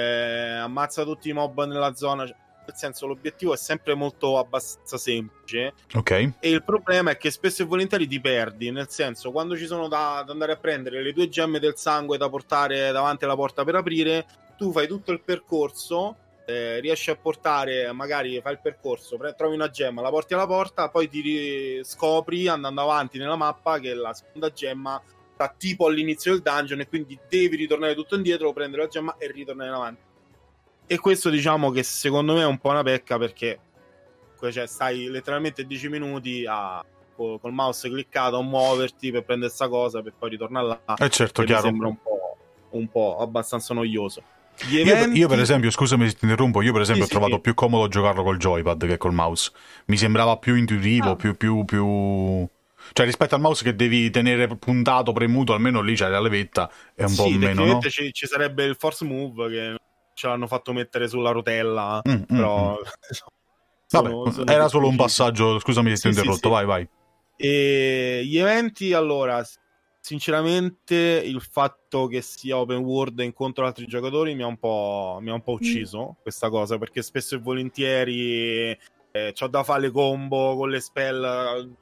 ammazza 0.63 1.05
tutti 1.05 1.29
i 1.29 1.35
mob 1.35 1.63
nella 1.67 1.95
zona, 1.95 2.27
cioè, 2.27 2.35
nel 2.67 2.75
senso 2.75 3.07
l'obiettivo 3.07 3.53
è 3.53 3.59
sempre 3.59 3.93
molto 3.93 4.39
abbastanza 4.39 4.97
semplice 4.97 5.75
Ok. 5.95 6.11
e 6.11 6.49
il 6.49 6.65
problema 6.65 7.11
è 7.11 7.19
che 7.19 7.31
spesso 7.31 7.61
e 7.61 7.67
volentieri 7.67 8.07
ti 8.07 8.19
perdi, 8.19 8.71
nel 8.71 8.89
senso 8.89 9.31
quando 9.31 9.55
ci 9.55 9.67
sono 9.67 9.89
da, 9.89 10.23
da 10.25 10.33
andare 10.33 10.53
a 10.53 10.57
prendere 10.57 11.03
le 11.03 11.13
tue 11.13 11.29
gemme 11.29 11.59
del 11.59 11.77
sangue 11.77 12.17
da 12.17 12.31
portare 12.31 12.93
davanti 12.93 13.25
alla 13.25 13.37
porta 13.37 13.63
per 13.65 13.75
aprire, 13.75 14.25
tu 14.57 14.73
fai 14.73 14.87
tutto 14.87 15.13
il 15.13 15.21
percorso 15.21 16.17
eh, 16.49 16.81
riesci 16.81 17.11
a 17.11 17.17
portare, 17.17 17.93
magari 17.93 18.41
fai 18.41 18.53
il 18.53 18.61
percorso, 18.63 19.19
pre- 19.19 19.35
trovi 19.35 19.55
una 19.55 19.69
gemma, 19.69 20.01
la 20.01 20.09
porti 20.09 20.33
alla 20.33 20.47
porta, 20.47 20.89
poi 20.89 21.07
ti 21.07 21.21
ri- 21.21 21.85
scopri 21.85 22.49
andando 22.49 22.81
avanti 22.81 23.19
nella 23.19 23.37
mappa 23.37 23.79
che 23.79 23.93
la 23.93 24.15
seconda 24.15 24.51
gemma 24.51 24.99
sta 25.35 25.55
tipo 25.55 25.85
all'inizio 25.85 26.33
del 26.33 26.41
dungeon 26.41 26.81
e 26.81 26.89
quindi 26.89 27.19
devi 27.29 27.55
ritornare 27.55 27.95
tutto 27.95 28.15
indietro, 28.15 28.55
prendere 28.55 28.85
la 28.85 28.89
gemma 28.89 29.17
e 29.19 29.31
ritornare 29.31 29.69
in 29.69 29.75
avanti. 29.75 30.03
E 30.87 30.99
questo 30.99 31.29
diciamo 31.29 31.71
che 31.71 31.83
secondo 31.83 32.33
me 32.33 32.41
è 32.41 32.47
un 32.47 32.57
po' 32.57 32.71
una 32.71 32.83
pecca 32.83 33.19
perché 33.19 33.61
cioè, 34.51 34.67
stai 34.67 35.09
letteralmente 35.09 35.67
10 35.67 35.89
minuti 35.91 36.47
a, 36.49 36.83
col, 37.15 37.39
col 37.41 37.53
mouse 37.53 37.91
cliccato 37.91 38.39
a 38.39 38.43
muoverti 38.43 39.11
per 39.11 39.23
prendere 39.25 39.53
sta 39.53 39.69
cosa 39.69 40.01
per 40.01 40.15
poi 40.19 40.31
ritornare 40.31 40.67
là. 40.67 40.95
Eh 40.97 41.11
certo, 41.11 41.43
che 41.43 41.49
mi 41.49 41.55
chiaro. 41.55 41.63
sembra 41.69 41.89
un 41.89 42.01
po', 42.01 42.37
un 42.71 42.89
po' 42.89 43.19
abbastanza 43.19 43.75
noioso. 43.75 44.23
Io 44.71 45.07
io, 45.13 45.29
per 45.29 45.39
esempio, 45.39 45.71
scusami 45.71 46.09
se 46.09 46.15
ti 46.17 46.25
interrompo, 46.25 46.63
io 46.63 46.73
per 46.73 46.83
esempio 46.83 47.05
Sì, 47.05 47.11
ho 47.11 47.13
trovato 47.13 47.37
sì. 47.37 47.41
più 47.43 47.55
comodo 47.55 47.89
giocarlo 47.89 48.23
col 48.23 48.39
joypad 48.39 48.87
che 48.87 48.97
col 48.97 49.13
mouse. 49.13 49.53
Mi 49.87 49.97
sembrava 49.97 50.37
più 50.37 50.57
intuitivo, 50.57 51.11
Ah. 51.11 51.17
più, 51.17 51.37
più, 51.37 51.65
più... 51.65 52.47
Cioè 52.93 53.07
rispetto 53.07 53.35
al 53.35 53.41
mouse 53.41 53.63
che 53.63 53.77
devi 53.77 54.11
tenere 54.11 54.49
puntato, 54.57 55.13
premuto, 55.13 55.53
almeno 55.53 55.81
lì 55.81 55.95
c'è 55.95 56.09
la 56.09 56.21
levetta, 56.21 56.71
è 56.95 57.05
un 57.05 57.15
po' 57.15 57.25
sì, 57.25 57.37
meno, 57.37 57.65
no? 57.65 57.81
ci, 57.83 58.13
ci 58.13 58.27
sarebbe 58.27 58.65
il 58.65 58.77
force 58.79 59.05
move 59.05 59.49
che 59.49 59.77
ce 60.15 60.27
l'hanno 60.27 60.47
fatto 60.47 60.73
mettere 60.73 61.07
sulla 61.07 61.31
rotella, 61.31 62.01
Mm, 62.09 62.13
mm, 62.13 62.23
però... 62.27 62.73
mm. 62.73 62.83
Vabbè, 63.91 64.33
sono 64.33 64.51
era 64.51 64.69
solo 64.69 64.89
un 64.89 64.97
passaggio, 64.97 65.59
scusami 65.59 65.91
se 65.97 66.01
ti 66.01 66.07
ho 66.09 66.11
interrotto, 66.11 66.49
vai, 66.51 66.67
vai. 66.67 66.89
E 67.37 68.23
gli 68.25 68.37
eventi, 68.37 68.93
allora, 68.93 69.43
sinceramente, 70.09 71.23
il 71.23 71.43
fatto 71.43 72.07
che 72.07 72.23
sia 72.23 72.57
open 72.57 72.79
world 72.79 73.21
e 73.21 73.25
incontro 73.25 73.67
altri 73.67 73.85
giocatori 73.85 74.35
mi 74.35 74.43
ha 74.43 74.47
un 74.47 74.57
po', 74.57 75.19
mi 75.21 75.29
ha 75.29 75.35
un 75.35 75.43
po' 75.43 75.53
ucciso 75.53 76.17
questa 76.23 76.49
cosa, 76.49 76.79
perché 76.79 77.03
spesso 77.03 77.35
e 77.35 77.39
volentieri 77.39 78.71
eh, 79.11 79.33
c'ho 79.35 79.47
da 79.49 79.63
fare 79.65 79.83
le 79.83 79.91
combo 79.91 80.57
con 80.57 80.71
le 80.71 80.81
spell. 80.81 81.77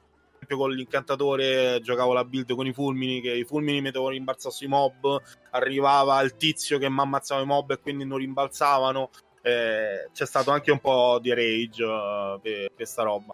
Con 0.47 0.71
l'incantatore 0.71 1.81
giocavo 1.81 2.13
la 2.13 2.23
build 2.23 2.53
con 2.53 2.67
i 2.67 2.71
fulmini, 2.71 3.19
che 3.21 3.33
i 3.33 3.43
fulmini 3.43 3.81
mettevo 3.81 4.09
rimbalzare 4.09 4.53
sui 4.53 4.67
mob, 4.67 5.21
arrivava 5.51 6.21
il 6.21 6.37
tizio 6.37 6.77
che 6.77 6.89
mi 6.89 6.99
ammazzava 6.99 7.41
i 7.41 7.45
mob 7.45 7.71
e 7.71 7.79
quindi 7.79 8.05
non 8.05 8.19
rimbalzavano. 8.19 9.09
Eh, 9.41 10.09
c'è 10.13 10.25
stato 10.25 10.51
anche 10.51 10.71
un 10.71 10.79
po' 10.79 11.19
di 11.21 11.33
rage 11.33 11.83
eh, 11.83 12.39
per, 12.41 12.71
per 12.73 12.87
sta 12.87 13.03
roba. 13.03 13.33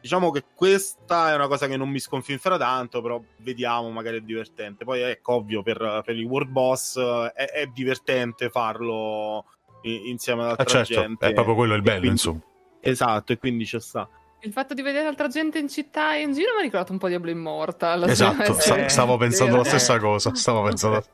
Diciamo 0.00 0.30
che 0.30 0.44
questa 0.54 1.30
è 1.30 1.34
una 1.34 1.46
cosa 1.46 1.66
che 1.66 1.76
non 1.76 1.88
mi 1.90 1.98
sconfinfera 1.98 2.56
tanto, 2.56 3.02
però 3.02 3.20
vediamo, 3.38 3.90
magari 3.90 4.18
è 4.18 4.20
divertente. 4.20 4.84
Poi 4.84 5.00
ecco, 5.02 5.34
ovvio, 5.34 5.62
per, 5.62 6.02
per 6.04 6.16
i 6.16 6.24
world 6.24 6.48
boss 6.50 6.96
eh, 6.96 7.32
è, 7.34 7.44
è 7.50 7.66
divertente 7.66 8.48
farlo 8.48 9.44
insieme 9.82 10.42
ad 10.42 10.48
Eh, 10.48 10.50
altra 10.62 10.84
certo, 10.84 10.94
gente. 11.02 11.26
è 11.26 11.32
proprio 11.32 11.54
quello 11.54 11.74
il 11.74 11.80
E 11.80 11.82
bello, 11.82 11.98
quindi- 11.98 12.16
insomma. 12.16 12.40
Esatto, 12.80 13.32
e 13.32 13.38
quindi 13.38 13.66
ci 13.66 13.78
sta. 13.78 14.08
Il 14.42 14.52
fatto 14.52 14.72
di 14.72 14.80
vedere 14.80 15.06
altra 15.06 15.28
gente 15.28 15.58
in 15.58 15.68
città 15.68 16.14
e 16.16 16.22
in 16.22 16.32
giro 16.32 16.52
mi 16.54 16.60
ha 16.60 16.62
ricordato 16.62 16.92
un 16.92 16.98
po' 16.98 17.08
Diablo 17.08 17.30
Immortal. 17.30 18.08
Esatto, 18.08 18.42
Cioè, 18.54 18.56
sta- 18.60 18.76
Eh, 18.84 18.88
stavo 18.88 19.16
pensando 19.18 19.56
la 19.56 19.62
eh. 19.62 19.66
stessa 19.66 19.98
cosa, 19.98 20.34
stavo 20.34 20.62
pensando... 20.62 21.04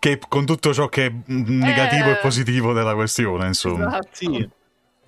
Che 0.00 0.20
con 0.28 0.44
tutto 0.44 0.72
ciò 0.74 0.88
che 0.88 1.06
è 1.06 1.12
negativo 1.26 2.08
e 2.08 2.12
Eh. 2.12 2.16
positivo 2.16 2.72
della 2.72 2.94
questione, 2.94 3.46
insomma. 3.46 3.86
Esatto. 3.86 4.08
Sì. 4.12 4.48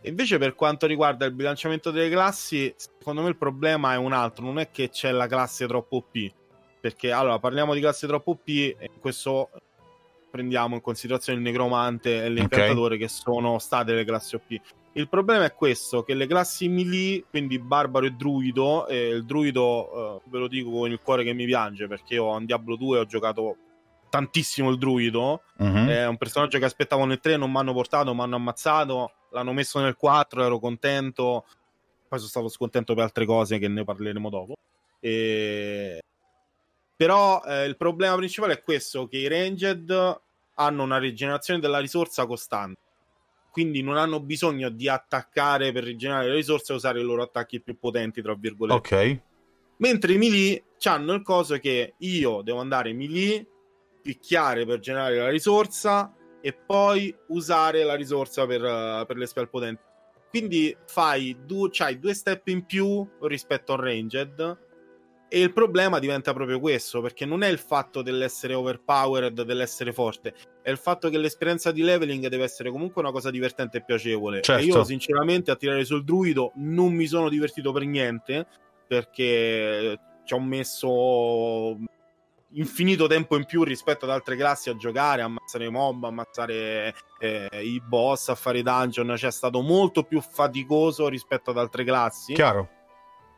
Invece 0.06 0.38
per 0.38 0.54
quanto 0.54 0.86
riguarda 0.86 1.24
il 1.26 1.32
bilanciamento 1.32 1.90
delle 1.90 2.10
classi, 2.10 2.72
secondo 2.76 3.22
me 3.22 3.28
il 3.28 3.36
problema 3.36 3.92
è 3.92 3.96
un 3.96 4.12
altro, 4.12 4.44
non 4.44 4.58
è 4.58 4.70
che 4.70 4.88
c'è 4.88 5.10
la 5.10 5.26
classe 5.26 5.66
troppo 5.66 5.96
OP, 5.96 6.32
perché 6.80 7.10
allora 7.10 7.38
parliamo 7.38 7.74
di 7.74 7.80
classe 7.80 8.06
troppo 8.06 8.30
OP 8.32 8.46
e 8.48 8.76
in 8.80 9.00
questo 9.00 9.50
prendiamo 10.30 10.74
in 10.76 10.80
considerazione 10.80 11.38
il 11.38 11.44
necromante 11.44 12.24
e 12.24 12.28
l'incantatore 12.28 12.96
che 12.98 13.08
sono 13.08 13.58
state 13.58 13.94
le 13.94 14.04
classi 14.04 14.36
OP. 14.36 14.60
Il 14.92 15.08
problema 15.08 15.44
è 15.44 15.52
questo, 15.52 16.04
che 16.04 16.14
le 16.14 16.26
classi 16.26 16.68
melee, 16.68 17.24
quindi 17.28 17.58
barbaro 17.58 18.06
e 18.06 18.12
druido, 18.12 18.86
e 18.86 19.08
il 19.08 19.24
druido 19.24 20.22
eh, 20.24 20.30
ve 20.30 20.38
lo 20.38 20.46
dico 20.48 20.70
con 20.70 20.90
il 20.90 21.00
cuore 21.02 21.24
che 21.24 21.32
mi 21.34 21.44
piange 21.46 21.86
perché 21.86 22.14
io 22.14 22.34
in 22.38 22.46
Diablo 22.46 22.76
2 22.76 23.00
ho 23.00 23.06
giocato 23.06 23.56
tantissimo 24.08 24.70
il 24.70 24.78
druido, 24.78 25.42
Mhm. 25.58 25.88
è 25.88 26.06
un 26.06 26.16
personaggio 26.16 26.58
che 26.58 26.64
aspettavo 26.64 27.04
nel 27.04 27.18
3, 27.20 27.36
non 27.36 27.50
mi 27.50 27.58
hanno 27.58 27.72
portato, 27.72 28.14
mi 28.14 28.20
hanno 28.20 28.36
ammazzato. 28.36 29.10
L'hanno 29.36 29.52
messo 29.52 29.80
nel 29.80 29.96
4, 29.96 30.42
ero 30.42 30.58
contento. 30.58 31.44
Poi 32.08 32.18
sono 32.18 32.30
stato 32.30 32.48
scontento 32.48 32.94
per 32.94 33.02
altre 33.02 33.26
cose 33.26 33.58
che 33.58 33.68
ne 33.68 33.84
parleremo 33.84 34.30
dopo. 34.30 34.54
E... 34.98 36.00
Però 36.96 37.42
eh, 37.44 37.66
il 37.66 37.76
problema 37.76 38.16
principale 38.16 38.54
è 38.54 38.62
questo: 38.62 39.06
che 39.06 39.18
i 39.18 39.28
ranged 39.28 40.20
hanno 40.54 40.82
una 40.82 40.98
rigenerazione 40.98 41.60
della 41.60 41.80
risorsa 41.80 42.24
costante. 42.24 42.80
Quindi 43.50 43.82
non 43.82 43.98
hanno 43.98 44.20
bisogno 44.20 44.70
di 44.70 44.88
attaccare 44.88 45.70
per 45.70 45.84
rigenerare 45.84 46.28
le 46.28 46.34
risorse 46.36 46.72
e 46.72 46.76
usare 46.76 47.00
i 47.00 47.04
loro 47.04 47.22
attacchi 47.22 47.60
più 47.60 47.78
potenti, 47.78 48.22
tra 48.22 48.34
virgolette. 48.34 48.94
Ok, 48.94 49.20
Mentre 49.78 50.14
i 50.14 50.18
melee 50.18 50.62
hanno 50.84 51.12
il 51.12 51.22
coso 51.22 51.58
che 51.58 51.94
io 51.98 52.40
devo 52.40 52.60
andare 52.60 52.94
melee, 52.94 53.46
picchiare 54.00 54.64
per 54.64 54.78
generare 54.78 55.18
la 55.18 55.28
risorsa 55.28 56.14
e 56.46 56.52
poi 56.52 57.12
usare 57.30 57.82
la 57.82 57.96
risorsa 57.96 58.46
per, 58.46 58.64
eh, 58.64 59.04
per 59.04 59.16
le 59.16 59.26
spell 59.26 59.48
potenti. 59.48 59.82
Quindi 60.30 60.76
fai 60.86 61.36
due, 61.44 61.70
c'hai 61.72 61.98
due 61.98 62.14
step 62.14 62.46
in 62.46 62.64
più 62.64 63.04
rispetto 63.22 63.72
a 63.72 63.74
un 63.74 63.80
ranged. 63.82 64.58
E 65.28 65.40
il 65.40 65.52
problema 65.52 65.98
diventa 65.98 66.32
proprio 66.32 66.60
questo, 66.60 67.00
perché 67.00 67.26
non 67.26 67.42
è 67.42 67.48
il 67.48 67.58
fatto 67.58 68.00
dell'essere 68.00 68.54
overpowered, 68.54 69.42
dell'essere 69.42 69.92
forte, 69.92 70.34
è 70.62 70.70
il 70.70 70.76
fatto 70.76 71.08
che 71.08 71.18
l'esperienza 71.18 71.72
di 71.72 71.82
leveling 71.82 72.28
deve 72.28 72.44
essere 72.44 72.70
comunque 72.70 73.02
una 73.02 73.10
cosa 73.10 73.32
divertente 73.32 73.78
e 73.78 73.84
piacevole. 73.84 74.42
Certo. 74.42 74.62
E 74.62 74.66
io, 74.66 74.84
sinceramente, 74.84 75.50
a 75.50 75.56
tirare 75.56 75.84
sul 75.84 76.04
druido 76.04 76.52
non 76.54 76.92
mi 76.92 77.08
sono 77.08 77.28
divertito 77.28 77.72
per 77.72 77.82
niente 77.82 78.46
perché 78.86 79.98
ci 80.22 80.32
ho 80.32 80.40
messo 80.40 81.76
infinito 82.56 83.06
tempo 83.06 83.36
in 83.36 83.44
più 83.44 83.62
rispetto 83.62 84.04
ad 84.04 84.10
altre 84.10 84.36
classi 84.36 84.70
a 84.70 84.76
giocare, 84.76 85.22
a 85.22 85.26
ammazzare 85.26 85.66
i 85.66 85.70
mob, 85.70 86.04
a 86.04 86.08
ammazzare 86.08 86.94
eh, 87.18 87.48
i 87.52 87.80
boss, 87.80 88.28
a 88.28 88.34
fare 88.34 88.58
i 88.58 88.62
dungeon, 88.62 89.14
cioè 89.16 89.30
è 89.30 89.32
stato 89.32 89.60
molto 89.60 90.04
più 90.04 90.20
faticoso 90.20 91.08
rispetto 91.08 91.50
ad 91.50 91.58
altre 91.58 91.84
classi, 91.84 92.34
chiaro. 92.34 92.68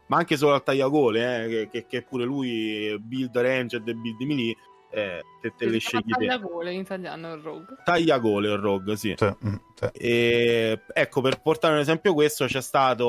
ma 0.06 0.18
anche 0.18 0.36
solo 0.36 0.54
al 0.54 0.62
tagliagole, 0.62 1.44
eh, 1.44 1.48
che, 1.48 1.68
che, 1.70 1.86
che 1.86 2.02
pure 2.02 2.24
lui 2.24 2.96
build 3.00 3.36
ranged 3.36 3.86
e 3.88 3.94
build 3.94 4.20
melee, 4.22 4.56
eh, 4.90 5.22
te, 5.42 5.52
te 5.54 5.66
le 5.66 5.78
scegli 5.78 6.10
tagliagole 6.10 6.72
in 6.72 6.80
italiano 6.80 7.34
il 7.34 7.42
rogue. 7.42 7.76
Tagliagole 7.84 8.48
il 8.48 8.58
rogue, 8.58 8.96
sì. 8.96 9.14
Sì, 9.16 9.36
mm, 9.46 9.54
sì. 9.74 9.86
E 9.92 10.80
ecco, 10.92 11.20
per 11.20 11.42
portare 11.42 11.74
un 11.74 11.80
esempio 11.80 12.14
questo, 12.14 12.46
c'è 12.46 12.62
stato 12.62 13.06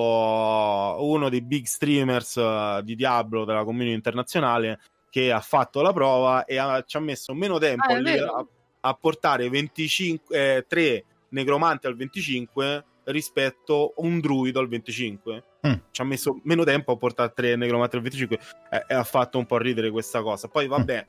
uno 0.99 1.29
dei 1.29 1.41
big 1.41 1.65
streamers 1.65 2.35
eh, 2.35 2.81
di 2.83 2.95
Diablo 2.95 3.45
della 3.45 3.63
community 3.63 3.95
internazionale 3.95 4.79
che 5.09 5.31
ha 5.31 5.39
fatto 5.39 5.81
la 5.81 5.93
prova 5.93 6.45
e 6.45 6.57
ha- 6.57 6.83
ci 6.83 6.97
ha 6.97 6.99
messo 6.99 7.33
meno 7.33 7.57
tempo 7.57 7.91
Ah, 7.91 7.97
a, 7.97 8.45
a- 8.81 8.93
portare 8.93 9.49
25, 9.49 10.55
eh, 10.57 10.65
3 10.67 11.05
necromanti 11.29 11.87
al 11.87 11.95
25 11.95 12.85
rispetto 13.05 13.93
a 13.97 14.01
un 14.01 14.19
druido 14.19 14.59
al 14.59 14.67
25. 14.67 15.43
Mm. 15.67 15.73
Ci 15.91 16.01
ha 16.01 16.05
messo 16.05 16.39
meno 16.43 16.63
tempo 16.63 16.91
a 16.93 16.97
portare 16.97 17.31
3 17.33 17.55
necromanti 17.55 17.95
al 17.95 18.01
25 18.01 18.39
e, 18.71 18.85
e 18.87 18.93
ha 18.93 19.03
fatto 19.03 19.37
un 19.37 19.45
po' 19.45 19.57
ridere 19.57 19.89
questa 19.89 20.21
cosa. 20.21 20.47
Poi 20.47 20.67
vabbè, 20.67 21.05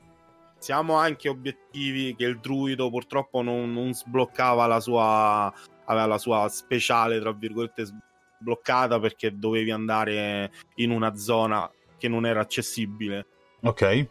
siamo 0.57 0.95
anche 0.95 1.29
obiettivi 1.29 2.15
che 2.15 2.25
il 2.25 2.39
druido 2.39 2.89
purtroppo 2.89 3.41
non, 3.41 3.73
non 3.73 3.93
sbloccava 3.93 4.67
la 4.67 4.79
sua 4.79 5.51
aveva 5.85 6.05
la 6.05 6.17
sua 6.19 6.47
speciale 6.49 7.19
tra 7.19 7.31
virgolette 7.33 7.85
sbloccata 8.39 8.99
perché 8.99 9.35
dovevi 9.37 9.71
andare 9.71 10.51
in 10.75 10.91
una 10.91 11.15
zona 11.15 11.69
che 11.97 12.07
non 12.07 12.25
era 12.27 12.41
accessibile 12.41 13.25
Ok. 13.63 14.07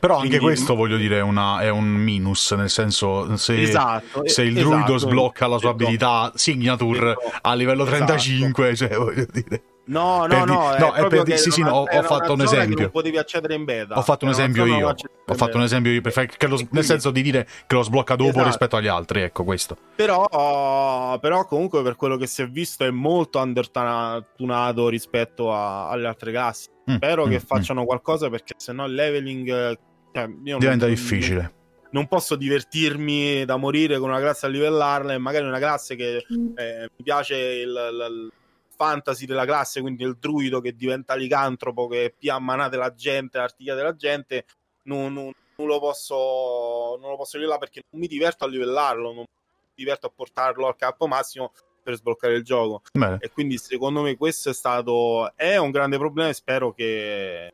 Però 0.00 0.16
anche 0.16 0.28
Quindi... 0.28 0.44
questo, 0.44 0.74
voglio 0.74 0.96
dire, 0.96 1.18
è, 1.18 1.22
una, 1.22 1.60
è, 1.60 1.68
un 1.68 1.86
minus, 1.86 2.52
nel 2.52 2.70
senso, 2.70 3.36
se, 3.36 3.60
esatto, 3.60 4.26
se 4.26 4.42
il 4.42 4.58
esatto, 4.58 4.68
druido 4.68 4.98
sblocca 4.98 5.46
la 5.46 5.58
sua 5.58 5.70
abilità 5.70 6.32
signature 6.34 7.14
a 7.42 7.54
livello 7.54 7.84
35, 7.84 8.68
esatto. 8.68 8.90
cioè, 8.94 8.98
voglio 8.98 9.26
dire... 9.30 9.62
No, 9.88 10.26
no, 10.26 10.44
no, 10.44 10.76
no, 10.76 10.92
è 10.92 11.06
per 11.06 11.38
sì, 11.38 11.50
sì, 11.50 11.62
no, 11.62 11.70
ho, 11.70 11.84
ho 11.84 12.02
fatto 12.02 12.34
un 12.34 12.42
esempio. 12.42 12.78
Non 12.78 12.90
potevi 12.90 13.16
accedere 13.16 13.54
in 13.54 13.64
beta. 13.64 13.96
Ho 13.96 14.02
fatto 14.02 14.26
un 14.26 14.32
esempio 14.32 14.66
io. 14.66 14.94
Ho 15.26 15.34
fatto 15.34 15.56
un 15.56 15.62
esempio 15.62 15.90
io, 15.90 16.02
lo, 16.02 16.58
nel 16.70 16.84
senso 16.84 17.10
di 17.10 17.22
dire 17.22 17.48
che 17.66 17.74
lo 17.74 17.82
sblocca 17.82 18.14
dopo 18.14 18.30
esatto. 18.30 18.46
rispetto 18.46 18.76
agli 18.76 18.86
altri, 18.86 19.22
ecco 19.22 19.44
questo. 19.44 19.78
Però, 19.96 21.18
però 21.18 21.46
comunque 21.46 21.82
per 21.82 21.96
quello 21.96 22.16
che 22.16 22.26
si 22.26 22.42
è 22.42 22.48
visto 22.48 22.84
è 22.84 22.90
molto 22.90 23.38
undertunato 23.38 24.88
rispetto 24.88 25.54
a, 25.54 25.88
alle 25.88 26.06
altre 26.06 26.32
classi. 26.32 26.68
Mm, 26.90 26.96
Spero 26.96 27.26
mm, 27.26 27.30
che 27.30 27.36
mm. 27.36 27.46
facciano 27.46 27.82
mm. 27.82 27.86
qualcosa 27.86 28.28
perché 28.28 28.54
sennò 28.58 28.84
il 28.84 28.92
leveling 28.92 29.78
cioè, 30.12 30.28
diventa 30.28 30.84
non, 30.84 30.88
difficile. 30.94 31.54
Non 31.92 32.06
posso 32.08 32.36
divertirmi 32.36 33.46
da 33.46 33.56
morire 33.56 33.98
con 33.98 34.10
una 34.10 34.20
classe 34.20 34.44
a 34.44 34.48
livellarla 34.50 35.14
e 35.14 35.18
magari 35.18 35.46
una 35.46 35.58
classe 35.58 35.96
che 35.96 36.26
mm. 36.30 36.58
eh, 36.58 36.90
mi 36.94 37.02
piace 37.02 37.36
il, 37.36 37.68
il 37.70 38.32
fantasy 38.78 39.26
della 39.26 39.44
classe, 39.44 39.80
quindi 39.80 40.04
il 40.04 40.16
druido 40.18 40.60
che 40.60 40.76
diventa 40.76 41.16
licantropo, 41.16 41.88
che 41.88 42.14
pia 42.16 42.38
manate 42.38 42.76
la 42.76 42.94
gente, 42.94 43.38
l'artiglia 43.38 43.74
della 43.74 43.96
gente, 43.96 44.44
non, 44.84 45.12
non, 45.12 45.32
non, 45.56 45.66
lo 45.66 45.80
posso 45.80 46.96
non 47.00 47.10
lo 47.10 47.16
posso 47.16 47.36
livellare 47.36 47.60
perché 47.60 47.82
non 47.90 48.00
mi 48.00 48.06
diverto 48.06 48.44
a 48.44 48.48
livellarlo, 48.48 49.12
non 49.12 49.16
mi 49.16 49.74
diverto 49.74 50.06
a 50.06 50.12
portarlo 50.14 50.68
al 50.68 50.76
capo 50.76 51.08
massimo 51.08 51.52
per 51.82 51.96
sbloccare 51.96 52.34
il 52.34 52.44
gioco. 52.44 52.82
Bene. 52.92 53.18
E 53.20 53.30
quindi 53.30 53.58
secondo 53.58 54.02
me 54.02 54.16
questo 54.16 54.50
è 54.50 54.54
stato 54.54 55.34
è 55.34 55.56
un 55.56 55.72
grande 55.72 55.98
problema 55.98 56.28
e 56.28 56.34
spero 56.34 56.72
che 56.72 57.52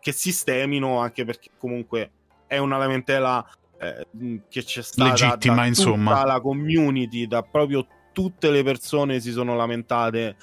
che 0.00 0.12
sistemino 0.12 0.98
anche 0.98 1.24
perché 1.24 1.50
comunque 1.58 2.10
è 2.46 2.56
una 2.56 2.78
lamentela 2.78 3.46
eh, 3.78 4.06
che 4.48 4.64
c'è 4.64 4.82
stata 4.82 5.10
legittima 5.10 5.56
da 5.56 5.66
insomma 5.66 6.24
la 6.24 6.40
community 6.40 7.26
da 7.26 7.42
proprio 7.42 7.86
tutte 8.12 8.50
le 8.50 8.62
persone 8.62 9.20
si 9.20 9.32
sono 9.32 9.56
lamentate 9.56 10.36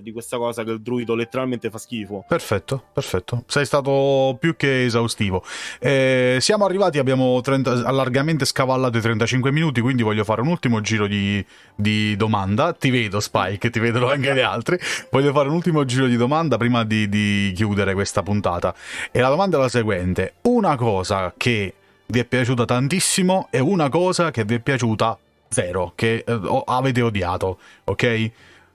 di 0.00 0.12
questa 0.12 0.36
cosa 0.36 0.64
che 0.64 0.70
il 0.70 0.80
druido 0.80 1.14
letteralmente 1.14 1.70
fa 1.70 1.78
schifo. 1.78 2.24
Perfetto, 2.26 2.84
perfetto. 2.92 3.44
Sei 3.46 3.64
stato 3.64 4.36
più 4.38 4.56
che 4.56 4.84
esaustivo. 4.84 5.44
Eh, 5.78 6.38
siamo 6.40 6.64
arrivati, 6.64 6.98
abbiamo 6.98 7.40
30, 7.40 7.90
largamente 7.90 8.44
scavallato 8.44 8.98
i 8.98 9.00
35 9.00 9.52
minuti, 9.52 9.80
quindi 9.80 10.02
voglio 10.02 10.24
fare 10.24 10.40
un 10.40 10.48
ultimo 10.48 10.80
giro 10.80 11.06
di, 11.06 11.44
di, 11.74 12.16
domanda. 12.16 12.72
Ti 12.72 12.90
vedo, 12.90 13.20
Spike, 13.20 13.70
ti 13.70 13.78
vedono 13.78 14.08
anche 14.10 14.34
gli 14.34 14.40
altri. 14.40 14.78
Voglio 15.10 15.32
fare 15.32 15.48
un 15.48 15.54
ultimo 15.54 15.84
giro 15.84 16.06
di 16.06 16.16
domanda 16.16 16.56
prima 16.56 16.84
di, 16.84 17.08
di 17.08 17.52
chiudere 17.54 17.94
questa 17.94 18.22
puntata. 18.22 18.74
E 19.10 19.20
la 19.20 19.28
domanda 19.28 19.58
è 19.58 19.60
la 19.60 19.68
seguente. 19.68 20.34
Una 20.42 20.76
cosa 20.76 21.32
che 21.36 21.74
vi 22.06 22.18
è 22.18 22.24
piaciuta 22.24 22.64
tantissimo 22.64 23.48
e 23.50 23.60
una 23.60 23.88
cosa 23.88 24.30
che 24.30 24.44
vi 24.44 24.56
è 24.56 24.58
piaciuta 24.58 25.16
zero, 25.50 25.92
che 25.94 26.24
eh, 26.26 26.62
avete 26.66 27.02
odiato, 27.02 27.58
ok? 27.84 28.30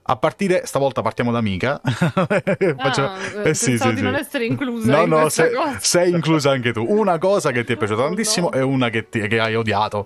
A 0.08 0.18
partire, 0.18 0.68
stavolta 0.68 1.02
partiamo 1.02 1.32
da 1.32 1.42
Mika. 1.42 1.82
Faccio... 1.82 3.04
Ah, 3.04 3.18
eh, 3.44 3.54
sì, 3.56 3.76
sì, 3.76 3.90
di 3.90 3.98
sì. 3.98 4.04
non 4.04 4.14
essere 4.14 4.46
inclusa. 4.46 5.04
No, 5.04 5.06
no, 5.06 5.30
sei, 5.30 5.52
sei, 5.80 6.12
inclusa 6.12 6.52
anche 6.52 6.74
tu. 6.74 6.86
Una 6.88 7.18
cosa 7.18 7.50
che 7.52 7.64
ti 7.64 7.74
è 7.74 7.76
piaciuta 7.76 8.04
oh, 8.04 8.06
tantissimo 8.06 8.50
no. 8.52 8.56
e 8.56 8.62
una 8.62 8.90
che, 8.90 9.10
ti, 9.10 9.26
che, 9.28 9.40
hai 9.40 9.56
odiato. 9.56 10.06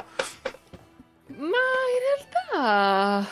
Ma 1.36 1.43
in 1.43 1.99
realtà. 2.55 3.28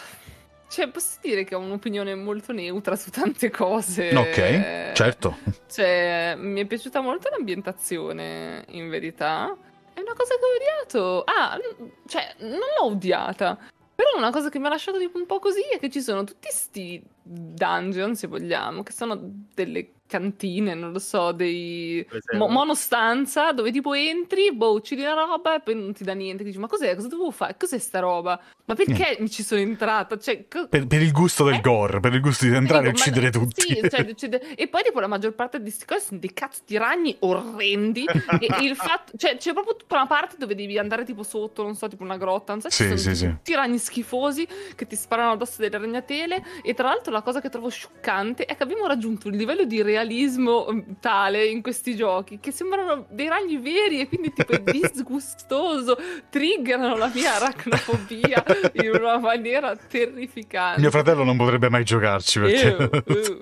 Cioè, 0.68 0.90
posso 0.90 1.20
dire 1.22 1.46
che 1.46 1.56
ho 1.56 1.60
un'opinione 1.60 2.16
molto 2.16 2.52
neutra 2.52 2.98
su 2.98 3.12
tante 3.12 3.50
cose. 3.50 4.14
Ok, 4.14 4.92
certo. 4.92 5.38
Cioè, 5.72 6.36
mi 6.38 6.60
è 6.60 6.66
piaciuta 6.66 7.00
molto 7.00 7.30
l'ambientazione, 7.30 8.66
in 8.72 8.90
verità. 8.90 9.56
È 9.98 10.02
una 10.02 10.14
cosa 10.14 10.36
che 10.36 10.46
ho 10.46 10.56
odiato. 10.56 11.24
Ah, 11.24 11.58
cioè, 12.06 12.36
non 12.42 12.60
l'ho 12.60 12.86
odiata. 12.86 13.58
Però 13.96 14.10
una 14.16 14.30
cosa 14.30 14.50
che 14.50 14.60
mi 14.60 14.68
ha 14.68 14.70
lasciato 14.70 15.00
tipo 15.00 15.18
un 15.18 15.26
po' 15.26 15.40
così 15.40 15.64
è 15.72 15.80
che 15.80 15.90
ci 15.90 16.02
sono 16.02 16.24
tutti 16.24 16.50
sti 16.52 17.04
dungeon, 17.24 18.16
se 18.16 18.28
vogliamo, 18.28 18.84
che 18.84 18.92
sono 18.92 19.20
delle 19.56 19.94
cantine, 20.08 20.74
non 20.74 20.92
lo 20.92 21.00
so, 21.00 21.32
dei 21.32 22.06
mo- 22.34 22.48
monostanza 22.48 23.52
dove 23.52 23.72
tipo 23.72 23.94
entri, 23.94 24.52
boh, 24.54 24.74
uccidi 24.74 25.02
una 25.02 25.14
roba 25.14 25.56
e 25.56 25.60
poi 25.62 25.76
non 25.76 25.94
ti 25.94 26.04
dà 26.04 26.14
niente. 26.14 26.44
Dici, 26.44 26.58
ma 26.58 26.68
cos'è? 26.68 26.96
Cosa 26.96 27.08
devo 27.08 27.30
fare? 27.32 27.56
Cos'è 27.58 27.78
sta 27.78 28.00
roba? 28.00 28.40
Ma 28.66 28.76
perché 28.76 29.18
mi 29.20 29.30
ci 29.30 29.44
sono 29.44 29.62
entrata? 29.62 30.18
Cioè, 30.18 30.48
co- 30.48 30.68
per, 30.68 30.88
per, 30.88 31.02
il 31.02 31.12
gusto 31.12 31.46
del 31.46 31.56
eh? 31.56 31.62
gore, 31.62 32.00
per 32.00 32.14
il 32.14 32.22
gusto 32.22 32.46
di 32.46 32.54
entrare 32.54 32.88
e 32.88 32.90
uccidere 32.90 33.26
ma, 33.26 33.32
tutti. 33.32 33.62
Sì, 33.62 33.90
cioè, 33.90 34.06
uccide... 34.10 34.56
e 34.56 34.68
poi 34.68 34.84
tipo 34.84 35.00
la 35.00 35.08
maggior 35.08 35.34
parte 35.34 35.58
di 35.58 35.66
queste 35.66 35.86
cose 35.86 36.06
sono 36.06 36.20
dei 36.20 36.34
cazzo 36.34 36.62
di 36.66 36.78
ragni 36.78 37.16
orrendi. 37.20 38.06
e 38.40 38.64
il 38.64 38.76
fatto, 38.76 39.18
cioè, 39.18 39.38
c'è 39.38 39.54
proprio 39.54 39.76
tutta 39.76 39.96
una 39.96 40.08
parte 40.08 40.36
dove 40.38 40.56
devi 40.56 40.78
andare 40.78 41.06
tipo 41.06 41.24
sotto, 41.24 41.64
non 41.64 41.76
so, 41.76 41.88
tipo 41.88 42.04
una 42.04 42.18
grotta, 42.18 42.54
non 42.54 42.62
so, 42.62 42.70
sì, 42.70 42.84
ci 42.84 42.98
sono 42.98 43.16
sì, 43.16 43.26
tutti 43.28 43.52
sì. 43.52 43.56
ragni 43.56 43.78
schifosi 43.78 44.48
che 44.76 44.88
ti 44.88 44.96
sparano 44.96 45.32
addosso 45.32 45.62
delle 45.62 45.78
ragnatele. 45.78 46.44
E 46.62 46.74
tra 46.74 46.88
l'altro 46.88 47.12
la 47.12 47.22
cosa 47.22 47.40
che 47.40 47.50
trovo 47.50 47.70
scioccante 47.70 48.46
è 48.46 48.56
che 48.56 48.64
abbiamo 48.64 48.86
raggiunto 48.88 49.28
un 49.28 49.34
livello 49.34 49.64
di 49.64 49.82
realismo 49.98 50.68
mm, 50.72 50.80
tale 51.00 51.46
in 51.46 51.62
questi 51.62 51.96
giochi 51.96 52.40
che 52.40 52.52
sembrano 52.52 53.08
dei 53.10 53.28
ragni 53.28 53.58
veri 53.58 54.00
e 54.00 54.08
quindi 54.08 54.32
tipo 54.34 54.52
è 54.54 54.62
disgustoso, 54.64 55.98
triggerano 56.30 56.96
la 56.96 57.12
mia 57.14 57.36
aracnofobia 57.36 58.44
in 58.74 58.92
una 58.92 59.18
maniera 59.18 59.76
terrificante. 59.76 60.82
Mio 60.82 60.92
fratello 60.92 61.24
non 61.24 61.38
potrebbe 61.38 61.70
mai 61.70 61.84
giocarci 61.84 62.40
perché... 62.40 62.76
Ew, 62.76 62.90
ew. 63.06 63.42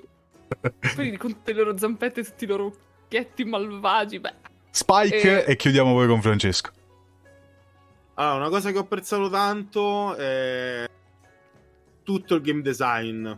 Poi 0.94 1.16
con 1.16 1.32
tutte 1.32 1.52
le 1.52 1.62
loro 1.62 1.76
zampette 1.76 2.20
e 2.20 2.24
tutti 2.24 2.44
i 2.44 2.46
loro 2.46 2.74
occhietti 3.04 3.44
malvagi. 3.44 4.20
Beh. 4.20 4.34
Spike 4.70 5.44
e... 5.44 5.52
e 5.52 5.56
chiudiamo 5.56 5.92
poi 5.92 6.06
con 6.06 6.22
Francesco. 6.22 6.70
Allora, 8.14 8.36
una 8.36 8.48
cosa 8.48 8.70
che 8.70 8.78
ho 8.78 8.82
apprezzato 8.82 9.28
tanto 9.28 10.14
è 10.14 10.88
tutto 12.02 12.34
il 12.36 12.40
game 12.40 12.62
design 12.62 13.30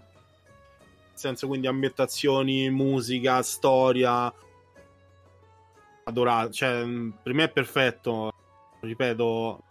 senso 1.18 1.46
quindi 1.46 1.66
ambientazioni, 1.66 2.70
musica, 2.70 3.42
storia. 3.42 4.32
Adorato, 6.04 6.52
cioè, 6.52 6.84
per 7.22 7.34
me 7.34 7.44
è 7.44 7.50
perfetto. 7.50 8.32
Ripeto, 8.80 9.64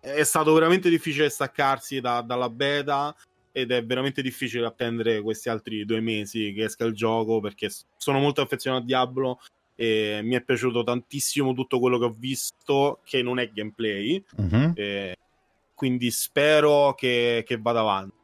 è 0.00 0.22
stato 0.22 0.52
veramente 0.52 0.88
difficile 0.88 1.28
staccarsi 1.28 2.00
da, 2.00 2.20
dalla 2.20 2.48
beta 2.48 3.14
ed 3.50 3.72
è 3.72 3.84
veramente 3.84 4.22
difficile 4.22 4.66
attendere 4.66 5.22
questi 5.22 5.48
altri 5.48 5.84
due 5.84 6.00
mesi 6.00 6.52
che 6.52 6.64
esca 6.64 6.84
il 6.84 6.94
gioco 6.94 7.40
perché 7.40 7.70
sono 7.96 8.18
molto 8.18 8.42
affezionato 8.42 8.82
a 8.82 8.86
Diablo 8.86 9.40
e 9.74 10.20
mi 10.22 10.34
è 10.34 10.42
piaciuto 10.42 10.84
tantissimo 10.84 11.54
tutto 11.54 11.80
quello 11.80 11.98
che 11.98 12.04
ho 12.04 12.14
visto 12.16 13.00
che 13.02 13.22
non 13.22 13.38
è 13.38 13.50
gameplay 13.50 14.22
uh-huh. 14.36 15.12
quindi 15.74 16.10
spero 16.10 16.94
che, 16.94 17.44
che 17.46 17.56
vada 17.58 17.80
avanti 17.80 18.14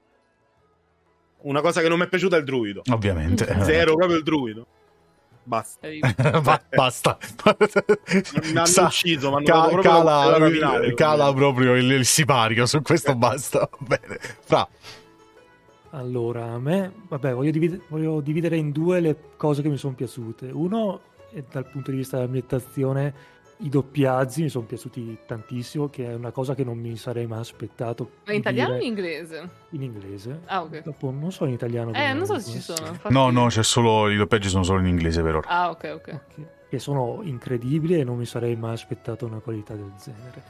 una 1.42 1.60
cosa 1.60 1.80
che 1.80 1.88
non 1.88 1.98
mi 1.98 2.04
è 2.04 2.08
piaciuta 2.08 2.36
è 2.36 2.38
il 2.38 2.44
druido. 2.44 2.82
Ovviamente. 2.90 3.46
Zero 3.62 3.94
proprio 3.94 4.16
il 4.16 4.22
druido. 4.22 4.66
Basta. 5.44 5.88
Ba- 6.40 6.62
basta. 6.68 7.18
mi 8.42 8.50
hanno 8.50 8.64
Sa- 8.64 8.84
ucciso, 8.84 9.30
ma 9.30 9.42
ca- 9.42 9.68
proprio 9.68 9.82
cala, 9.82 10.38
la, 10.38 10.94
cala 10.94 11.32
proprio 11.32 11.74
il, 11.74 11.90
il, 11.90 12.04
sipario, 12.04 12.64
su 12.66 12.80
questo 12.82 13.14
basta. 13.16 13.68
Bene. 13.78 14.18
Fra. 14.40 14.68
Allora, 15.90 16.52
a 16.52 16.58
me, 16.58 16.92
vabbè, 17.08 17.34
voglio, 17.34 17.50
divid- 17.50 17.82
voglio 17.88 18.20
dividere 18.20 18.56
in 18.56 18.70
due 18.70 19.00
le 19.00 19.16
cose 19.36 19.62
che 19.62 19.68
mi 19.68 19.76
sono 19.76 19.94
piaciute. 19.94 20.48
Uno, 20.50 21.00
è 21.32 21.42
dal 21.50 21.66
punto 21.66 21.90
di 21.90 21.98
vista 21.98 22.16
dell'ambientazione, 22.16 23.14
i 23.58 23.68
doppiaggi 23.68 24.42
mi 24.42 24.48
sono 24.48 24.64
piaciuti 24.64 25.18
tantissimo, 25.26 25.88
che 25.88 26.06
è 26.06 26.14
una 26.14 26.30
cosa 26.30 26.54
che 26.54 26.64
non 26.64 26.78
mi 26.78 26.96
sarei 26.96 27.26
mai 27.26 27.40
aspettato. 27.40 28.10
Ma 28.26 28.32
in 28.32 28.40
italiano 28.40 28.74
o 28.74 28.76
in 28.76 28.82
inglese? 28.82 29.48
In 29.70 29.82
inglese. 29.82 30.40
Ah, 30.46 30.62
ok. 30.62 30.82
Dopo, 30.82 31.10
non 31.10 31.30
so 31.30 31.44
in 31.44 31.52
italiano. 31.52 31.92
Eh, 31.92 32.12
non 32.12 32.26
so 32.26 32.38
se 32.38 32.50
ci 32.50 32.60
sono. 32.60 32.88
Infatti... 32.88 33.12
No, 33.12 33.30
no, 33.30 33.46
c'è 33.46 33.62
solo, 33.62 34.10
i 34.10 34.16
doppiaggi 34.16 34.48
sono 34.48 34.64
solo 34.64 34.80
in 34.80 34.86
inglese 34.86 35.22
per 35.22 35.36
ora. 35.36 35.48
Ah, 35.48 35.70
ok, 35.70 35.92
ok. 35.94 36.20
okay. 36.30 36.46
Che 36.68 36.78
sono 36.78 37.20
incredibili 37.22 38.00
e 38.00 38.04
non 38.04 38.16
mi 38.16 38.26
sarei 38.26 38.56
mai 38.56 38.72
aspettato 38.72 39.26
una 39.26 39.38
qualità 39.38 39.74
del 39.74 39.92
genere. 40.02 40.42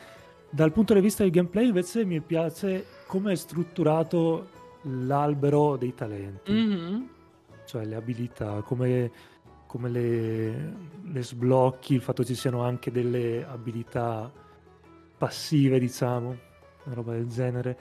Dal 0.49 0.73
punto 0.73 0.95
di 0.95 1.01
vista 1.01 1.23
del 1.23 1.33
gameplay 1.33 1.67
invece 1.67 2.05
mi 2.05 2.21
piace 2.21 2.85
come 3.07 3.33
è 3.33 3.37
strutturato 3.37 4.49
l'albero 4.83 5.77
dei 5.77 5.95
talenti. 5.95 6.53
Mm-hmm. 6.53 7.03
Cioè 7.65 7.85
le 7.85 7.95
abilità, 7.95 8.63
come 8.63 9.11
come 9.73 9.89
le, 9.89 10.73
le 11.03 11.23
sblocchi, 11.23 11.95
il 11.95 12.03
fatto 12.03 12.21
che 12.21 12.29
ci 12.29 12.35
siano 12.35 12.63
anche 12.63 12.91
delle 12.91 13.43
abilità 13.43 14.31
passive, 15.17 15.79
diciamo, 15.79 16.37
una 16.85 16.95
roba 16.95 17.13
del 17.13 17.27
genere. 17.27 17.79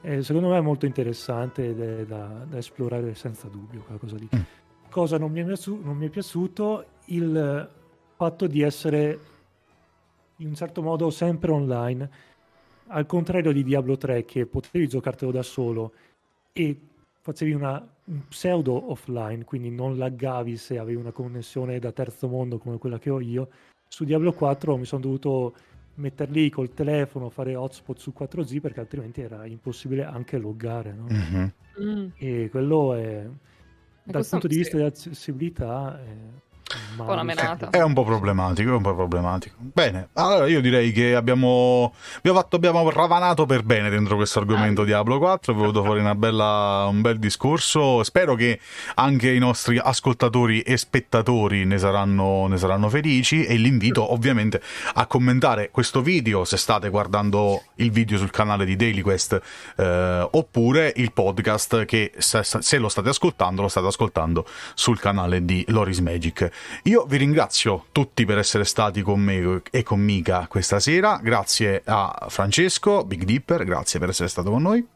E 0.00 0.22
secondo 0.22 0.48
me 0.48 0.56
è 0.56 0.62
molto 0.62 0.86
interessante 0.86 1.68
ed 1.68 1.80
è 1.82 2.06
da, 2.06 2.46
da 2.48 2.56
esplorare 2.56 3.14
senza 3.14 3.48
dubbio 3.48 3.82
quella 3.82 3.98
cosa 3.98 4.16
lì. 4.16 4.26
Mm. 4.34 4.40
Cosa 4.88 5.18
non 5.18 5.30
mi, 5.30 5.44
piaciuto, 5.44 5.84
non 5.84 5.98
mi 5.98 6.06
è 6.06 6.08
piaciuto? 6.08 6.86
Il 7.06 7.70
fatto 8.14 8.46
di 8.46 8.62
essere 8.62 9.18
in 10.36 10.48
un 10.48 10.54
certo 10.54 10.80
modo 10.80 11.10
sempre 11.10 11.50
online, 11.50 12.10
al 12.86 13.04
contrario 13.04 13.52
di 13.52 13.62
Diablo 13.62 13.98
3 13.98 14.24
che 14.24 14.46
potevi 14.46 14.88
giocartelo 14.88 15.30
da 15.30 15.42
solo 15.42 15.92
e 16.54 16.80
facevi 17.26 17.52
una, 17.52 17.84
un 18.04 18.28
pseudo 18.28 18.92
offline, 18.92 19.44
quindi 19.44 19.70
non 19.70 19.98
laggavi 19.98 20.56
se 20.56 20.78
avevi 20.78 20.96
una 20.96 21.10
connessione 21.10 21.80
da 21.80 21.90
terzo 21.90 22.28
mondo 22.28 22.58
come 22.58 22.78
quella 22.78 23.00
che 23.00 23.10
ho 23.10 23.20
io. 23.20 23.48
Su 23.88 24.04
Diablo 24.04 24.32
4 24.32 24.76
mi 24.76 24.84
sono 24.84 25.00
dovuto 25.00 25.54
mettere 25.94 26.30
lì 26.30 26.48
col 26.50 26.72
telefono, 26.72 27.28
fare 27.28 27.56
hotspot 27.56 27.98
su 27.98 28.12
4G 28.16 28.60
perché 28.60 28.78
altrimenti 28.78 29.22
era 29.22 29.44
impossibile 29.44 30.04
anche 30.04 30.38
loggare. 30.38 30.92
No? 30.92 31.06
Mhm. 31.08 31.52
Mm. 31.80 32.06
E 32.16 32.48
quello 32.48 32.94
è, 32.94 33.28
dal 34.04 34.26
punto 34.28 34.46
di 34.46 34.54
sì. 34.54 34.60
vista 34.60 34.76
dell'accessibilità, 34.76 36.00
è 36.00 36.16
una 36.96 37.22
menata. 37.22 37.70
È 37.70 37.80
un 37.80 37.92
po' 37.92 38.04
problematico, 38.04 38.70
è 38.70 38.74
un 38.74 38.82
po' 38.82 38.94
problematico. 38.94 39.56
Bene, 39.58 40.08
allora 40.14 40.46
io 40.46 40.60
direi 40.60 40.92
che 40.92 41.14
abbiamo, 41.14 41.94
abbiamo, 42.16 42.38
fatto, 42.38 42.56
abbiamo 42.56 42.90
ravanato 42.90 43.46
per 43.46 43.62
bene 43.62 43.90
dentro 43.90 44.16
questo 44.16 44.40
argomento 44.40 44.84
Diablo 44.84 45.18
4, 45.18 45.52
è 45.52 45.56
venuto 45.56 45.84
fuori 45.84 46.00
una 46.00 46.14
bella, 46.14 46.86
un 46.88 47.00
bel 47.00 47.18
discorso. 47.18 48.02
Spero 48.02 48.34
che 48.34 48.58
anche 48.94 49.30
i 49.30 49.38
nostri 49.38 49.78
ascoltatori 49.78 50.60
e 50.60 50.76
spettatori 50.76 51.64
ne 51.64 51.78
saranno, 51.78 52.46
ne 52.46 52.56
saranno 52.56 52.88
felici 52.88 53.44
e 53.44 53.56
l'invito 53.56 54.12
ovviamente 54.12 54.60
a 54.94 55.06
commentare 55.06 55.70
questo 55.70 56.02
video 56.02 56.44
se 56.44 56.56
state 56.56 56.88
guardando 56.88 57.62
il 57.76 57.90
video 57.90 58.18
sul 58.18 58.30
canale 58.30 58.64
di 58.64 58.76
Daily 58.76 59.00
Quest 59.00 59.40
eh, 59.76 60.28
oppure 60.30 60.92
il 60.96 61.12
podcast 61.12 61.84
che 61.84 62.12
se, 62.16 62.42
se 62.42 62.78
lo 62.78 62.88
state 62.88 63.08
ascoltando 63.08 63.62
lo 63.62 63.68
state 63.68 63.86
ascoltando 63.86 64.46
sul 64.74 64.98
canale 64.98 65.44
di 65.44 65.64
Loris 65.68 65.98
Magic. 66.00 66.50
Io 66.84 67.04
vi 67.04 67.16
ringrazio 67.16 67.86
tutti 67.92 68.24
per 68.24 68.38
essere 68.38 68.64
stati 68.64 69.02
con 69.02 69.20
me 69.20 69.62
e 69.70 69.82
con 69.82 70.00
Mika 70.00 70.46
questa 70.48 70.80
sera. 70.80 71.18
Grazie 71.22 71.82
a 71.84 72.26
Francesco, 72.28 73.04
Big 73.04 73.24
Dipper, 73.24 73.64
grazie 73.64 73.98
per 73.98 74.10
essere 74.10 74.28
stato 74.28 74.50
con 74.50 74.62
noi. 74.62 74.86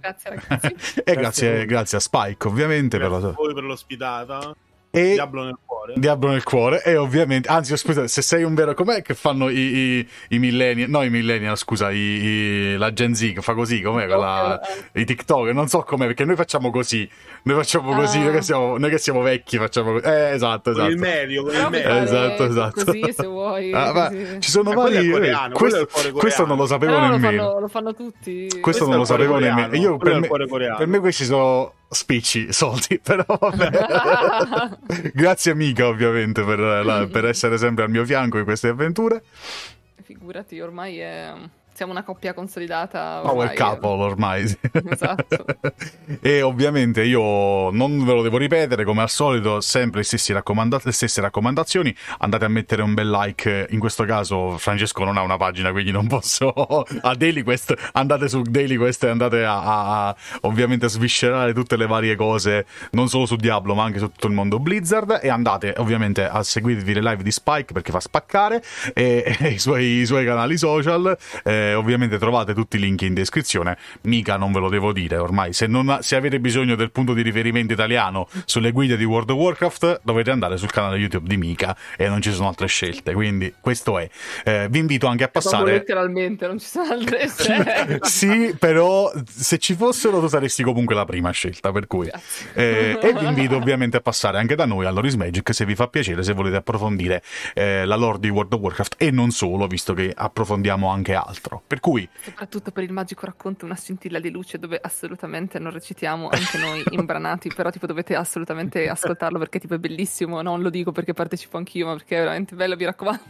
Grazie 0.00 0.30
ragazzi. 0.30 1.00
e 1.04 1.12
a 1.12 1.14
grazie, 1.14 1.56
voi. 1.56 1.66
grazie 1.66 1.98
a 1.98 2.00
Spike, 2.00 2.48
ovviamente. 2.48 2.98
Per 2.98 3.08
Grazie 3.08 3.26
a 3.26 3.28
la... 3.30 3.34
voi 3.36 3.54
per 3.54 3.64
l'ospitata. 3.64 4.54
E 4.90 5.12
Diablo 5.12 5.42
nel 5.42 5.58
cuore. 5.84 6.00
Diablo 6.00 6.30
nel 6.30 6.42
cuore. 6.42 6.82
E 6.84 6.96
ovviamente, 6.96 7.48
anzi, 7.48 7.76
scusa, 7.76 8.06
se 8.06 8.22
sei 8.22 8.42
un 8.42 8.54
vero. 8.54 8.74
Com'è 8.74 9.02
che 9.02 9.14
fanno 9.14 9.48
i, 9.48 9.56
i, 9.58 10.08
i 10.28 10.38
millennial? 10.38 10.88
No, 10.88 11.02
i 11.02 11.10
millennial, 11.10 11.56
scusa, 11.56 11.90
i, 11.90 11.96
i- 11.96 12.76
la 12.76 12.92
Gen 12.92 13.14
Z 13.14 13.32
che 13.34 13.40
fa 13.42 13.54
così, 13.54 13.80
com'è? 13.82 14.06
quella- 14.06 14.60
I 14.94 15.04
TikTok, 15.04 15.50
non 15.50 15.68
so 15.68 15.82
com'è, 15.82 16.06
perché 16.06 16.24
noi 16.24 16.36
facciamo 16.36 16.70
così. 16.70 17.08
Noi 17.44 17.56
facciamo 17.56 17.94
così, 17.94 18.18
Ah. 18.18 18.22
noi, 18.22 18.32
che 18.32 18.42
siamo, 18.42 18.78
noi 18.78 18.90
che 18.90 18.98
siamo 18.98 19.20
vecchi 19.20 19.58
facciamo 19.58 19.92
così. 19.92 20.04
Eh, 20.06 20.30
esatto, 20.32 20.72
Con 20.72 20.82
il 20.84 20.88
esatto. 20.96 21.00
medio, 21.02 21.42
con 21.42 21.52
il 21.54 21.58
puoi 21.58 21.70
medio. 21.70 22.02
Esatto, 22.02 22.44
esatto. 22.46 22.84
Così 22.84 23.12
se 23.12 23.26
vuoi. 23.26 23.72
Ah, 23.72 23.92
così. 23.92 24.40
ci 24.40 24.50
sono 24.50 24.70
è 24.70 24.74
vari. 24.74 25.10
coreano, 25.10 25.54
quello 25.54 25.76
è 25.82 25.86
questo, 25.86 26.12
questo 26.12 26.46
non 26.46 26.56
lo 26.56 26.66
sapevo 26.66 26.92
No, 26.92 27.00
lo 27.00 27.16
nemmeno. 27.16 27.42
fanno, 27.44 27.60
lo 27.60 27.68
fanno 27.68 27.94
tutti. 27.94 28.38
Questo 28.48 28.60
Questo 28.60 28.86
non 28.88 28.96
lo 28.98 29.04
sapevo 29.04 29.32
coreano, 29.34 29.60
nemmeno. 29.60 29.82
Io, 29.82 29.96
per, 29.98 30.18
me, 30.20 30.26
cuore 30.26 30.48
coreano. 30.48 30.76
per 30.78 30.86
me 30.86 30.98
questi 31.00 31.24
sono 31.24 31.72
spicci, 31.94 32.52
soldi, 32.52 32.98
però 33.02 33.24
vabbè. 33.26 34.78
Grazie 35.14 35.52
amica 35.52 35.86
ovviamente 35.86 36.42
per, 36.42 36.58
la- 36.58 37.06
per 37.10 37.24
essere 37.26 37.56
sempre 37.56 37.84
al 37.84 37.90
mio 37.90 38.04
fianco 38.04 38.38
in 38.38 38.44
queste 38.44 38.68
avventure. 38.68 39.22
Figurati, 40.02 40.60
ormai 40.60 40.98
è... 40.98 41.32
siamo 41.74 41.90
una 41.90 42.04
coppia 42.04 42.32
consolidata. 42.34 43.20
Power 43.22 43.50
ormai. 43.50 43.56
couple 43.56 43.88
ormai. 44.04 44.46
sì. 44.48 44.58
Esatto. 44.88 45.44
e 46.22 46.40
ovviamente 46.40 47.02
io 47.02 47.70
non 47.70 48.04
ve 48.04 48.12
lo 48.12 48.22
devo 48.22 48.38
ripetere, 48.38 48.84
come 48.84 49.02
al 49.02 49.10
solito, 49.10 49.60
sempre 49.60 49.98
le 49.98 50.04
stesse, 50.04 50.32
raccomanda- 50.32 50.80
le 50.84 50.92
stesse 50.92 51.20
raccomandazioni. 51.20 51.94
Andate 52.18 52.44
a 52.44 52.48
mettere 52.48 52.82
un 52.82 52.94
bel 52.94 53.10
like. 53.10 53.66
In 53.70 53.80
questo 53.80 54.04
caso, 54.04 54.56
Francesco 54.56 55.02
non 55.02 55.16
ha 55.16 55.22
una 55.22 55.36
pagina, 55.36 55.72
quindi 55.72 55.90
non 55.90 56.06
posso. 56.06 56.52
a 57.02 57.14
Daily 57.16 57.42
Quest, 57.42 57.74
andate 57.92 58.28
su 58.28 58.42
Daily 58.42 58.76
Quest 58.76 59.02
e 59.02 59.08
andate 59.08 59.44
a, 59.44 59.60
a- 59.60 60.08
a, 60.08 60.16
ovviamente 60.42 60.88
sviscerare 60.88 61.52
tutte 61.52 61.76
le 61.76 61.86
varie 61.86 62.14
cose, 62.14 62.66
non 62.92 63.08
solo 63.08 63.26
su 63.26 63.34
Diablo, 63.34 63.74
ma 63.74 63.82
anche 63.82 63.98
su 63.98 64.06
tutto 64.06 64.28
il 64.28 64.32
mondo 64.32 64.60
Blizzard. 64.60 65.18
E 65.20 65.28
andate 65.28 65.74
ovviamente 65.78 66.24
a 66.24 66.40
seguirvi 66.44 66.94
le 66.94 67.00
live 67.02 67.24
di 67.24 67.32
Spike 67.32 67.72
perché 67.72 67.90
fa 67.90 67.98
spaccare 67.98 68.62
e, 68.94 69.24
e 69.40 69.48
i, 69.48 69.58
suoi, 69.58 70.02
i 70.02 70.06
suoi 70.06 70.24
canali 70.24 70.56
social. 70.56 71.18
Eh, 71.42 71.62
ovviamente 71.72 72.18
trovate 72.18 72.52
tutti 72.52 72.76
i 72.76 72.80
link 72.80 73.02
in 73.02 73.14
descrizione. 73.14 73.78
Mica 74.02 74.36
non 74.36 74.52
ve 74.52 74.58
lo 74.58 74.68
devo 74.68 74.92
dire 74.92 75.16
ormai. 75.16 75.52
Se, 75.52 75.66
non, 75.66 75.98
se 76.02 76.16
avete 76.16 76.38
bisogno 76.40 76.74
del 76.74 76.90
punto 76.90 77.14
di 77.14 77.22
riferimento 77.22 77.72
italiano 77.72 78.28
sulle 78.44 78.72
guide 78.72 78.96
di 78.96 79.04
World 79.04 79.30
of 79.30 79.38
Warcraft, 79.38 80.00
dovete 80.02 80.30
andare 80.30 80.56
sul 80.56 80.70
canale 80.70 80.98
YouTube 80.98 81.28
di 81.28 81.36
Mika 81.36 81.76
e 81.96 82.08
non 82.08 82.20
ci 82.20 82.32
sono 82.32 82.48
altre 82.48 82.66
scelte. 82.66 83.12
Quindi 83.12 83.54
questo 83.60 83.98
è. 83.98 84.08
Eh, 84.44 84.66
vi 84.68 84.80
invito 84.80 85.06
anche 85.06 85.24
a 85.24 85.28
passare. 85.28 85.72
letteralmente, 85.72 86.46
non 86.46 86.58
ci 86.58 86.66
sono 86.66 86.92
altre 86.92 87.28
scelte. 87.32 88.00
sì, 88.02 88.54
però 88.58 89.10
se 89.26 89.58
ci 89.58 89.74
fossero 89.74 90.20
tu 90.20 90.26
saresti 90.26 90.62
comunque 90.62 90.94
la 90.94 91.04
prima 91.04 91.30
scelta, 91.30 91.72
per 91.72 91.86
cui... 91.86 92.10
Eh, 92.54 92.98
e 93.00 93.12
vi 93.12 93.26
invito 93.26 93.56
ovviamente 93.56 93.96
a 93.96 94.00
passare 94.00 94.38
anche 94.38 94.54
da 94.54 94.64
noi 94.66 94.86
all'Oris 94.86 95.14
Magic 95.14 95.54
se 95.54 95.64
vi 95.64 95.74
fa 95.74 95.88
piacere, 95.88 96.22
se 96.22 96.32
volete 96.32 96.56
approfondire 96.56 97.22
eh, 97.54 97.84
la 97.84 97.96
lore 97.96 98.18
di 98.18 98.28
World 98.28 98.52
of 98.52 98.60
Warcraft 98.60 98.94
e 98.98 99.10
non 99.10 99.30
solo, 99.30 99.66
visto 99.66 99.94
che 99.94 100.12
approfondiamo 100.14 100.88
anche 100.88 101.14
altro. 101.14 101.53
Per 101.66 101.80
cui 101.80 102.08
Soprattutto 102.22 102.70
per 102.70 102.84
il 102.84 102.92
magico 102.92 103.26
racconto 103.26 103.64
Una 103.64 103.76
scintilla 103.76 104.18
di 104.18 104.30
luce 104.30 104.58
dove 104.58 104.78
assolutamente 104.80 105.58
non 105.58 105.72
recitiamo 105.72 106.28
anche 106.28 106.58
noi 106.58 106.82
imbranati, 106.90 107.50
però 107.54 107.70
tipo 107.70 107.86
dovete 107.86 108.14
assolutamente 108.14 108.88
ascoltarlo 108.88 109.38
perché 109.38 109.58
tipo 109.58 109.74
è 109.74 109.78
bellissimo, 109.78 110.42
non 110.42 110.62
lo 110.62 110.70
dico 110.70 110.92
perché 110.92 111.12
partecipo 111.12 111.56
anch'io, 111.56 111.86
ma 111.86 111.92
perché 111.92 112.16
è 112.16 112.20
veramente 112.20 112.54
bello, 112.54 112.76
vi 112.76 112.84
raccomando. 112.84 113.22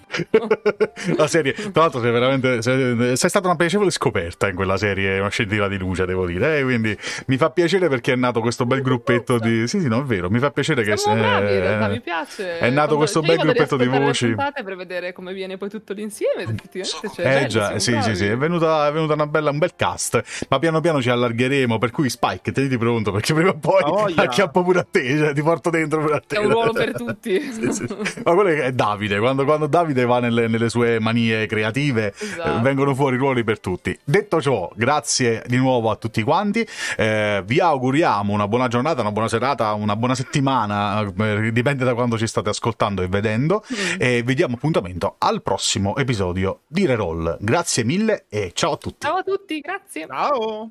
la 1.17 1.27
serie, 1.27 1.53
tra 1.53 1.83
l'altro, 1.83 2.01
sei 2.01 2.11
veramente 2.13 2.63
sei, 2.63 3.17
sei 3.17 3.29
stata 3.29 3.47
una 3.47 3.57
piacevole 3.57 3.91
scoperta 3.91 4.49
in 4.49 4.55
quella 4.55 4.77
serie, 4.77 5.19
una 5.19 5.29
scintilla 5.29 5.69
di 5.69 5.79
luce, 5.79 6.05
devo 6.07 6.27
dire. 6.27 6.59
eh, 6.59 6.63
quindi 6.63 6.97
mi 7.27 7.37
fa 7.37 7.51
piacere 7.51 7.89
perché 7.89 8.13
è 8.13 8.17
nato 8.17 8.41
questo 8.41 8.67
bel 8.67 8.83
gruppetto 8.83 9.39
di. 9.39 9.67
Sì, 9.67 9.81
sì, 9.81 9.89
no, 9.89 10.01
è 10.01 10.05
vero. 10.05 10.31
Mi 10.31 10.39
fa 10.39 10.51
piacere 10.51 10.83
che. 10.83 10.97
Siamo 10.97 11.21
bravi, 11.21 11.55
in 11.55 11.61
realtà, 11.61 11.87
eh, 11.89 11.91
mi 11.93 12.01
piace. 12.01 12.59
È 12.59 12.71
nato 12.71 12.97
questo 12.97 13.21
cioè, 13.21 13.35
bel 13.35 13.45
gruppetto 13.45 13.77
di 13.77 13.87
voci. 13.87 14.35
per 14.35 14.77
vedere 14.77 15.13
come 15.13 15.33
viene 15.33 15.57
poi 15.57 15.69
tutto 15.69 15.93
l'insieme, 15.93 16.43
effettivamente 16.43 17.09
c'è. 17.15 17.21
Eh 17.21 17.35
bello, 17.35 17.47
già, 17.49 17.79
siamo 17.79 18.03
sì, 18.03 18.11
sì, 18.11 18.14
sì, 18.15 18.27
è 18.27 18.37
venuta, 18.37 18.87
è 18.89 18.93
venuta 18.93 19.15
una 19.15 19.27
bella, 19.27 19.51
un 19.51 19.59
bel 19.59 19.73
cast, 19.77 20.23
ma 20.49 20.59
piano 20.59 20.81
piano 20.81 21.01
ci 21.03 21.11
allargheremo, 21.11 21.79
per 21.79 21.91
cui 21.91 22.09
Spike, 22.11 22.53
teniti 22.53 22.77
pronto, 22.79 23.13
perché 23.13 23.35
prima 23.35 23.51
o 23.51 23.59
poi 23.59 23.83
voglia. 23.85 24.23
acchiappo 24.23 24.63
pure 24.63 24.81
a 24.81 24.87
te, 24.91 25.17
cioè, 25.17 25.33
ti 25.33 25.43
porto 25.43 25.71
dentro 25.71 26.01
pure 26.01 26.15
a 26.17 26.23
te. 26.27 26.37
È 26.37 26.39
un 26.39 26.51
ruolo 26.51 26.73
per 26.73 26.93
tutti. 26.97 27.41
Sì, 27.53 27.73
sì. 27.73 27.87
Ma 28.25 28.35
quello 28.35 28.49
è 28.51 28.73
Davide, 28.73 29.19
quando, 29.19 29.45
quando 29.45 29.67
Davide 29.67 30.05
va 30.05 30.21
nelle, 30.21 30.49
nelle 30.49 30.69
sue 30.69 30.99
manie 31.01 31.47
creative, 31.47 32.13
Esatto. 32.17 32.57
eh, 32.59 32.61
vengono 32.61 32.95
fuori 32.95 33.17
ruoli 33.17 33.45
per 33.45 33.61
tutti. 33.61 33.97
Detto 34.05 34.41
ciò, 34.41 34.71
grazie 34.75 35.43
di 35.47 35.57
nuovo 35.57 35.91
a 35.91 35.97
tutti 35.97 36.23
quanti, 36.23 36.67
eh, 36.97 37.43
vi 37.45 37.61
auguriamo 37.61 38.33
una 38.33 38.49
buona 38.49 38.69
giornata, 38.69 39.01
una 39.01 39.13
buona 39.13 39.29
serata, 39.29 39.73
una 39.75 39.97
buona 39.97 40.15
settimana, 40.15 41.01
eh, 41.03 41.53
dipende 41.53 41.85
da 41.85 41.95
quando 41.95 42.17
ci 42.19 42.27
state 42.27 42.49
ascoltando 42.51 43.03
e 43.03 43.09
vedendo, 43.09 43.63
Mm. 43.75 43.97
e 43.99 44.23
vi 44.25 44.35
diamo 44.35 44.55
appuntamento 44.57 45.17
al 45.19 45.43
prossimo 45.43 45.97
episodio 45.97 46.61
di 46.67 46.87
Reroll. 46.87 47.37
Grazie 47.41 47.83
mille 48.05 48.27
e 48.29 48.53
ciao 48.53 48.73
a 48.73 48.77
tutti. 48.77 49.07
Ciao 49.07 49.17
a 49.17 49.23
tutti, 49.23 49.61
grazie. 49.61 50.07
Ciao. 50.07 50.69